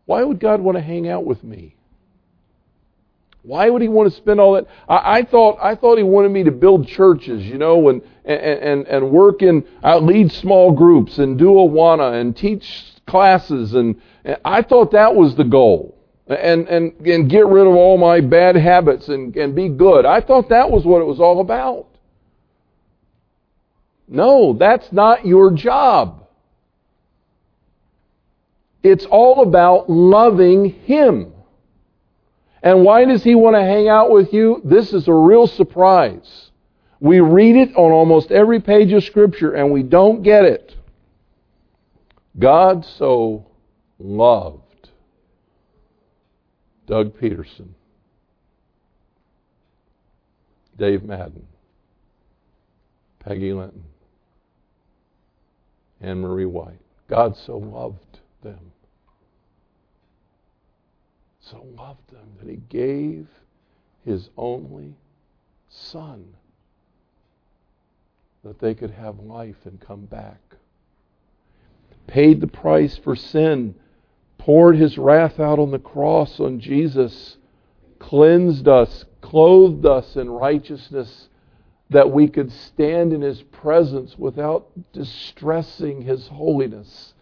Why 0.05 0.23
would 0.23 0.39
God 0.39 0.59
want 0.59 0.77
to 0.77 0.83
hang 0.83 1.07
out 1.07 1.25
with 1.25 1.43
me? 1.43 1.76
Why 3.47 3.69
would 3.69 3.81
he 3.81 3.87
want 3.87 4.11
to 4.11 4.17
spend 4.17 4.41
all 4.41 4.55
that? 4.55 4.67
I, 4.89 5.19
I, 5.19 5.23
thought 5.23 5.57
I 5.61 5.75
thought 5.75 5.97
he 5.97 6.03
wanted 6.03 6.31
me 6.31 6.43
to 6.43 6.51
build 6.51 6.85
churches, 6.85 7.45
you 7.45 7.57
know, 7.57 7.87
and 7.87 8.01
and 8.25 8.41
and, 8.41 8.87
and 8.87 9.09
work 9.09 9.41
in 9.41 9.65
uh, 9.81 9.99
lead 9.99 10.33
small 10.33 10.73
groups 10.73 11.17
and 11.17 11.39
do 11.39 11.51
Awana 11.51 12.19
and 12.19 12.35
teach 12.35 12.83
classes, 13.05 13.73
and, 13.73 14.01
and 14.25 14.35
I 14.43 14.63
thought 14.63 14.91
that 14.91 15.15
was 15.15 15.35
the 15.35 15.45
goal. 15.45 15.95
And, 16.27 16.67
and 16.67 16.91
and 17.07 17.29
get 17.29 17.45
rid 17.45 17.65
of 17.65 17.73
all 17.73 17.97
my 17.97 18.19
bad 18.19 18.57
habits 18.57 19.07
and, 19.07 19.33
and 19.37 19.55
be 19.55 19.69
good. 19.69 20.05
I 20.05 20.19
thought 20.19 20.49
that 20.49 20.69
was 20.69 20.83
what 20.83 20.99
it 20.99 21.05
was 21.05 21.21
all 21.21 21.39
about. 21.39 21.87
No, 24.09 24.51
that's 24.51 24.91
not 24.91 25.25
your 25.25 25.53
job. 25.53 26.27
It's 28.83 29.05
all 29.05 29.41
about 29.41 29.89
loving 29.89 30.65
Him. 30.83 31.31
And 32.63 32.83
why 32.83 33.05
does 33.05 33.23
He 33.23 33.35
want 33.35 33.55
to 33.55 33.61
hang 33.61 33.87
out 33.87 34.11
with 34.11 34.33
you? 34.33 34.61
This 34.63 34.93
is 34.93 35.07
a 35.07 35.13
real 35.13 35.47
surprise. 35.47 36.51
We 36.99 37.19
read 37.19 37.55
it 37.55 37.75
on 37.75 37.91
almost 37.91 38.31
every 38.31 38.59
page 38.59 38.91
of 38.91 39.03
Scripture 39.03 39.53
and 39.53 39.71
we 39.71 39.83
don't 39.83 40.23
get 40.23 40.45
it. 40.45 40.75
God 42.39 42.85
so 42.85 43.45
loved 43.99 44.89
Doug 46.87 47.19
Peterson, 47.19 47.75
Dave 50.77 51.03
Madden, 51.03 51.45
Peggy 53.19 53.53
Linton, 53.53 53.83
Anne 55.99 56.21
Marie 56.21 56.45
White. 56.45 56.79
God 57.09 57.35
so 57.45 57.57
loved 57.57 58.19
them. 58.41 58.71
So 61.49 61.65
loved 61.77 62.09
them 62.11 62.27
that 62.39 62.49
he 62.49 62.57
gave 62.69 63.27
his 64.05 64.29
only 64.37 64.95
son 65.69 66.33
that 68.43 68.59
they 68.59 68.73
could 68.73 68.91
have 68.91 69.19
life 69.19 69.65
and 69.65 69.79
come 69.79 70.05
back. 70.05 70.39
Paid 72.07 72.41
the 72.41 72.47
price 72.47 72.97
for 72.97 73.15
sin, 73.15 73.75
poured 74.37 74.77
his 74.77 74.97
wrath 74.97 75.39
out 75.39 75.59
on 75.59 75.71
the 75.71 75.79
cross 75.79 76.39
on 76.39 76.59
Jesus, 76.59 77.37
cleansed 77.99 78.67
us, 78.67 79.05
clothed 79.21 79.85
us 79.85 80.15
in 80.15 80.29
righteousness 80.29 81.27
that 81.89 82.11
we 82.11 82.27
could 82.27 82.51
stand 82.51 83.13
in 83.13 83.21
His 83.21 83.41
presence 83.41 84.17
without 84.17 84.67
distressing 84.91 86.01
His 86.01 86.27
holiness, 86.27 87.13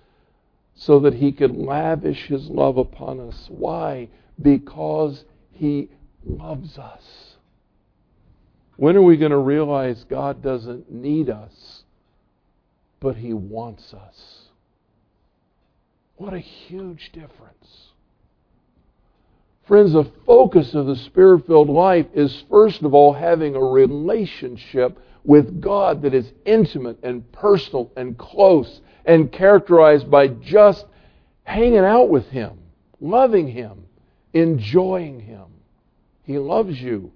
so 0.76 0.99
that 0.99 1.15
He 1.15 1.32
could 1.32 1.55
lavish 1.55 2.28
His 2.28 2.49
love 2.49 2.78
upon 2.78 3.19
us. 3.19 3.47
Why? 3.49 4.09
Because 4.41 5.23
He 5.51 5.89
loves 6.26 6.78
us. 6.78 7.36
When 8.78 8.97
are 8.97 9.01
we 9.01 9.15
going 9.17 9.32
to 9.32 9.38
realize 9.38 10.03
God 10.03 10.43
doesn't 10.43 10.91
need 10.91 11.30
us, 11.30 11.84
but 12.99 13.15
He 13.15 13.34
wants 13.34 13.93
us? 13.93 14.49
What 16.17 16.34
a 16.34 16.39
huge 16.39 17.11
difference. 17.13 17.91
Friends, 19.67 19.93
the 19.93 20.11
focus 20.26 20.76
of 20.76 20.86
the 20.86 20.95
Spirit 20.95 21.47
filled 21.47 21.69
life 21.69 22.05
is 22.13 22.43
first 22.49 22.84
of 22.84 22.93
all 22.93 23.13
having 23.13 23.55
a 23.55 23.63
relationship 23.63 24.99
with 25.23 25.59
God 25.59 26.03
that 26.03 26.13
is 26.13 26.32
intimate 26.45 26.99
and 27.01 27.30
personal 27.32 27.91
and 27.97 28.17
close 28.17 28.82
and 29.06 29.32
characterized 29.32 30.10
by 30.10 30.28
just 30.28 30.86
hanging 31.43 31.78
out 31.80 32.10
with 32.10 32.28
Him, 32.30 32.60
loving 32.99 33.47
Him, 33.47 33.86
enjoying 34.34 35.20
Him. 35.20 35.45
He 36.24 36.38
loves 36.38 36.80
you. 36.82 37.12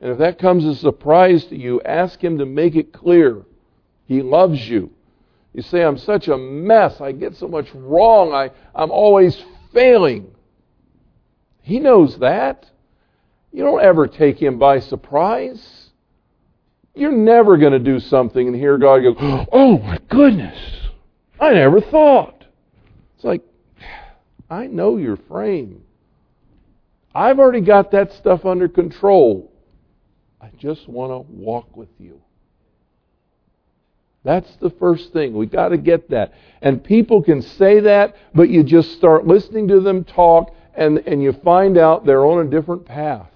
And 0.00 0.12
if 0.12 0.18
that 0.18 0.38
comes 0.38 0.64
as 0.64 0.76
a 0.76 0.80
surprise 0.80 1.44
to 1.46 1.56
you, 1.56 1.80
ask 1.82 2.22
Him 2.22 2.38
to 2.38 2.46
make 2.46 2.76
it 2.76 2.92
clear. 2.92 3.44
He 4.06 4.22
loves 4.22 4.68
you. 4.68 4.90
You 5.52 5.62
say, 5.62 5.82
I'm 5.82 5.98
such 5.98 6.28
a 6.28 6.36
mess. 6.36 7.00
I 7.00 7.12
get 7.12 7.36
so 7.36 7.46
much 7.46 7.68
wrong. 7.74 8.32
I, 8.32 8.50
I'm 8.74 8.90
always 8.90 9.42
failing. 9.72 10.34
He 11.62 11.78
knows 11.78 12.18
that. 12.18 12.66
You 13.52 13.62
don't 13.62 13.80
ever 13.80 14.08
take 14.08 14.42
him 14.42 14.58
by 14.58 14.80
surprise. 14.80 15.90
You're 16.92 17.12
never 17.12 17.56
going 17.56 17.72
to 17.72 17.78
do 17.78 18.00
something 18.00 18.48
and 18.48 18.56
hear 18.56 18.76
God 18.78 19.00
go, 19.02 19.46
Oh 19.52 19.78
my 19.78 19.98
goodness, 20.08 20.58
I 21.40 21.52
never 21.52 21.80
thought. 21.80 22.44
It's 23.16 23.24
like, 23.24 23.42
I 24.48 24.66
know 24.66 24.96
your 24.96 25.16
frame. 25.16 25.82
I've 27.14 27.38
already 27.38 27.60
got 27.60 27.90
that 27.92 28.12
stuff 28.12 28.44
under 28.44 28.68
control. 28.68 29.52
I 30.40 30.50
just 30.58 30.88
want 30.88 31.10
to 31.12 31.32
walk 31.32 31.76
with 31.76 31.88
you. 31.98 32.20
That's 34.24 34.50
the 34.56 34.70
first 34.70 35.12
thing. 35.12 35.34
We 35.34 35.46
got 35.46 35.68
to 35.68 35.76
get 35.76 36.10
that. 36.10 36.32
And 36.62 36.82
people 36.82 37.22
can 37.22 37.42
say 37.42 37.80
that, 37.80 38.16
but 38.34 38.48
you 38.48 38.64
just 38.64 38.92
start 38.92 39.26
listening 39.26 39.68
to 39.68 39.80
them 39.80 40.02
talk 40.02 40.54
and, 40.74 40.98
and 41.06 41.22
you 41.22 41.32
find 41.32 41.78
out 41.78 42.04
they're 42.04 42.24
on 42.24 42.46
a 42.46 42.50
different 42.50 42.86
path. 42.86 43.28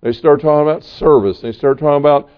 They 0.00 0.12
start 0.12 0.40
talking 0.40 0.68
about 0.68 0.82
service. 0.82 1.40
They 1.40 1.52
start 1.52 1.78
talking 1.78 2.00
about 2.00 2.28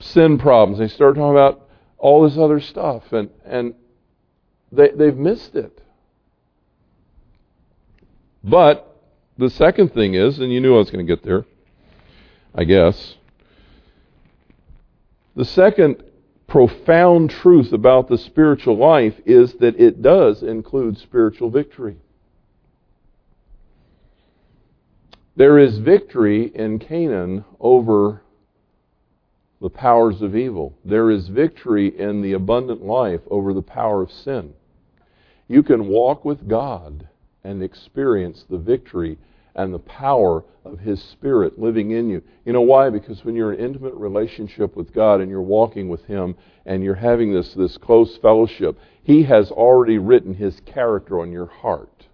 sin 0.00 0.38
problems. 0.38 0.78
They 0.78 0.88
start 0.88 1.16
talking 1.16 1.32
about 1.32 1.63
all 2.04 2.28
this 2.28 2.36
other 2.36 2.60
stuff. 2.60 3.14
And, 3.14 3.30
and 3.46 3.74
they, 4.70 4.90
they've 4.90 5.16
missed 5.16 5.56
it. 5.56 5.80
But 8.44 9.00
the 9.38 9.48
second 9.48 9.94
thing 9.94 10.12
is, 10.12 10.38
and 10.38 10.52
you 10.52 10.60
knew 10.60 10.74
I 10.74 10.78
was 10.78 10.90
going 10.90 11.04
to 11.04 11.10
get 11.10 11.24
there, 11.24 11.46
I 12.54 12.64
guess. 12.64 13.14
The 15.34 15.46
second 15.46 16.04
profound 16.46 17.30
truth 17.30 17.72
about 17.72 18.10
the 18.10 18.18
spiritual 18.18 18.76
life 18.76 19.18
is 19.24 19.54
that 19.54 19.80
it 19.80 20.02
does 20.02 20.42
include 20.42 20.98
spiritual 20.98 21.48
victory. 21.48 21.96
There 25.36 25.58
is 25.58 25.78
victory 25.78 26.52
in 26.54 26.78
Canaan 26.80 27.46
over 27.58 28.20
the 29.64 29.70
powers 29.70 30.20
of 30.20 30.36
evil. 30.36 30.76
There 30.84 31.10
is 31.10 31.28
victory 31.28 31.98
in 31.98 32.20
the 32.20 32.34
abundant 32.34 32.84
life 32.84 33.22
over 33.30 33.54
the 33.54 33.62
power 33.62 34.02
of 34.02 34.12
sin. 34.12 34.52
You 35.48 35.62
can 35.62 35.88
walk 35.88 36.22
with 36.22 36.46
God 36.46 37.08
and 37.42 37.62
experience 37.62 38.44
the 38.50 38.58
victory 38.58 39.16
and 39.54 39.72
the 39.72 39.78
power 39.78 40.44
of 40.66 40.80
His 40.80 41.02
Spirit 41.02 41.58
living 41.58 41.92
in 41.92 42.10
you. 42.10 42.22
You 42.44 42.52
know 42.52 42.60
why? 42.60 42.90
Because 42.90 43.24
when 43.24 43.34
you're 43.34 43.54
in 43.54 43.64
intimate 43.64 43.94
relationship 43.94 44.76
with 44.76 44.92
God 44.92 45.22
and 45.22 45.30
you're 45.30 45.40
walking 45.40 45.88
with 45.88 46.04
Him 46.04 46.36
and 46.66 46.84
you're 46.84 46.94
having 46.94 47.32
this, 47.32 47.54
this 47.54 47.78
close 47.78 48.18
fellowship, 48.18 48.78
He 49.02 49.22
has 49.22 49.50
already 49.50 49.96
written 49.96 50.34
His 50.34 50.60
character 50.66 51.20
on 51.20 51.32
your 51.32 51.46
heart. 51.46 52.04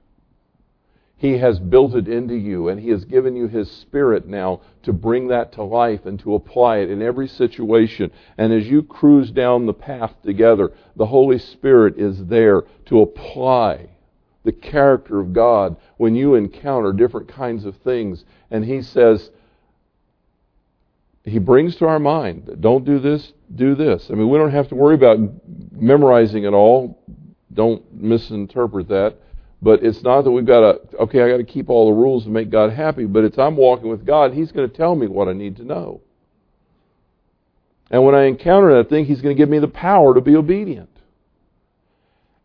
He 1.20 1.36
has 1.36 1.58
built 1.60 1.94
it 1.94 2.08
into 2.08 2.34
you, 2.34 2.70
and 2.70 2.80
He 2.80 2.88
has 2.88 3.04
given 3.04 3.36
you 3.36 3.46
His 3.46 3.70
Spirit 3.70 4.26
now 4.26 4.62
to 4.84 4.92
bring 4.94 5.28
that 5.28 5.52
to 5.52 5.62
life 5.62 6.06
and 6.06 6.18
to 6.20 6.34
apply 6.34 6.78
it 6.78 6.90
in 6.90 7.02
every 7.02 7.28
situation. 7.28 8.10
And 8.38 8.54
as 8.54 8.66
you 8.66 8.82
cruise 8.82 9.30
down 9.30 9.66
the 9.66 9.74
path 9.74 10.14
together, 10.24 10.72
the 10.96 11.04
Holy 11.04 11.38
Spirit 11.38 11.98
is 11.98 12.24
there 12.24 12.62
to 12.86 13.02
apply 13.02 13.90
the 14.44 14.52
character 14.52 15.20
of 15.20 15.34
God 15.34 15.76
when 15.98 16.14
you 16.14 16.36
encounter 16.36 16.90
different 16.94 17.28
kinds 17.28 17.66
of 17.66 17.76
things. 17.76 18.24
And 18.50 18.64
He 18.64 18.80
says, 18.80 19.30
He 21.22 21.38
brings 21.38 21.76
to 21.76 21.86
our 21.86 21.98
mind, 21.98 22.56
don't 22.60 22.86
do 22.86 22.98
this, 22.98 23.34
do 23.54 23.74
this. 23.74 24.06
I 24.08 24.14
mean, 24.14 24.30
we 24.30 24.38
don't 24.38 24.52
have 24.52 24.68
to 24.68 24.74
worry 24.74 24.94
about 24.94 25.18
memorizing 25.72 26.44
it 26.44 26.54
all. 26.54 27.04
Don't 27.52 27.92
misinterpret 27.92 28.88
that. 28.88 29.18
But 29.62 29.82
it's 29.84 30.02
not 30.02 30.22
that 30.22 30.30
we've 30.30 30.46
got 30.46 30.60
to, 30.60 30.96
okay, 31.00 31.22
I 31.22 31.28
got 31.28 31.36
to 31.36 31.44
keep 31.44 31.68
all 31.68 31.86
the 31.86 32.00
rules 32.00 32.24
to 32.24 32.30
make 32.30 32.50
God 32.50 32.72
happy, 32.72 33.04
but 33.04 33.24
it's 33.24 33.38
I'm 33.38 33.56
walking 33.56 33.90
with 33.90 34.06
God, 34.06 34.32
He's 34.32 34.52
going 34.52 34.68
to 34.68 34.74
tell 34.74 34.94
me 34.94 35.06
what 35.06 35.28
I 35.28 35.32
need 35.32 35.56
to 35.56 35.64
know. 35.64 36.00
And 37.90 38.04
when 38.04 38.14
I 38.14 38.24
encounter 38.24 38.76
that 38.76 38.88
thing, 38.88 39.04
He's 39.04 39.20
going 39.20 39.36
to 39.36 39.40
give 39.40 39.50
me 39.50 39.58
the 39.58 39.68
power 39.68 40.14
to 40.14 40.20
be 40.20 40.36
obedient. 40.36 40.88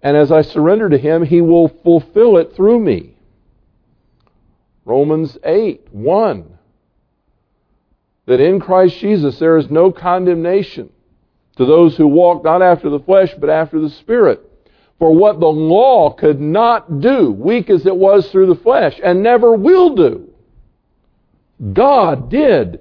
And 0.02 0.18
as 0.18 0.32
I 0.32 0.42
surrender 0.42 0.90
to 0.90 0.98
Him, 0.98 1.24
He 1.24 1.42
will 1.42 1.70
fulfill 1.84 2.38
it 2.38 2.54
through 2.56 2.80
me. 2.80 3.16
Romans 4.84 5.38
8 5.44 5.94
1. 5.94 6.58
That 8.28 8.40
in 8.42 8.60
Christ 8.60 8.98
Jesus 8.98 9.40
there 9.40 9.58
is 9.58 9.70
no 9.70 9.92
condemnation 9.92 10.90
to 11.58 11.66
those 11.66 11.96
who 11.96 12.08
walk 12.08 12.44
not 12.44 12.62
after 12.62 12.90
the 12.90 13.00
flesh, 13.00 13.34
but 13.40 13.50
after 13.50 13.80
the 13.80 13.90
Spirit. 13.90 14.42
For 15.00 15.14
what 15.14 15.40
the 15.40 15.48
law 15.48 16.12
could 16.12 16.40
not 16.40 17.02
do, 17.02 17.32
weak 17.32 17.70
as 17.70 17.86
it 17.86 17.96
was 17.96 18.30
through 18.30 18.48
the 18.48 18.62
flesh, 18.62 19.00
and 19.04 19.22
never 19.22 19.54
will 19.54 19.94
do, 19.96 20.30
God 21.74 22.30
did, 22.30 22.80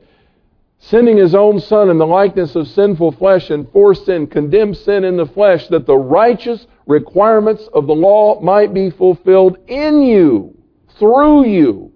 sending 0.79 1.17
His 1.17 1.35
own 1.35 1.61
Son 1.61 1.91
in 1.91 1.99
the 1.99 2.07
likeness 2.07 2.55
of 2.55 2.69
sinful 2.69 3.13
flesh 3.13 3.51
and 3.51 3.69
for 3.73 3.95
sin, 3.95 4.27
condemned 4.27 4.77
sin 4.77 5.03
in 5.05 5.17
the 5.17 5.27
flesh, 5.27 5.67
that 5.69 5.87
the 5.87 5.97
righteous 5.97 6.67
requirements 6.87 7.69
of 7.73 7.87
the 7.87 7.95
law 7.95 8.41
might 8.41 8.73
be 8.75 8.91
fulfilled 8.91 9.59
in 9.67 10.03
you, 10.03 10.57
through 10.99 11.47
you, 11.47 11.93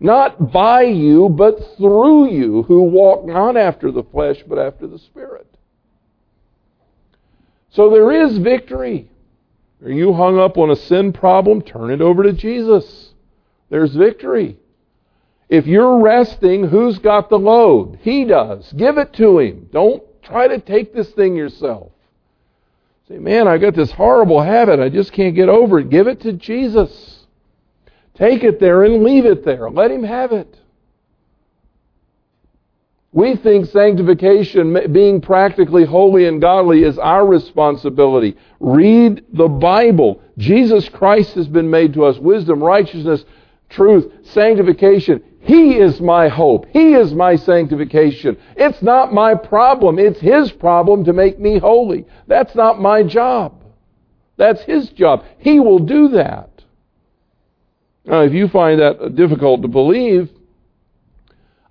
not 0.00 0.52
by 0.52 0.82
you, 0.82 1.28
but 1.28 1.76
through 1.76 2.30
you, 2.30 2.64
who 2.64 2.82
walk 2.82 3.24
not 3.24 3.56
after 3.56 3.90
the 3.90 4.02
flesh, 4.02 4.42
but 4.46 4.58
after 4.58 4.86
the 4.86 4.98
Spirit. 4.98 5.46
So 7.70 7.88
there 7.88 8.10
is 8.10 8.36
victory. 8.38 9.08
Are 9.84 9.90
you 9.90 10.12
hung 10.12 10.38
up 10.38 10.58
on 10.58 10.70
a 10.70 10.76
sin 10.76 11.12
problem? 11.12 11.62
Turn 11.62 11.90
it 11.90 12.00
over 12.00 12.22
to 12.22 12.32
Jesus. 12.32 13.12
There's 13.68 13.94
victory. 13.94 14.58
If 15.48 15.66
you're 15.66 16.00
resting, 16.00 16.68
who's 16.68 16.98
got 16.98 17.28
the 17.28 17.38
load? 17.38 17.98
He 18.02 18.24
does. 18.24 18.72
Give 18.72 18.96
it 18.96 19.12
to 19.14 19.38
him. 19.38 19.68
Don't 19.72 20.02
try 20.22 20.48
to 20.48 20.58
take 20.58 20.94
this 20.94 21.10
thing 21.10 21.36
yourself. 21.36 21.90
Say, 23.08 23.18
man, 23.18 23.48
I 23.48 23.58
got 23.58 23.74
this 23.74 23.90
horrible 23.92 24.40
habit. 24.40 24.78
I 24.78 24.88
just 24.88 25.12
can't 25.12 25.34
get 25.34 25.48
over 25.48 25.80
it. 25.80 25.90
Give 25.90 26.06
it 26.06 26.20
to 26.20 26.32
Jesus. 26.32 27.26
Take 28.14 28.44
it 28.44 28.60
there 28.60 28.84
and 28.84 29.02
leave 29.02 29.26
it 29.26 29.44
there. 29.44 29.68
Let 29.68 29.90
him 29.90 30.04
have 30.04 30.32
it. 30.32 30.56
We 33.14 33.36
think 33.36 33.66
sanctification, 33.66 34.90
being 34.90 35.20
practically 35.20 35.84
holy 35.84 36.26
and 36.26 36.40
godly, 36.40 36.82
is 36.84 36.98
our 36.98 37.26
responsibility. 37.26 38.36
Read 38.58 39.24
the 39.34 39.48
Bible. 39.48 40.22
Jesus 40.38 40.88
Christ 40.88 41.34
has 41.34 41.46
been 41.46 41.68
made 41.68 41.92
to 41.94 42.06
us 42.06 42.16
wisdom, 42.18 42.62
righteousness, 42.62 43.24
truth, 43.68 44.10
sanctification. 44.22 45.22
He 45.40 45.74
is 45.76 46.00
my 46.00 46.28
hope. 46.28 46.66
He 46.72 46.94
is 46.94 47.12
my 47.12 47.36
sanctification. 47.36 48.38
It's 48.56 48.80
not 48.80 49.12
my 49.12 49.34
problem. 49.34 49.98
It's 49.98 50.20
His 50.20 50.50
problem 50.50 51.04
to 51.04 51.12
make 51.12 51.38
me 51.38 51.58
holy. 51.58 52.06
That's 52.28 52.54
not 52.54 52.80
my 52.80 53.02
job. 53.02 53.62
That's 54.38 54.62
His 54.62 54.88
job. 54.88 55.24
He 55.38 55.60
will 55.60 55.80
do 55.80 56.08
that. 56.08 56.48
Now, 58.06 58.22
if 58.22 58.32
you 58.32 58.48
find 58.48 58.80
that 58.80 59.16
difficult 59.16 59.62
to 59.62 59.68
believe, 59.68 60.30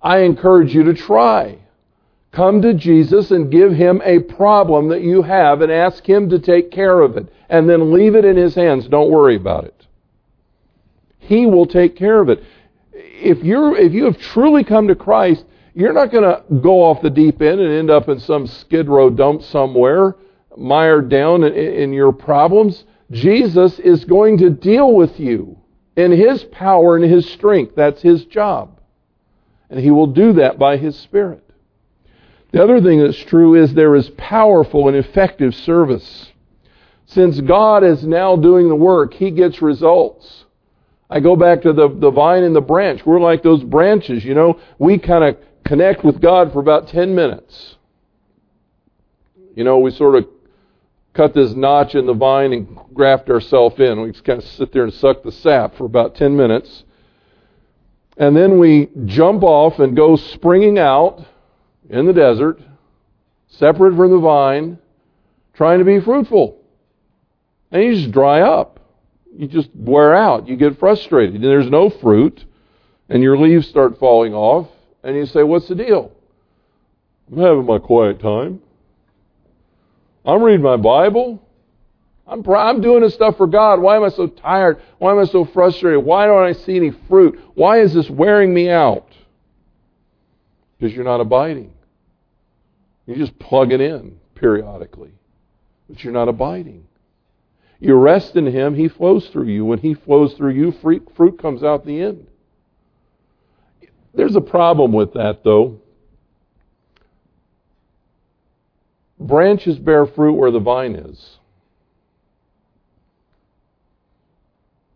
I 0.02 0.18
encourage 0.18 0.74
you 0.74 0.82
to 0.84 0.94
try. 0.94 1.58
Come 2.32 2.62
to 2.62 2.74
Jesus 2.74 3.30
and 3.30 3.52
give 3.52 3.72
him 3.72 4.00
a 4.04 4.20
problem 4.20 4.88
that 4.88 5.02
you 5.02 5.22
have 5.22 5.60
and 5.60 5.70
ask 5.70 6.04
him 6.04 6.30
to 6.30 6.38
take 6.38 6.70
care 6.70 7.00
of 7.00 7.16
it. 7.16 7.32
And 7.48 7.68
then 7.68 7.92
leave 7.92 8.14
it 8.14 8.24
in 8.24 8.36
his 8.36 8.54
hands. 8.54 8.88
Don't 8.88 9.10
worry 9.10 9.36
about 9.36 9.64
it. 9.64 9.86
He 11.18 11.46
will 11.46 11.66
take 11.66 11.94
care 11.94 12.20
of 12.20 12.30
it. 12.30 12.42
If, 12.92 13.44
you're, 13.44 13.76
if 13.76 13.92
you 13.92 14.04
have 14.04 14.18
truly 14.18 14.64
come 14.64 14.88
to 14.88 14.94
Christ, 14.94 15.44
you're 15.74 15.92
not 15.92 16.10
going 16.10 16.24
to 16.24 16.42
go 16.60 16.82
off 16.82 17.02
the 17.02 17.10
deep 17.10 17.40
end 17.40 17.60
and 17.60 17.72
end 17.72 17.90
up 17.90 18.08
in 18.08 18.18
some 18.18 18.46
skid 18.46 18.88
row 18.88 19.08
dump 19.08 19.42
somewhere, 19.42 20.16
mired 20.56 21.08
down 21.08 21.44
in, 21.44 21.54
in 21.54 21.92
your 21.92 22.12
problems. 22.12 22.84
Jesus 23.10 23.78
is 23.78 24.04
going 24.04 24.38
to 24.38 24.50
deal 24.50 24.94
with 24.94 25.20
you 25.20 25.58
in 25.96 26.10
his 26.10 26.44
power 26.44 26.96
and 26.96 27.04
his 27.04 27.30
strength. 27.30 27.74
That's 27.76 28.02
his 28.02 28.24
job. 28.24 28.80
And 29.72 29.80
He 29.80 29.90
will 29.90 30.06
do 30.06 30.34
that 30.34 30.58
by 30.58 30.76
His 30.76 30.96
Spirit. 30.98 31.42
The 32.52 32.62
other 32.62 32.82
thing 32.82 33.00
that's 33.00 33.18
true 33.24 33.54
is 33.54 33.72
there 33.72 33.96
is 33.96 34.10
powerful 34.10 34.86
and 34.86 34.96
effective 34.96 35.54
service. 35.54 36.30
Since 37.06 37.40
God 37.40 37.82
is 37.82 38.04
now 38.04 38.36
doing 38.36 38.68
the 38.68 38.76
work, 38.76 39.14
He 39.14 39.30
gets 39.30 39.62
results. 39.62 40.44
I 41.08 41.20
go 41.20 41.36
back 41.36 41.62
to 41.62 41.72
the, 41.72 41.88
the 41.88 42.10
vine 42.10 42.42
and 42.42 42.54
the 42.54 42.60
branch. 42.60 43.06
We're 43.06 43.18
like 43.18 43.42
those 43.42 43.64
branches, 43.64 44.22
you 44.24 44.34
know. 44.34 44.60
We 44.78 44.98
kind 44.98 45.24
of 45.24 45.38
connect 45.64 46.04
with 46.04 46.20
God 46.20 46.52
for 46.52 46.60
about 46.60 46.88
10 46.88 47.14
minutes. 47.14 47.76
You 49.54 49.64
know, 49.64 49.78
we 49.78 49.90
sort 49.90 50.16
of 50.16 50.26
cut 51.14 51.32
this 51.32 51.54
notch 51.54 51.94
in 51.94 52.04
the 52.04 52.14
vine 52.14 52.52
and 52.52 52.78
graft 52.92 53.30
ourselves 53.30 53.80
in. 53.80 54.02
We 54.02 54.12
just 54.12 54.24
kind 54.24 54.38
of 54.42 54.48
sit 54.50 54.70
there 54.72 54.84
and 54.84 54.92
suck 54.92 55.22
the 55.22 55.32
sap 55.32 55.76
for 55.76 55.86
about 55.86 56.14
10 56.14 56.36
minutes. 56.36 56.84
And 58.16 58.36
then 58.36 58.58
we 58.58 58.90
jump 59.06 59.42
off 59.42 59.78
and 59.78 59.96
go 59.96 60.16
springing 60.16 60.78
out 60.78 61.24
in 61.88 62.06
the 62.06 62.12
desert, 62.12 62.60
separate 63.48 63.96
from 63.96 64.10
the 64.10 64.18
vine, 64.18 64.78
trying 65.54 65.78
to 65.78 65.84
be 65.84 66.00
fruitful. 66.00 66.58
And 67.70 67.82
you 67.82 67.94
just 67.94 68.12
dry 68.12 68.42
up. 68.42 68.80
You 69.34 69.46
just 69.46 69.70
wear 69.74 70.14
out. 70.14 70.46
You 70.46 70.56
get 70.56 70.78
frustrated. 70.78 71.36
And 71.36 71.44
there's 71.44 71.70
no 71.70 71.88
fruit. 71.88 72.44
And 73.08 73.22
your 73.22 73.38
leaves 73.38 73.66
start 73.66 73.98
falling 73.98 74.34
off. 74.34 74.68
And 75.02 75.16
you 75.16 75.26
say, 75.26 75.42
What's 75.42 75.68
the 75.68 75.74
deal? 75.74 76.12
I'm 77.30 77.38
having 77.38 77.64
my 77.64 77.78
quiet 77.78 78.20
time. 78.20 78.60
I'm 80.24 80.42
reading 80.42 80.62
my 80.62 80.76
Bible. 80.76 81.42
I'm, 82.32 82.48
I'm 82.48 82.80
doing 82.80 83.02
this 83.02 83.12
stuff 83.12 83.36
for 83.36 83.46
God. 83.46 83.80
Why 83.80 83.96
am 83.96 84.04
I 84.04 84.08
so 84.08 84.26
tired? 84.26 84.80
Why 84.98 85.12
am 85.12 85.18
I 85.18 85.24
so 85.24 85.44
frustrated? 85.44 86.02
Why 86.02 86.26
don't 86.26 86.42
I 86.42 86.52
see 86.52 86.76
any 86.76 86.90
fruit? 87.08 87.38
Why 87.54 87.80
is 87.80 87.92
this 87.92 88.08
wearing 88.08 88.54
me 88.54 88.70
out? 88.70 89.06
Because 90.78 90.94
you're 90.94 91.04
not 91.04 91.20
abiding. 91.20 91.74
You 93.06 93.16
just 93.16 93.38
plug 93.38 93.72
it 93.72 93.82
in 93.82 94.18
periodically, 94.34 95.12
but 95.88 96.02
you're 96.02 96.12
not 96.12 96.28
abiding. 96.28 96.86
You 97.80 97.96
rest 97.96 98.34
in 98.34 98.46
Him, 98.46 98.74
He 98.74 98.88
flows 98.88 99.28
through 99.28 99.48
you. 99.48 99.66
When 99.66 99.80
He 99.80 99.92
flows 99.92 100.32
through 100.34 100.52
you, 100.52 100.72
fruit, 100.72 101.06
fruit 101.14 101.38
comes 101.38 101.62
out 101.62 101.84
the 101.84 102.00
end. 102.00 102.26
There's 104.14 104.36
a 104.36 104.40
problem 104.40 104.92
with 104.92 105.12
that, 105.14 105.44
though. 105.44 105.80
Branches 109.20 109.78
bear 109.78 110.06
fruit 110.06 110.32
where 110.32 110.50
the 110.50 110.60
vine 110.60 110.94
is. 110.94 111.38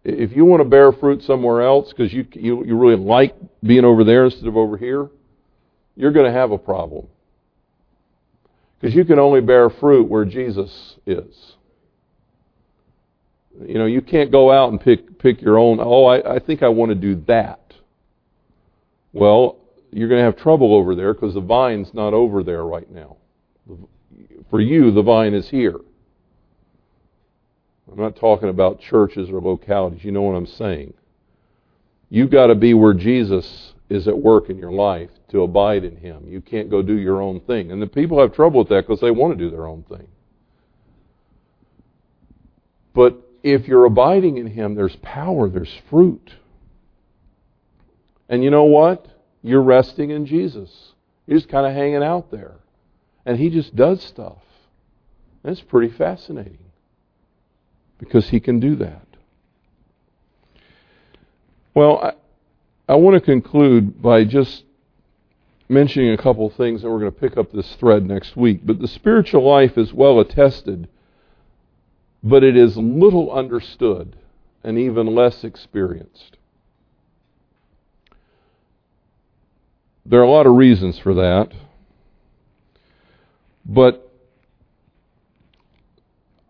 If 0.08 0.36
you 0.36 0.44
want 0.44 0.60
to 0.60 0.68
bear 0.68 0.92
fruit 0.92 1.24
somewhere 1.24 1.62
else 1.62 1.88
because 1.88 2.12
you, 2.12 2.24
you, 2.32 2.64
you 2.64 2.78
really 2.78 2.94
like 2.94 3.34
being 3.60 3.84
over 3.84 4.04
there 4.04 4.26
instead 4.26 4.46
of 4.46 4.56
over 4.56 4.76
here, 4.76 5.08
you're 5.96 6.12
going 6.12 6.26
to 6.26 6.32
have 6.32 6.52
a 6.52 6.58
problem. 6.58 7.08
Because 8.78 8.94
you 8.94 9.04
can 9.04 9.18
only 9.18 9.40
bear 9.40 9.68
fruit 9.68 10.08
where 10.08 10.24
Jesus 10.24 10.96
is. 11.06 11.56
You 13.66 13.78
know, 13.78 13.86
you 13.86 14.00
can't 14.00 14.30
go 14.30 14.52
out 14.52 14.70
and 14.70 14.80
pick 14.80 15.18
pick 15.18 15.42
your 15.42 15.58
own. 15.58 15.80
Oh, 15.80 16.04
I, 16.04 16.36
I 16.36 16.38
think 16.38 16.62
I 16.62 16.68
want 16.68 16.90
to 16.90 16.94
do 16.94 17.16
that. 17.26 17.74
Well, 19.12 19.56
you're 19.90 20.08
going 20.08 20.20
to 20.20 20.24
have 20.24 20.36
trouble 20.36 20.72
over 20.72 20.94
there 20.94 21.14
because 21.14 21.34
the 21.34 21.40
vine's 21.40 21.92
not 21.94 22.12
over 22.14 22.44
there 22.44 22.64
right 22.64 22.88
now. 22.88 23.16
For 24.50 24.60
you, 24.60 24.92
the 24.92 25.02
vine 25.02 25.34
is 25.34 25.48
here. 25.48 25.80
I'm 27.90 27.98
not 27.98 28.16
talking 28.16 28.48
about 28.48 28.80
churches 28.80 29.30
or 29.30 29.40
localities. 29.40 30.04
You 30.04 30.12
know 30.12 30.22
what 30.22 30.34
I'm 30.34 30.46
saying. 30.46 30.94
You've 32.10 32.30
got 32.30 32.48
to 32.48 32.54
be 32.54 32.74
where 32.74 32.94
Jesus 32.94 33.74
is 33.88 34.08
at 34.08 34.18
work 34.18 34.50
in 34.50 34.58
your 34.58 34.72
life 34.72 35.10
to 35.28 35.42
abide 35.42 35.84
in 35.84 35.96
Him. 35.96 36.24
You 36.26 36.40
can't 36.40 36.70
go 36.70 36.82
do 36.82 36.94
your 36.94 37.22
own 37.22 37.40
thing. 37.40 37.70
And 37.70 37.80
the 37.80 37.86
people 37.86 38.20
have 38.20 38.34
trouble 38.34 38.60
with 38.60 38.68
that 38.70 38.86
because 38.86 39.00
they 39.00 39.10
want 39.10 39.36
to 39.36 39.44
do 39.44 39.50
their 39.50 39.66
own 39.66 39.84
thing. 39.84 40.08
But 42.92 43.16
if 43.42 43.68
you're 43.68 43.84
abiding 43.84 44.38
in 44.38 44.46
Him, 44.46 44.74
there's 44.74 44.96
power, 44.96 45.48
there's 45.48 45.74
fruit. 45.88 46.32
And 48.28 48.42
you 48.42 48.50
know 48.50 48.64
what? 48.64 49.06
You're 49.42 49.62
resting 49.62 50.10
in 50.10 50.26
Jesus. 50.26 50.92
You're 51.26 51.38
just 51.38 51.48
kind 51.48 51.66
of 51.66 51.72
hanging 51.72 52.02
out 52.02 52.30
there. 52.30 52.54
And 53.24 53.38
He 53.38 53.50
just 53.50 53.76
does 53.76 54.02
stuff. 54.02 54.42
And 55.44 55.52
it's 55.52 55.60
pretty 55.60 55.96
fascinating 55.96 56.65
because 57.98 58.28
he 58.28 58.40
can 58.40 58.60
do 58.60 58.76
that. 58.76 59.06
Well, 61.74 61.98
I, 61.98 62.92
I 62.92 62.94
want 62.96 63.14
to 63.14 63.20
conclude 63.20 64.00
by 64.00 64.24
just 64.24 64.64
mentioning 65.68 66.10
a 66.10 66.16
couple 66.16 66.48
things, 66.50 66.82
and 66.82 66.92
we're 66.92 67.00
going 67.00 67.12
to 67.12 67.20
pick 67.20 67.36
up 67.36 67.52
this 67.52 67.74
thread 67.76 68.04
next 68.06 68.36
week. 68.36 68.60
But 68.64 68.78
the 68.78 68.88
spiritual 68.88 69.46
life 69.46 69.76
is 69.76 69.92
well 69.92 70.20
attested, 70.20 70.88
but 72.22 72.44
it 72.44 72.56
is 72.56 72.76
little 72.76 73.32
understood 73.32 74.16
and 74.62 74.78
even 74.78 75.14
less 75.14 75.44
experienced. 75.44 76.36
There 80.04 80.20
are 80.20 80.24
a 80.24 80.30
lot 80.30 80.46
of 80.46 80.54
reasons 80.54 80.98
for 80.98 81.14
that. 81.14 81.52
But 83.64 84.05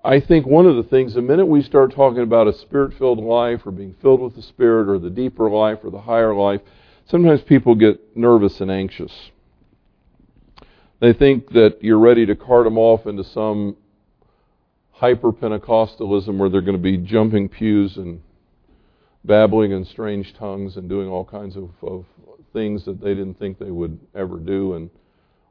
I 0.07 0.21
think 0.21 0.47
one 0.47 0.67
of 0.67 0.77
the 0.77 0.85
things, 0.85 1.15
the 1.15 1.21
minute 1.21 1.47
we 1.47 1.63
start 1.63 1.93
talking 1.93 2.23
about 2.23 2.47
a 2.47 2.53
spirit 2.53 2.95
filled 2.97 3.19
life 3.19 3.67
or 3.67 3.73
being 3.73 3.97
filled 4.01 4.21
with 4.21 4.37
the 4.37 4.43
Spirit 4.43 4.89
or 4.89 5.01
the 5.01 5.11
deeper 5.11 5.51
life 5.51 5.81
or 5.83 5.91
the 5.91 6.03
higher 6.03 6.33
life, 6.33 6.61
sometimes 7.07 7.41
people 7.43 7.75
get 7.75 8.17
nervous 8.17 8.61
and 8.61 8.71
anxious. 8.71 9.33
They 11.01 11.13
think 11.13 11.51
that 11.55 11.79
you're 11.83 11.99
ready 11.99 12.25
to 12.25 12.37
cart 12.37 12.67
them 12.67 12.79
off 12.79 13.09
into 13.09 13.25
some 13.25 13.77
hyper 14.93 15.33
Pentecostalism 15.33 16.39
where 16.39 16.51
they're 16.51 16.61
going 16.61 16.77
to 16.77 16.83
be 16.83 16.99
jumping 16.99 17.49
pews 17.49 17.97
and 17.97 18.23
babbling 19.25 19.73
in 19.73 19.85
strange 19.85 20.35
tongues 20.35 20.77
and 20.77 20.89
doing 20.89 21.09
all 21.09 21.25
kinds 21.25 21.57
of, 21.57 21.71
of 21.83 22.05
things 22.53 22.85
that 22.85 23.01
they 23.01 23.13
didn't 23.13 23.41
think 23.41 23.59
they 23.59 23.73
would 23.73 23.99
ever 24.15 24.39
do 24.39 24.75
and 24.75 24.89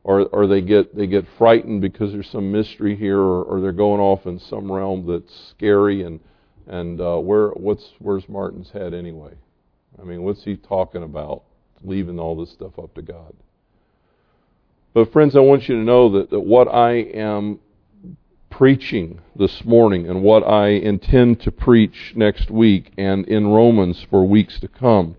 or 0.05 0.27
or 0.27 0.45
they 0.45 0.61
get 0.61 0.95
they 0.95 1.07
get 1.07 1.25
frightened 1.37 1.81
because 1.81 2.11
there's 2.11 2.29
some 2.29 2.51
mystery 2.51 2.95
here 2.95 3.19
or, 3.19 3.43
or 3.43 3.59
they're 3.59 3.71
going 3.71 3.99
off 3.99 4.27
in 4.27 4.37
some 4.37 4.71
realm 4.71 5.05
that's 5.07 5.49
scary 5.49 6.03
and 6.03 6.19
and 6.67 7.01
uh, 7.01 7.17
where 7.17 7.49
what's 7.49 7.89
where's 7.97 8.29
Martin's 8.29 8.69
head 8.69 8.93
anyway? 8.93 9.33
I 9.99 10.03
mean, 10.03 10.21
what's 10.21 10.43
he 10.43 10.57
talking 10.57 11.01
about? 11.01 11.41
Leaving 11.83 12.19
all 12.19 12.35
this 12.35 12.51
stuff 12.51 12.77
up 12.77 12.93
to 12.95 13.01
God. 13.01 13.33
But 14.93 15.11
friends, 15.11 15.35
I 15.35 15.39
want 15.39 15.67
you 15.67 15.75
to 15.75 15.81
know 15.81 16.09
that, 16.11 16.29
that 16.29 16.39
what 16.39 16.67
I 16.67 16.91
am 16.93 17.59
preaching 18.49 19.19
this 19.35 19.65
morning 19.65 20.07
and 20.07 20.21
what 20.21 20.43
I 20.43 20.67
intend 20.67 21.41
to 21.41 21.51
preach 21.51 22.13
next 22.15 22.49
week 22.51 22.93
and 22.97 23.27
in 23.27 23.47
Romans 23.47 24.05
for 24.09 24.25
weeks 24.25 24.59
to 24.59 24.67
come 24.67 25.15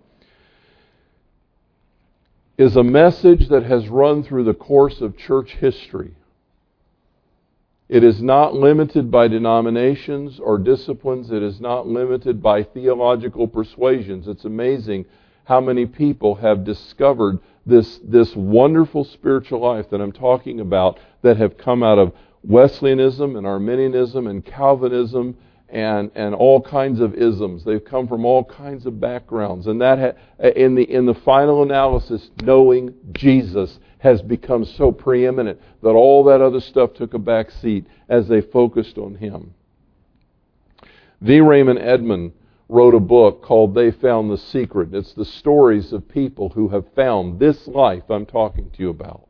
is 2.58 2.76
a 2.76 2.82
message 2.82 3.48
that 3.48 3.64
has 3.64 3.88
run 3.88 4.22
through 4.22 4.44
the 4.44 4.54
course 4.54 5.00
of 5.00 5.16
church 5.16 5.52
history. 5.52 6.14
It 7.88 8.02
is 8.02 8.20
not 8.20 8.54
limited 8.54 9.10
by 9.10 9.28
denominations 9.28 10.40
or 10.40 10.58
disciplines. 10.58 11.30
It 11.30 11.42
is 11.42 11.60
not 11.60 11.86
limited 11.86 12.42
by 12.42 12.64
theological 12.64 13.46
persuasions. 13.46 14.26
It's 14.26 14.44
amazing 14.44 15.04
how 15.44 15.60
many 15.60 15.86
people 15.86 16.36
have 16.36 16.64
discovered 16.64 17.38
this, 17.64 17.98
this 17.98 18.34
wonderful 18.34 19.04
spiritual 19.04 19.60
life 19.60 19.90
that 19.90 20.00
I'm 20.00 20.12
talking 20.12 20.58
about 20.60 20.98
that 21.22 21.36
have 21.36 21.56
come 21.58 21.82
out 21.82 21.98
of 21.98 22.12
Wesleyanism 22.42 23.36
and 23.36 23.46
Arminianism 23.46 24.26
and 24.26 24.44
Calvinism 24.44 25.36
and 25.68 26.10
and 26.14 26.34
all 26.34 26.60
kinds 26.60 27.00
of 27.00 27.14
isms. 27.14 27.64
They've 27.64 27.84
come 27.84 28.06
from 28.06 28.24
all 28.24 28.44
kinds 28.44 28.86
of 28.86 29.00
backgrounds, 29.00 29.66
and 29.66 29.80
that 29.80 29.98
ha- 29.98 30.48
in 30.48 30.74
the 30.74 30.82
in 30.82 31.06
the 31.06 31.14
final 31.14 31.62
analysis, 31.62 32.30
knowing 32.42 32.94
Jesus 33.12 33.78
has 33.98 34.22
become 34.22 34.64
so 34.64 34.92
preeminent 34.92 35.60
that 35.82 35.88
all 35.88 36.24
that 36.24 36.40
other 36.40 36.60
stuff 36.60 36.94
took 36.94 37.14
a 37.14 37.18
back 37.18 37.50
seat 37.50 37.86
as 38.08 38.28
they 38.28 38.40
focused 38.40 38.98
on 38.98 39.16
Him. 39.16 39.54
V. 41.20 41.40
Raymond 41.40 41.78
Edman 41.78 42.32
wrote 42.68 42.94
a 42.94 43.00
book 43.00 43.42
called 43.42 43.74
They 43.74 43.90
Found 43.90 44.30
the 44.30 44.36
Secret. 44.36 44.92
It's 44.92 45.14
the 45.14 45.24
stories 45.24 45.92
of 45.92 46.08
people 46.08 46.50
who 46.50 46.68
have 46.68 46.84
found 46.94 47.38
this 47.38 47.66
life 47.66 48.04
I'm 48.10 48.26
talking 48.26 48.70
to 48.70 48.82
you 48.82 48.90
about. 48.90 49.25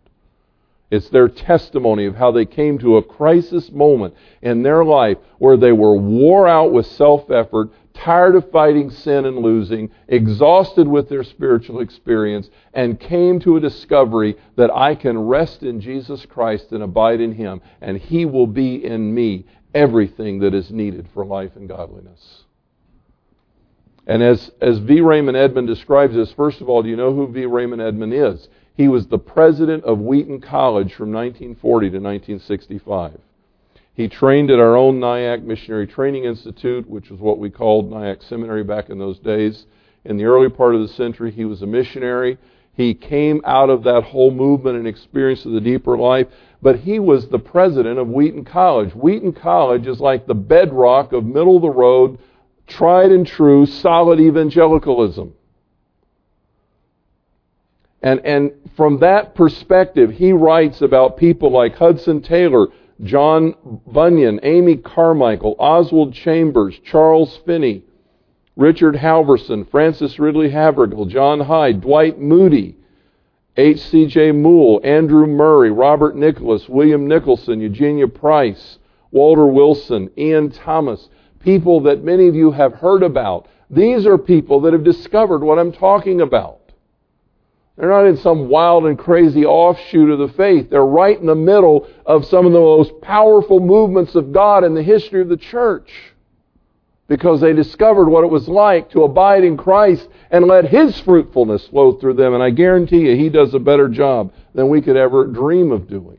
It's 0.91 1.09
their 1.09 1.29
testimony 1.29 2.07
of 2.07 2.15
how 2.15 2.31
they 2.31 2.45
came 2.45 2.79
to 2.79 2.97
a 2.97 3.03
crisis 3.03 3.73
moment 3.73 4.15
in 4.41 4.63
their 4.63 4.85
life 4.85 5.19
where 5.39 5.57
they 5.57 5.73
were 5.73 5.97
wore 5.97 6.47
out 6.47 6.73
with 6.73 6.87
self 6.87 7.29
effort, 7.31 7.71
tired 7.93 8.37
of 8.37 8.51
fighting 8.53 8.91
sin 8.91 9.25
and 9.25 9.39
losing, 9.39 9.91
exhausted 10.07 10.87
with 10.87 11.09
their 11.09 11.25
spiritual 11.25 11.81
experience, 11.81 12.51
and 12.73 13.01
came 13.01 13.41
to 13.41 13.57
a 13.57 13.61
discovery 13.61 14.37
that 14.55 14.71
I 14.71 14.95
can 14.95 15.19
rest 15.19 15.65
in 15.65 15.81
Jesus 15.81 16.25
Christ 16.27 16.71
and 16.71 16.85
abide 16.85 17.21
in 17.21 17.33
Him, 17.33 17.63
and 17.81 17.99
He 17.99 18.25
will 18.25 18.47
be 18.47 18.85
in 18.85 19.13
me 19.13 19.47
everything 19.75 20.39
that 20.41 20.55
is 20.55 20.71
needed 20.71 21.09
for 21.13 21.27
life 21.27 21.57
and 21.57 21.69
godliness. 21.69 22.45
And 24.07 24.23
as, 24.23 24.53
as 24.61 24.79
V. 24.79 25.01
Raymond 25.01 25.37
Edman 25.37 25.67
describes 25.67 26.15
this, 26.15 26.33
first 26.33 26.61
of 26.61 26.69
all, 26.69 26.83
do 26.85 26.89
you 26.89 26.97
know 26.97 27.13
who 27.13 27.27
V. 27.27 27.47
Raymond 27.47 27.83
Edman 27.83 28.13
is? 28.13 28.49
He 28.77 28.89
was 28.89 29.07
the 29.07 29.19
president 29.19 29.85
of 29.85 30.01
Wheaton 30.01 30.41
College 30.43 30.93
from 30.93 31.11
1940 31.11 31.91
to 31.91 31.97
1965. 31.97 33.19
He 33.95 34.09
trained 34.09 34.51
at 34.51 34.59
our 34.59 34.77
own 34.77 35.01
Nyack 35.01 35.43
Missionary 35.43 35.87
Training 35.87 36.25
Institute, 36.25 36.87
which 36.87 37.09
was 37.09 37.19
what 37.19 37.39
we 37.39 37.49
called 37.49 37.91
Nyack 37.91 38.23
Seminary 38.23 38.65
back 38.65 38.91
in 38.91 38.99
those 38.99 39.19
days. 39.19 39.65
In 40.05 40.19
the 40.19 40.27
early 40.27 40.51
part 40.51 40.75
of 40.75 40.83
the 40.83 40.89
century, 40.89 41.31
he 41.31 41.47
was 41.47 41.63
a 41.63 41.67
missionary. 41.67 42.37
He 42.75 42.93
came 42.93 43.41
out 43.47 43.71
of 43.71 43.85
that 43.85 44.05
whole 44.05 44.31
movement 44.31 44.77
and 44.77 44.87
experience 44.87 45.47
of 45.47 45.53
the 45.53 45.61
deeper 45.63 45.97
life, 45.97 46.27
but 46.61 46.81
he 46.81 46.99
was 46.99 47.29
the 47.29 47.39
president 47.39 47.99
of 47.99 48.09
Wheaton 48.09 48.45
College. 48.45 48.95
Wheaton 48.95 49.33
College 49.33 49.87
is 49.87 50.01
like 50.01 50.27
the 50.27 50.35
bedrock 50.35 51.15
of 51.15 51.25
middle 51.25 51.57
of 51.57 51.63
the 51.63 51.71
road, 51.71 52.19
tried 52.67 53.11
and 53.11 53.27
true, 53.27 53.65
solid 53.65 54.21
evangelicalism. 54.21 55.33
And, 58.03 58.21
and 58.25 58.53
from 58.77 58.99
that 59.01 59.35
perspective, 59.35 60.11
he 60.13 60.33
writes 60.33 60.83
about 60.83 61.17
people 61.17 61.51
like 61.51 61.77
Hudson 61.77 62.21
Taylor, 62.21 62.69
John 63.03 63.55
Bunyan, 63.87 64.41
Amy 64.43 64.77
Carmichael, 64.77 65.57
Oswald 65.59 66.15
Chambers, 66.15 66.79
Charles 66.85 67.39
Finney, 67.45 67.83
Richard 68.57 68.95
Halverson, 68.97 69.71
Frances 69.71 70.19
Ridley 70.19 70.51
Havergal, 70.51 71.07
John 71.07 71.41
Hyde, 71.41 71.83
Dwight 71.83 72.19
Moody, 72.19 72.77
H.C.J. 73.59 74.33
Moule, 74.33 74.81
Andrew 74.85 75.27
Murray, 75.27 75.71
Robert 75.71 76.15
Nicholas, 76.17 76.69
William 76.69 77.07
Nicholson, 77.07 77.61
Eugenia 77.61 78.09
Price, 78.09 78.79
Walter 79.11 79.47
Wilson, 79.47 80.11
Ian 80.19 80.51
Thomas, 80.51 81.09
people 81.41 81.81
that 81.81 82.05
many 82.05 82.29
of 82.29 82.35
you 82.35 82.51
have 82.51 82.75
heard 82.75 83.03
about. 83.03 83.49
These 83.71 84.07
are 84.07 84.19
people 84.19 84.61
that 84.61 84.73
have 84.73 84.85
discovered 84.85 85.43
what 85.43 85.59
I'm 85.59 85.73
talking 85.73 86.21
about. 86.21 86.61
They're 87.77 87.91
not 87.91 88.07
in 88.07 88.17
some 88.17 88.49
wild 88.49 88.87
and 88.87 88.99
crazy 88.99 89.45
offshoot 89.45 90.11
of 90.11 90.19
the 90.19 90.35
faith. 90.35 90.71
They're 90.71 90.85
right 90.85 91.19
in 91.19 91.27
the 91.27 91.35
middle 91.35 91.87
of 92.07 92.25
some 92.25 92.47
of 92.47 92.53
the 92.53 92.59
most 92.59 93.01
powerful 93.03 93.61
movements 93.61 94.15
of 94.15 94.33
God 94.33 94.65
in 94.65 94.75
the 94.75 94.83
history 94.83 95.21
of 95.21 95.29
the 95.29 95.37
church. 95.37 95.93
Because 97.07 97.41
they 97.41 97.53
discovered 97.53 98.09
what 98.09 98.25
it 98.25 98.31
was 98.31 98.49
like 98.49 98.91
to 98.91 99.05
abide 99.05 99.45
in 99.45 99.57
Christ 99.57 100.09
and 100.31 100.47
let 100.47 100.65
His 100.65 100.99
fruitfulness 101.01 101.69
flow 101.69 101.93
through 101.93 102.15
them. 102.15 102.35
And 102.35 102.43
I 102.43 102.51
guarantee 102.51 103.09
you, 103.09 103.15
He 103.15 103.29
does 103.29 103.55
a 103.55 103.61
better 103.61 103.89
job 103.89 104.33
than 104.55 104.69
we 104.69 104.81
could 104.81 104.97
ever 104.97 105.27
dream 105.27 105.71
of 105.71 105.89
doing. 105.89 106.19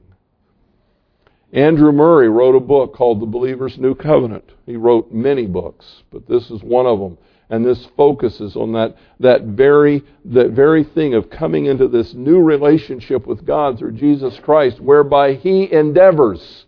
Andrew 1.52 1.92
Murray 1.92 2.30
wrote 2.30 2.56
a 2.56 2.62
book 2.62 2.94
called 2.94 3.20
The 3.20 3.26
Believer's 3.26 3.78
New 3.78 3.96
Covenant. 3.96 4.52
He 4.66 4.76
wrote 4.76 5.12
many 5.12 5.46
books, 5.46 6.04
but 6.12 6.28
this 6.28 6.52
is 6.52 6.62
one 6.62 6.86
of 6.86 7.00
them. 7.00 7.18
And 7.50 7.66
this 7.66 7.86
focuses 7.96 8.56
on 8.56 8.74
that, 8.74 8.98
that, 9.20 9.44
very, 9.44 10.04
that 10.26 10.52
very 10.52 10.84
thing 10.84 11.14
of 11.14 11.30
coming 11.30 11.66
into 11.66 11.88
this 11.88 12.14
new 12.14 12.42
relationship 12.42 13.26
with 13.26 13.46
God 13.46 13.80
through 13.80 13.94
Jesus 13.94 14.38
Christ, 14.40 14.82
whereby 14.82 15.34
He 15.34 15.72
endeavors 15.72 16.66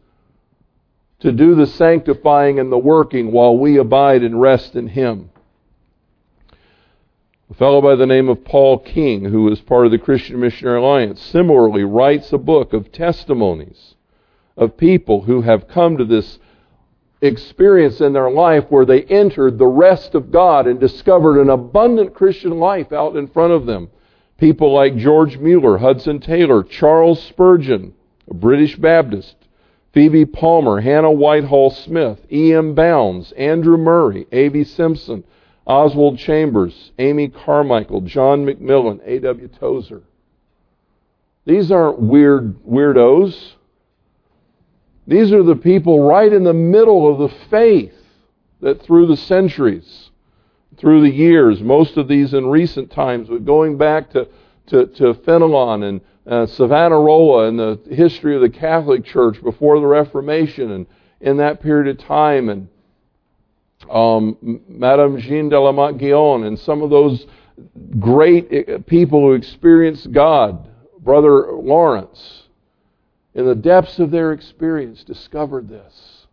to 1.19 1.34
do 1.34 1.53
the 1.55 1.67
sanctifying 1.67 2.59
and 2.59 2.71
the 2.71 2.77
working 2.77 3.32
while 3.32 3.57
we 3.57 3.77
abide 3.77 4.23
and 4.23 4.39
rest 4.39 4.75
in 4.75 4.88
Him. 4.88 5.32
A 7.49 7.55
fellow 7.55 7.82
by 7.82 7.95
the 7.95 8.05
name 8.05 8.30
of 8.30 8.45
Paul 8.45 8.77
King, 8.77 9.25
who 9.25 9.51
is 9.51 9.59
part 9.59 9.86
of 9.86 9.91
the 9.91 9.97
Christian 9.97 10.39
Missionary 10.39 10.80
Alliance, 10.80 11.19
similarly 11.19 11.84
writes 11.84 12.32
a 12.32 12.38
book 12.38 12.71
of 12.73 12.91
testimonies 12.91 13.95
of 14.55 14.77
people 14.77 15.23
who 15.23 15.41
have 15.41 15.67
come 15.67 15.97
to 15.97 16.05
this 16.05 16.38
experience 17.22 18.01
in 18.01 18.13
their 18.13 18.32
life 18.32 18.65
where 18.70 18.86
they 18.86 19.03
entered 19.03 19.57
the 19.57 19.67
rest 19.67 20.15
of 20.15 20.32
God 20.32 20.67
and 20.67 20.80
discovered 20.80 21.39
an 21.39 21.49
abundant 21.49 22.13
Christian 22.13 22.59
life 22.59 22.91
out 22.93 23.15
in 23.15 23.28
front 23.28 23.53
of 23.53 23.65
them. 23.65 23.89
People 24.38 24.74
like 24.74 24.95
George 24.95 25.38
Mueller, 25.38 25.78
Hudson 25.78 26.20
Taylor, 26.20 26.63
Charles 26.63 27.22
Spurgeon, 27.22 27.93
a 28.30 28.34
British 28.34 28.78
Baptist, 28.78 29.36
Phoebe 29.91 30.26
Palmer, 30.26 30.80
Hannah 30.80 31.11
Whitall 31.11 31.72
Smith, 31.72 32.20
E.M. 32.32 32.74
Bounds, 32.74 33.32
Andrew 33.34 33.78
Murray, 33.78 34.28
A.B. 34.32 34.63
Simpson, 34.63 35.24
Oswald 35.65 36.17
Chambers, 36.17 36.91
Amy 36.99 37.28
Carmichael, 37.28 38.01
John 38.01 38.45
McMillan, 38.45 39.01
A.W. 39.05 39.47
Tozer. 39.59 40.03
These 41.45 41.72
aren't 41.72 41.99
weird 41.99 42.63
weirdos. 42.63 43.53
These 45.10 45.34
are 45.34 45.41
the 45.41 45.55
people 45.55 46.03
right 46.03 46.32
in 46.32 46.43
the 46.43 46.53
middle 46.53 47.12
of 47.12 47.18
the 47.18 47.36
faith 47.49 47.95
that 48.62 48.84
through 48.84 49.07
the 49.07 49.18
centuries, 49.18 50.12
through 50.78 51.01
the 51.01 51.10
years, 51.10 51.62
most 51.62 51.97
of 51.97 52.07
these 52.07 52.36
in 52.36 52.45
recent 52.45 52.91
times, 52.91 53.28
but 53.28 53.43
going 53.43 53.76
back 53.76 54.12
to, 54.12 54.28
to, 54.68 54.86
to 54.86 55.16
Fenelon 55.16 55.82
and 55.84 56.01
uh, 56.28 56.45
Savonarola 56.45 57.47
and 57.47 57.57
the 57.57 57.80
history 57.89 58.36
of 58.36 58.41
the 58.41 58.51
Catholic 58.51 59.03
Church 59.03 59.41
before 59.41 59.80
the 59.80 59.88
Reformation 59.88 60.70
and 60.70 60.86
in 61.22 61.38
that 61.38 61.60
period 61.60 61.88
of 61.88 62.05
time, 62.05 62.49
and 62.49 62.68
um, 63.89 64.62
Madame 64.68 65.20
Jeanne 65.20 65.49
de 65.49 65.60
la 65.60 65.72
Motte 65.72 66.45
and 66.45 66.60
some 66.60 66.84
of 66.84 66.91
those 66.91 67.26
great 67.99 68.47
eh, 68.51 68.78
people 68.86 69.22
who 69.22 69.34
experienced 69.34 70.12
God, 70.12 70.70
Brother 70.99 71.51
Lawrence 71.51 72.43
in 73.39 73.45
the 73.45 73.55
depths 73.55 73.99
of 73.99 74.11
their 74.11 74.33
experience, 74.33 75.01
discovered 75.05 75.69
this. 75.69 76.25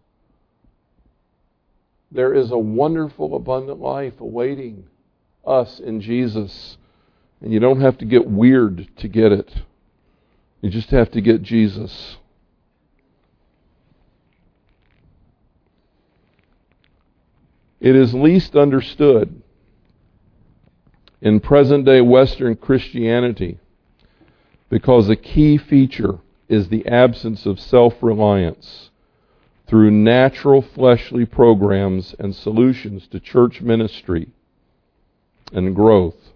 There 2.11 2.35
is 2.35 2.51
a 2.51 2.59
wonderful, 2.59 3.37
abundant 3.37 3.79
life 3.79 4.21
awaiting 4.21 4.89
us 5.47 5.79
in 5.79 6.01
Jesus. 6.01 6.77
And 7.41 7.53
you 7.53 7.61
don't 7.61 7.81
have 7.81 7.97
to 7.99 8.05
get 8.05 8.29
weird 8.29 8.89
to 8.97 9.07
get 9.07 9.31
it. 9.31 9.55
You 10.61 10.69
just 10.69 10.91
have 10.91 11.13
to 11.13 11.21
get 11.21 11.43
Jesus. 11.43 12.17
It 17.79 17.95
is 17.95 18.15
least 18.15 18.57
understood 18.57 19.43
in 21.21 21.39
present 21.39 21.85
day 21.85 22.01
Western 22.01 22.57
Christianity 22.57 23.61
because 24.69 25.09
a 25.09 25.15
key 25.15 25.57
feature 25.57 26.19
is 26.49 26.69
the 26.69 26.87
absence 26.87 27.47
of 27.47 27.59
self 27.59 28.03
reliance 28.03 28.91
through 29.67 29.91
natural 29.91 30.63
fleshly 30.63 31.27
programs 31.27 32.15
and 32.19 32.35
solutions 32.35 33.07
to 33.09 33.19
church 33.19 33.61
ministry 33.61 34.29
and 35.53 35.75
growth, 35.75 36.33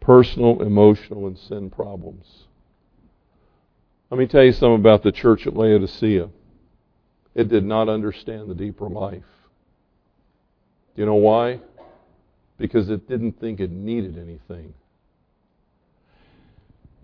personal, 0.00 0.62
emotional, 0.62 1.26
and 1.26 1.38
sin 1.38 1.70
problems. 1.70 2.46
Let 4.10 4.18
me 4.18 4.26
tell 4.26 4.44
you 4.44 4.52
something 4.52 4.76
about 4.80 5.02
the 5.02 5.12
church 5.12 5.46
at 5.46 5.56
Laodicea. 5.56 6.28
It 7.34 7.48
did 7.48 7.64
not 7.64 7.88
understand 7.88 8.48
the 8.48 8.54
deeper 8.54 8.88
life. 8.88 9.24
Do 10.94 11.02
you 11.02 11.06
know 11.06 11.16
why? 11.16 11.60
Because 12.56 12.88
it 12.88 13.08
didn't 13.08 13.38
think 13.38 13.60
it 13.60 13.70
needed 13.70 14.16
anything. 14.16 14.72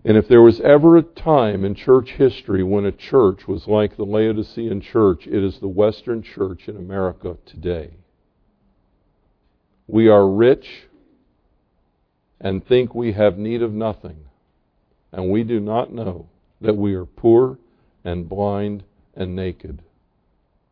And 0.05 0.17
if 0.17 0.27
there 0.27 0.41
was 0.41 0.59
ever 0.59 0.97
a 0.97 1.01
time 1.01 1.63
in 1.63 1.75
church 1.75 2.11
history 2.11 2.61
when 2.61 2.85
a 2.85 2.91
church 2.91 3.47
was 3.47 3.67
like 3.67 3.95
the 3.95 4.03
Laodicean 4.03 4.81
church, 4.81 5.25
it 5.25 5.43
is 5.43 5.59
the 5.59 5.67
Western 5.67 6.21
church 6.21 6.67
in 6.67 6.75
America 6.75 7.37
today. 7.45 7.91
We 9.87 10.09
are 10.09 10.27
rich 10.27 10.87
and 12.39 12.65
think 12.65 12.93
we 12.93 13.13
have 13.13 13.37
need 13.37 13.61
of 13.61 13.71
nothing, 13.71 14.25
and 15.13 15.29
we 15.29 15.43
do 15.43 15.61
not 15.61 15.93
know 15.93 16.27
that 16.59 16.75
we 16.75 16.93
are 16.95 17.05
poor 17.05 17.57
and 18.03 18.27
blind 18.27 18.83
and 19.15 19.35
naked 19.35 19.81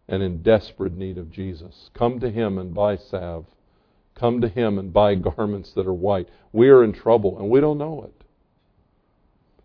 and 0.09 0.21
in 0.21 0.41
desperate 0.41 0.93
need 0.97 1.17
of 1.17 1.31
Jesus. 1.31 1.89
Come 1.93 2.19
to 2.19 2.29
Him 2.29 2.57
and 2.57 2.73
buy 2.73 2.97
salve. 2.97 3.45
Come 4.13 4.41
to 4.41 4.49
Him 4.49 4.77
and 4.77 4.91
buy 4.91 5.15
garments 5.37 5.71
that 5.73 5.87
are 5.87 5.93
white. 5.93 6.27
We 6.51 6.67
are 6.67 6.83
in 6.83 6.91
trouble 6.91 7.39
and 7.39 7.49
we 7.49 7.61
don't 7.61 7.77
know 7.77 8.03
it. 8.03 8.20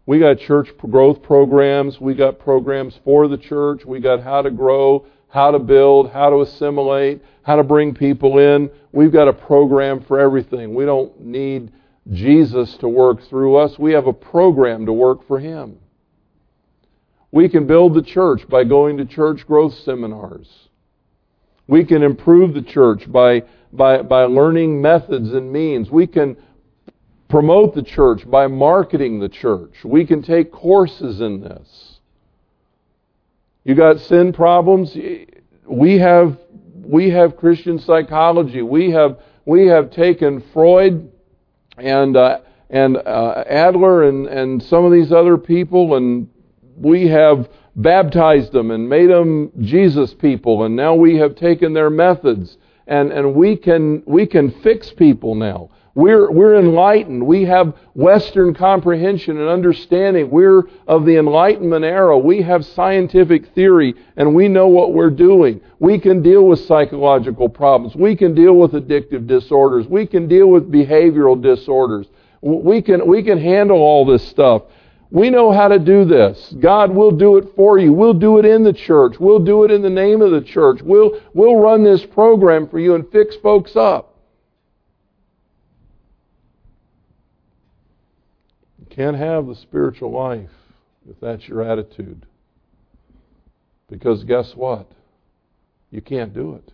We 0.06 0.20
got 0.20 0.38
church 0.38 0.68
growth 0.78 1.22
programs. 1.22 2.00
We 2.00 2.14
got 2.14 2.38
programs 2.38 2.98
for 3.04 3.26
the 3.26 3.36
church. 3.36 3.84
We 3.84 4.00
got 4.00 4.22
how 4.22 4.40
to 4.42 4.50
grow, 4.50 5.04
how 5.28 5.50
to 5.50 5.58
build, 5.58 6.10
how 6.12 6.30
to 6.30 6.42
assimilate, 6.42 7.22
how 7.42 7.56
to 7.56 7.64
bring 7.64 7.92
people 7.92 8.38
in. 8.38 8.70
We've 8.92 9.12
got 9.12 9.26
a 9.26 9.32
program 9.32 10.04
for 10.04 10.20
everything. 10.20 10.74
We 10.74 10.84
don't 10.84 11.20
need 11.20 11.72
Jesus 12.12 12.76
to 12.76 12.88
work 12.88 13.22
through 13.28 13.56
us. 13.56 13.78
We 13.78 13.92
have 13.92 14.06
a 14.06 14.12
program 14.12 14.86
to 14.86 14.92
work 14.92 15.26
for 15.26 15.40
Him. 15.40 15.78
We 17.32 17.48
can 17.48 17.66
build 17.66 17.94
the 17.94 18.02
church 18.02 18.48
by 18.48 18.62
going 18.62 18.96
to 18.98 19.04
church 19.04 19.44
growth 19.44 19.74
seminars. 19.74 20.48
We 21.66 21.84
can 21.84 22.04
improve 22.04 22.54
the 22.54 22.62
church 22.62 23.10
by, 23.10 23.42
by, 23.72 24.02
by 24.02 24.22
learning 24.22 24.80
methods 24.80 25.32
and 25.32 25.52
means. 25.52 25.90
We 25.90 26.06
can 26.06 26.36
promote 27.28 27.74
the 27.74 27.82
church 27.82 28.28
by 28.28 28.46
marketing 28.46 29.20
the 29.20 29.28
church. 29.28 29.74
We 29.84 30.04
can 30.06 30.22
take 30.22 30.52
courses 30.52 31.20
in 31.20 31.40
this. 31.40 31.98
You 33.64 33.74
got 33.74 34.00
sin 34.00 34.32
problems? 34.32 34.96
We 35.66 35.98
have, 35.98 36.38
we 36.74 37.10
have 37.10 37.36
Christian 37.36 37.78
psychology. 37.78 38.62
We 38.62 38.90
have, 38.92 39.18
we 39.44 39.66
have 39.66 39.90
taken 39.90 40.42
Freud 40.52 41.10
and, 41.76 42.16
uh, 42.16 42.40
and 42.70 42.96
uh, 42.96 43.44
Adler 43.48 44.04
and, 44.04 44.26
and 44.28 44.62
some 44.62 44.84
of 44.84 44.92
these 44.92 45.10
other 45.12 45.36
people 45.36 45.96
and 45.96 46.28
we 46.76 47.08
have 47.08 47.48
baptized 47.74 48.52
them 48.52 48.70
and 48.70 48.88
made 48.88 49.10
them 49.10 49.50
Jesus 49.60 50.14
people, 50.14 50.64
and 50.64 50.76
now 50.76 50.94
we 50.94 51.16
have 51.16 51.34
taken 51.34 51.72
their 51.72 51.90
methods, 51.90 52.56
and, 52.86 53.12
and 53.12 53.34
we 53.34 53.56
can 53.56 54.02
we 54.06 54.26
can 54.26 54.50
fix 54.62 54.90
people 54.90 55.34
now. 55.34 55.70
We're 55.96 56.30
we're 56.30 56.56
enlightened. 56.56 57.26
We 57.26 57.46
have 57.46 57.74
Western 57.94 58.52
comprehension 58.52 59.38
and 59.38 59.48
understanding. 59.48 60.28
We're 60.28 60.64
of 60.86 61.06
the 61.06 61.16
Enlightenment 61.16 61.86
era. 61.86 62.18
We 62.18 62.42
have 62.42 62.66
scientific 62.66 63.54
theory, 63.54 63.94
and 64.18 64.34
we 64.34 64.46
know 64.46 64.68
what 64.68 64.92
we're 64.92 65.08
doing. 65.08 65.62
We 65.78 65.98
can 65.98 66.20
deal 66.20 66.46
with 66.46 66.60
psychological 66.60 67.48
problems. 67.48 67.96
We 67.96 68.14
can 68.14 68.34
deal 68.34 68.56
with 68.56 68.72
addictive 68.72 69.26
disorders. 69.26 69.86
We 69.86 70.06
can 70.06 70.28
deal 70.28 70.48
with 70.48 70.70
behavioral 70.70 71.40
disorders. 71.40 72.06
We 72.42 72.82
can 72.82 73.06
we 73.06 73.22
can 73.22 73.40
handle 73.40 73.78
all 73.78 74.04
this 74.04 74.28
stuff. 74.28 74.64
We 75.10 75.30
know 75.30 75.50
how 75.50 75.68
to 75.68 75.78
do 75.78 76.04
this. 76.04 76.54
God 76.60 76.90
will 76.90 77.12
do 77.12 77.38
it 77.38 77.54
for 77.56 77.78
you. 77.78 77.94
We'll 77.94 78.12
do 78.12 78.38
it 78.38 78.44
in 78.44 78.64
the 78.64 78.72
church. 78.74 79.18
We'll 79.18 79.38
do 79.38 79.64
it 79.64 79.70
in 79.70 79.80
the 79.80 79.88
name 79.88 80.20
of 80.20 80.30
the 80.30 80.42
church. 80.42 80.82
We'll, 80.82 81.18
we'll 81.32 81.56
run 81.56 81.84
this 81.84 82.04
program 82.04 82.68
for 82.68 82.80
you 82.80 82.96
and 82.96 83.10
fix 83.10 83.36
folks 83.36 83.76
up. 83.76 84.15
Can't 88.96 89.16
have 89.16 89.46
the 89.46 89.54
spiritual 89.54 90.10
life 90.10 90.50
if 91.08 91.20
that's 91.20 91.46
your 91.46 91.62
attitude. 91.62 92.24
Because 93.88 94.24
guess 94.24 94.52
what? 94.56 94.90
You 95.90 96.00
can't 96.00 96.32
do 96.32 96.54
it. 96.54 96.72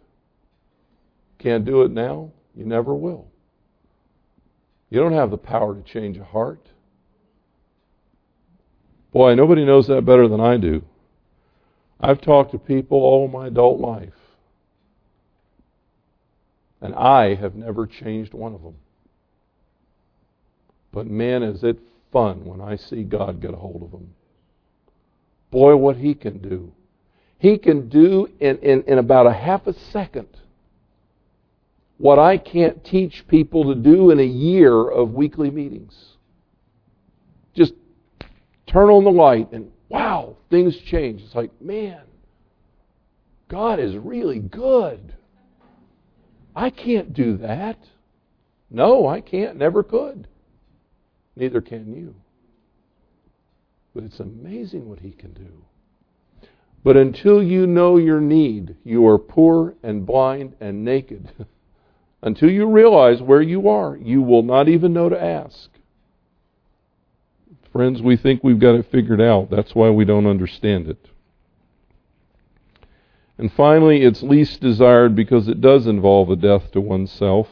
Can't 1.38 1.64
do 1.64 1.82
it 1.82 1.90
now, 1.90 2.30
you 2.54 2.64
never 2.64 2.94
will. 2.94 3.26
You 4.88 5.00
don't 5.00 5.12
have 5.12 5.30
the 5.30 5.36
power 5.36 5.74
to 5.74 5.82
change 5.82 6.16
a 6.16 6.24
heart. 6.24 6.60
Boy, 9.12 9.34
nobody 9.34 9.64
knows 9.64 9.88
that 9.88 10.06
better 10.06 10.28
than 10.28 10.40
I 10.40 10.56
do. 10.56 10.82
I've 12.00 12.20
talked 12.20 12.52
to 12.52 12.58
people 12.58 12.98
all 12.98 13.26
my 13.26 13.48
adult 13.48 13.80
life, 13.80 14.14
and 16.80 16.94
I 16.94 17.34
have 17.34 17.54
never 17.54 17.86
changed 17.86 18.32
one 18.32 18.54
of 18.54 18.62
them. 18.62 18.76
But 20.92 21.06
man, 21.06 21.42
is 21.42 21.62
it 21.62 21.78
fun 22.12 22.44
when 22.44 22.60
I 22.60 22.76
see 22.76 23.02
God 23.02 23.40
get 23.40 23.54
a 23.54 23.56
hold 23.56 23.82
of 23.82 23.90
them. 23.90 24.14
Boy, 25.50 25.76
what 25.76 25.96
He 25.96 26.14
can 26.14 26.38
do. 26.38 26.72
He 27.38 27.58
can 27.58 27.88
do 27.88 28.28
in, 28.38 28.58
in, 28.58 28.82
in 28.84 28.98
about 28.98 29.26
a 29.26 29.32
half 29.32 29.66
a 29.66 29.72
second 29.90 30.28
what 32.02 32.18
I 32.18 32.36
can't 32.36 32.84
teach 32.84 33.26
people 33.28 33.72
to 33.72 33.80
do 33.80 34.10
in 34.10 34.18
a 34.18 34.24
year 34.24 34.88
of 34.90 35.12
weekly 35.12 35.50
meetings. 35.50 35.94
Just 37.54 37.74
turn 38.66 38.88
on 38.90 39.04
the 39.04 39.10
light, 39.10 39.52
and 39.52 39.70
wow, 39.88 40.36
things 40.50 40.76
change. 40.78 41.22
It's 41.22 41.34
like, 41.34 41.50
man, 41.60 42.00
God 43.48 43.78
is 43.78 43.96
really 43.96 44.40
good. 44.40 45.14
I 46.56 46.70
can't 46.70 47.14
do 47.14 47.36
that. 47.36 47.78
No, 48.68 49.06
I 49.06 49.20
can't, 49.20 49.56
never 49.56 49.82
could. 49.82 50.26
Neither 51.36 51.60
can 51.60 51.94
you. 51.94 52.14
But 53.94 54.04
it's 54.04 54.20
amazing 54.20 54.88
what 54.88 55.00
He 55.00 55.12
can 55.12 55.32
do. 55.32 55.64
But 56.84 56.96
until 56.96 57.42
you 57.42 57.66
know 57.66 57.96
your 57.96 58.20
need, 58.20 58.76
you 58.84 59.06
are 59.06 59.18
poor 59.18 59.74
and 59.82 60.04
blind 60.04 60.56
and 60.60 60.84
naked. 60.84 61.30
until 62.22 62.50
you 62.50 62.66
realize 62.66 63.22
where 63.22 63.42
you 63.42 63.68
are, 63.68 63.96
you 63.96 64.22
will 64.22 64.42
not 64.42 64.68
even 64.68 64.92
know 64.92 65.08
to 65.08 65.22
ask. 65.22 65.70
Friends, 67.72 68.02
we 68.02 68.16
think 68.16 68.42
we've 68.42 68.58
got 68.58 68.74
it 68.74 68.90
figured 68.90 69.20
out. 69.20 69.48
That's 69.50 69.74
why 69.74 69.90
we 69.90 70.04
don't 70.04 70.26
understand 70.26 70.88
it. 70.88 71.08
And 73.38 73.50
finally, 73.52 74.02
it's 74.02 74.22
least 74.22 74.60
desired 74.60 75.16
because 75.16 75.48
it 75.48 75.60
does 75.60 75.86
involve 75.86 76.30
a 76.30 76.36
death 76.36 76.70
to 76.72 76.80
oneself, 76.80 77.48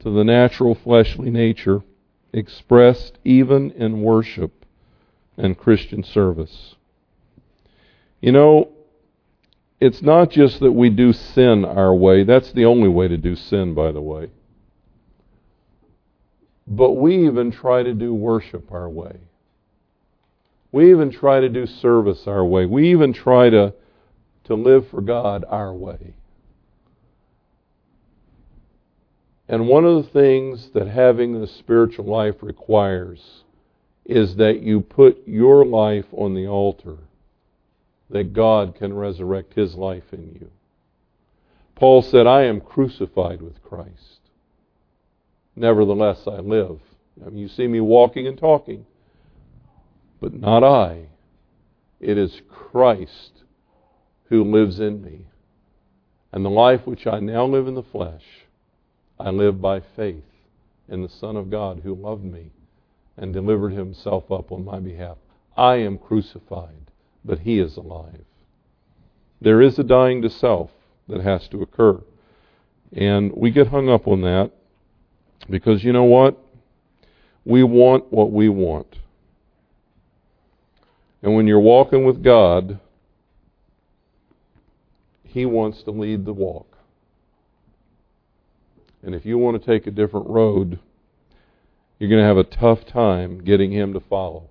to 0.00 0.10
the 0.10 0.22
natural 0.22 0.74
fleshly 0.74 1.30
nature, 1.30 1.82
expressed 2.32 3.18
even 3.24 3.70
in 3.72 4.02
worship 4.02 4.64
and 5.36 5.56
Christian 5.56 6.02
service. 6.02 6.76
You 8.20 8.32
know, 8.32 8.70
it's 9.80 10.00
not 10.00 10.30
just 10.30 10.60
that 10.60 10.72
we 10.72 10.90
do 10.90 11.12
sin 11.12 11.64
our 11.64 11.94
way. 11.94 12.24
That's 12.24 12.52
the 12.52 12.64
only 12.64 12.88
way 12.88 13.08
to 13.08 13.16
do 13.16 13.34
sin, 13.34 13.74
by 13.74 13.90
the 13.90 14.00
way. 14.00 14.30
But 16.66 16.92
we 16.92 17.26
even 17.26 17.50
try 17.50 17.82
to 17.82 17.92
do 17.92 18.14
worship 18.14 18.70
our 18.70 18.88
way. 18.88 19.16
We 20.70 20.90
even 20.90 21.10
try 21.10 21.40
to 21.40 21.48
do 21.48 21.66
service 21.66 22.26
our 22.26 22.44
way. 22.44 22.64
We 22.64 22.90
even 22.90 23.12
try 23.12 23.50
to, 23.50 23.74
to 24.44 24.54
live 24.54 24.88
for 24.88 25.00
God 25.00 25.44
our 25.48 25.74
way. 25.74 26.14
And 29.52 29.68
one 29.68 29.84
of 29.84 30.02
the 30.02 30.10
things 30.10 30.70
that 30.72 30.88
having 30.88 31.38
the 31.38 31.46
spiritual 31.46 32.06
life 32.06 32.36
requires 32.40 33.44
is 34.06 34.36
that 34.36 34.62
you 34.62 34.80
put 34.80 35.28
your 35.28 35.66
life 35.66 36.06
on 36.10 36.34
the 36.34 36.46
altar, 36.46 36.96
that 38.08 38.32
God 38.32 38.74
can 38.74 38.94
resurrect 38.94 39.52
His 39.52 39.74
life 39.74 40.10
in 40.10 40.38
you. 40.40 40.50
Paul 41.74 42.00
said, 42.00 42.26
I 42.26 42.44
am 42.44 42.62
crucified 42.62 43.42
with 43.42 43.62
Christ. 43.62 44.20
Nevertheless, 45.54 46.22
I 46.26 46.38
live. 46.38 46.80
You 47.30 47.46
see 47.46 47.66
me 47.66 47.80
walking 47.80 48.26
and 48.26 48.38
talking, 48.38 48.86
but 50.18 50.32
not 50.32 50.64
I. 50.64 51.08
It 52.00 52.16
is 52.16 52.40
Christ 52.48 53.42
who 54.30 54.44
lives 54.44 54.80
in 54.80 55.02
me. 55.02 55.26
And 56.32 56.42
the 56.42 56.48
life 56.48 56.86
which 56.86 57.06
I 57.06 57.20
now 57.20 57.44
live 57.44 57.68
in 57.68 57.74
the 57.74 57.82
flesh, 57.82 58.41
I 59.24 59.30
live 59.30 59.60
by 59.60 59.78
faith 59.78 60.24
in 60.88 61.02
the 61.02 61.08
Son 61.08 61.36
of 61.36 61.48
God 61.48 61.82
who 61.84 61.94
loved 61.94 62.24
me 62.24 62.50
and 63.16 63.32
delivered 63.32 63.72
himself 63.72 64.32
up 64.32 64.50
on 64.50 64.64
my 64.64 64.80
behalf. 64.80 65.16
I 65.56 65.76
am 65.76 65.96
crucified, 65.96 66.90
but 67.24 67.38
he 67.38 67.60
is 67.60 67.76
alive. 67.76 68.24
There 69.40 69.62
is 69.62 69.78
a 69.78 69.84
dying 69.84 70.22
to 70.22 70.30
self 70.30 70.70
that 71.06 71.20
has 71.20 71.46
to 71.48 71.62
occur. 71.62 72.00
And 72.92 73.32
we 73.36 73.52
get 73.52 73.68
hung 73.68 73.88
up 73.88 74.08
on 74.08 74.22
that 74.22 74.50
because 75.48 75.84
you 75.84 75.92
know 75.92 76.02
what? 76.02 76.36
We 77.44 77.62
want 77.62 78.12
what 78.12 78.32
we 78.32 78.48
want. 78.48 78.98
And 81.22 81.36
when 81.36 81.46
you're 81.46 81.60
walking 81.60 82.04
with 82.04 82.24
God, 82.24 82.80
He 85.22 85.46
wants 85.46 85.84
to 85.84 85.92
lead 85.92 86.24
the 86.24 86.32
walk. 86.32 86.71
And 89.02 89.14
if 89.14 89.26
you 89.26 89.38
want 89.38 89.60
to 89.60 89.66
take 89.66 89.86
a 89.86 89.90
different 89.90 90.28
road, 90.28 90.78
you're 91.98 92.10
going 92.10 92.20
to 92.20 92.26
have 92.26 92.36
a 92.36 92.44
tough 92.44 92.84
time 92.86 93.42
getting 93.42 93.72
Him 93.72 93.92
to 93.92 94.00
follow. 94.00 94.48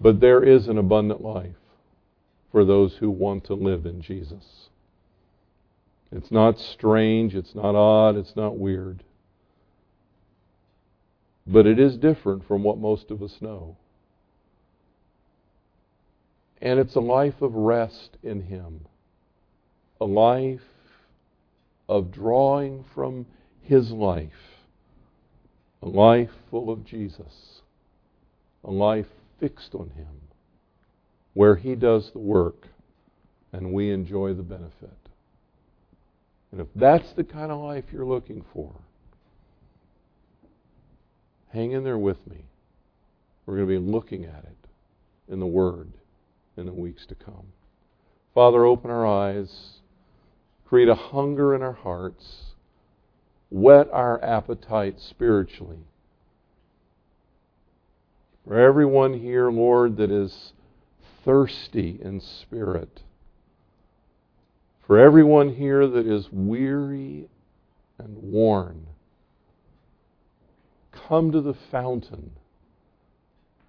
But 0.00 0.20
there 0.20 0.42
is 0.42 0.68
an 0.68 0.78
abundant 0.78 1.22
life 1.22 1.56
for 2.52 2.64
those 2.64 2.96
who 2.96 3.10
want 3.10 3.44
to 3.44 3.54
live 3.54 3.86
in 3.86 4.02
Jesus. 4.02 4.68
It's 6.12 6.30
not 6.30 6.58
strange, 6.58 7.34
it's 7.34 7.54
not 7.54 7.74
odd, 7.74 8.16
it's 8.16 8.36
not 8.36 8.58
weird. 8.58 9.02
But 11.46 11.66
it 11.66 11.78
is 11.78 11.96
different 11.96 12.46
from 12.46 12.62
what 12.62 12.78
most 12.78 13.10
of 13.10 13.22
us 13.22 13.38
know. 13.40 13.76
And 16.62 16.78
it's 16.78 16.94
a 16.94 17.00
life 17.00 17.42
of 17.42 17.54
rest 17.54 18.16
in 18.22 18.42
Him, 18.42 18.86
a 20.04 20.06
life 20.06 20.60
of 21.88 22.12
drawing 22.12 22.84
from 22.94 23.24
His 23.62 23.90
life, 23.90 24.28
a 25.80 25.88
life 25.88 26.28
full 26.50 26.68
of 26.68 26.84
Jesus, 26.84 27.62
a 28.62 28.70
life 28.70 29.06
fixed 29.40 29.74
on 29.74 29.88
Him 29.96 30.20
where 31.32 31.56
He 31.56 31.74
does 31.74 32.10
the 32.12 32.18
work 32.18 32.68
and 33.50 33.72
we 33.72 33.90
enjoy 33.90 34.34
the 34.34 34.42
benefit. 34.42 34.90
And 36.52 36.60
if 36.60 36.66
that's 36.76 37.10
the 37.14 37.24
kind 37.24 37.50
of 37.50 37.62
life 37.62 37.84
you're 37.90 38.04
looking 38.04 38.44
for, 38.52 38.74
hang 41.48 41.72
in 41.72 41.82
there 41.82 41.96
with 41.96 42.26
me. 42.28 42.44
We're 43.46 43.56
going 43.56 43.68
to 43.68 43.80
be 43.80 43.90
looking 43.90 44.26
at 44.26 44.44
it 44.44 45.32
in 45.32 45.40
the 45.40 45.46
Word 45.46 45.94
in 46.58 46.66
the 46.66 46.74
weeks 46.74 47.06
to 47.06 47.14
come. 47.14 47.46
Father, 48.34 48.66
open 48.66 48.90
our 48.90 49.06
eyes, 49.06 49.80
create 50.64 50.88
a 50.88 50.94
hunger 50.94 51.54
in 51.54 51.62
our 51.62 51.72
hearts, 51.72 52.54
whet 53.50 53.88
our 53.92 54.22
appetite 54.24 55.00
spiritually. 55.00 55.84
For 58.46 58.58
everyone 58.58 59.14
here, 59.14 59.50
Lord, 59.50 59.96
that 59.96 60.10
is 60.10 60.52
thirsty 61.24 61.98
in 62.02 62.20
spirit. 62.20 63.02
For 64.86 64.98
everyone 64.98 65.54
here 65.54 65.86
that 65.86 66.06
is 66.06 66.28
weary 66.30 67.28
and 67.98 68.18
worn, 68.22 68.86
come 70.92 71.32
to 71.32 71.40
the 71.40 71.54
fountain. 71.70 72.32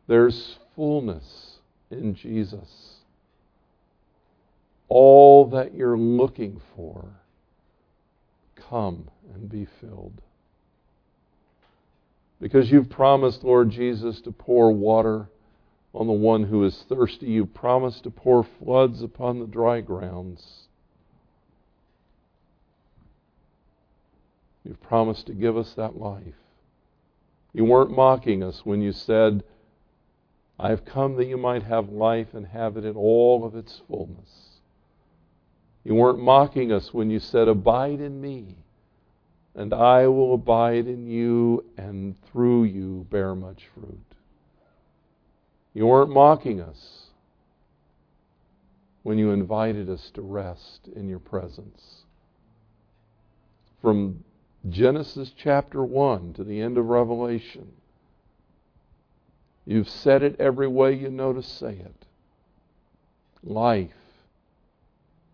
There's 0.07 0.59
fullness 0.75 1.59
in 1.89 2.15
Jesus. 2.15 2.94
All 4.87 5.49
that 5.49 5.73
you're 5.73 5.97
looking 5.97 6.61
for, 6.75 7.05
come 8.69 9.09
and 9.33 9.49
be 9.49 9.67
filled. 9.81 10.21
Because 12.39 12.71
you've 12.71 12.89
promised, 12.89 13.43
Lord 13.43 13.71
Jesus, 13.71 14.21
to 14.21 14.31
pour 14.31 14.71
water 14.71 15.29
on 15.93 16.07
the 16.07 16.13
one 16.13 16.43
who 16.43 16.63
is 16.63 16.85
thirsty. 16.89 17.27
You 17.27 17.45
promised 17.45 18.03
to 18.03 18.11
pour 18.11 18.45
floods 18.59 19.01
upon 19.01 19.39
the 19.39 19.47
dry 19.47 19.81
grounds. 19.81 20.67
You've 24.63 24.81
promised 24.81 25.27
to 25.27 25.33
give 25.33 25.57
us 25.57 25.73
that 25.77 25.97
life. 25.97 26.35
You 27.53 27.63
weren't 27.65 27.91
mocking 27.91 28.43
us 28.43 28.61
when 28.65 28.81
you 28.81 28.91
said, 28.91 29.43
I 30.59 30.69
have 30.69 30.85
come 30.85 31.15
that 31.17 31.27
you 31.27 31.37
might 31.37 31.63
have 31.63 31.89
life 31.89 32.33
and 32.33 32.47
have 32.47 32.75
it 32.75 32.83
in 32.83 32.95
all 32.95 33.45
of 33.45 33.55
its 33.55 33.81
fullness. 33.87 34.44
You 35.85 35.93
weren't 35.93 36.19
mocking 36.19 36.71
us 36.71 36.93
when 36.93 37.11
you 37.11 37.19
said, 37.19 37.47
Abide 37.47 38.01
in 38.01 38.19
me, 38.19 38.55
and 39.53 39.71
I 39.71 40.07
will 40.07 40.33
abide 40.33 40.87
in 40.87 41.05
you, 41.05 41.63
and 41.77 42.15
through 42.23 42.63
you 42.63 43.05
bear 43.11 43.35
much 43.35 43.67
fruit. 43.75 43.99
You 45.75 45.85
weren't 45.85 46.09
mocking 46.09 46.59
us 46.59 47.11
when 49.03 49.19
you 49.19 49.29
invited 49.29 49.87
us 49.87 50.09
to 50.15 50.23
rest 50.23 50.89
in 50.95 51.07
your 51.07 51.19
presence. 51.19 52.05
From 53.79 54.23
Genesis 54.67 55.31
chapter 55.37 55.83
1 55.83 56.33
to 56.33 56.43
the 56.43 56.59
end 56.59 56.79
of 56.79 56.87
Revelation, 56.87 57.71
you've 59.65 59.89
said 59.89 60.23
it 60.23 60.35
every 60.39 60.67
way 60.67 60.93
you 60.93 61.11
know 61.11 61.31
to 61.31 61.43
say 61.43 61.73
it. 61.73 62.05
Life 63.43 63.91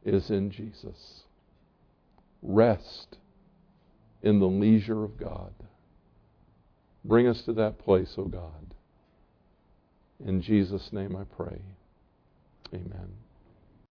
is 0.03 0.29
in 0.29 0.51
Jesus. 0.51 1.23
Rest 2.41 3.17
in 4.21 4.39
the 4.39 4.47
leisure 4.47 5.03
of 5.03 5.17
God. 5.17 5.53
Bring 7.03 7.27
us 7.27 7.41
to 7.43 7.53
that 7.53 7.79
place, 7.79 8.13
O 8.17 8.23
oh 8.23 8.25
God. 8.25 8.75
In 10.25 10.41
Jesus' 10.41 10.89
name 10.91 11.15
I 11.15 11.23
pray. 11.35 11.61
Amen. 12.73 13.20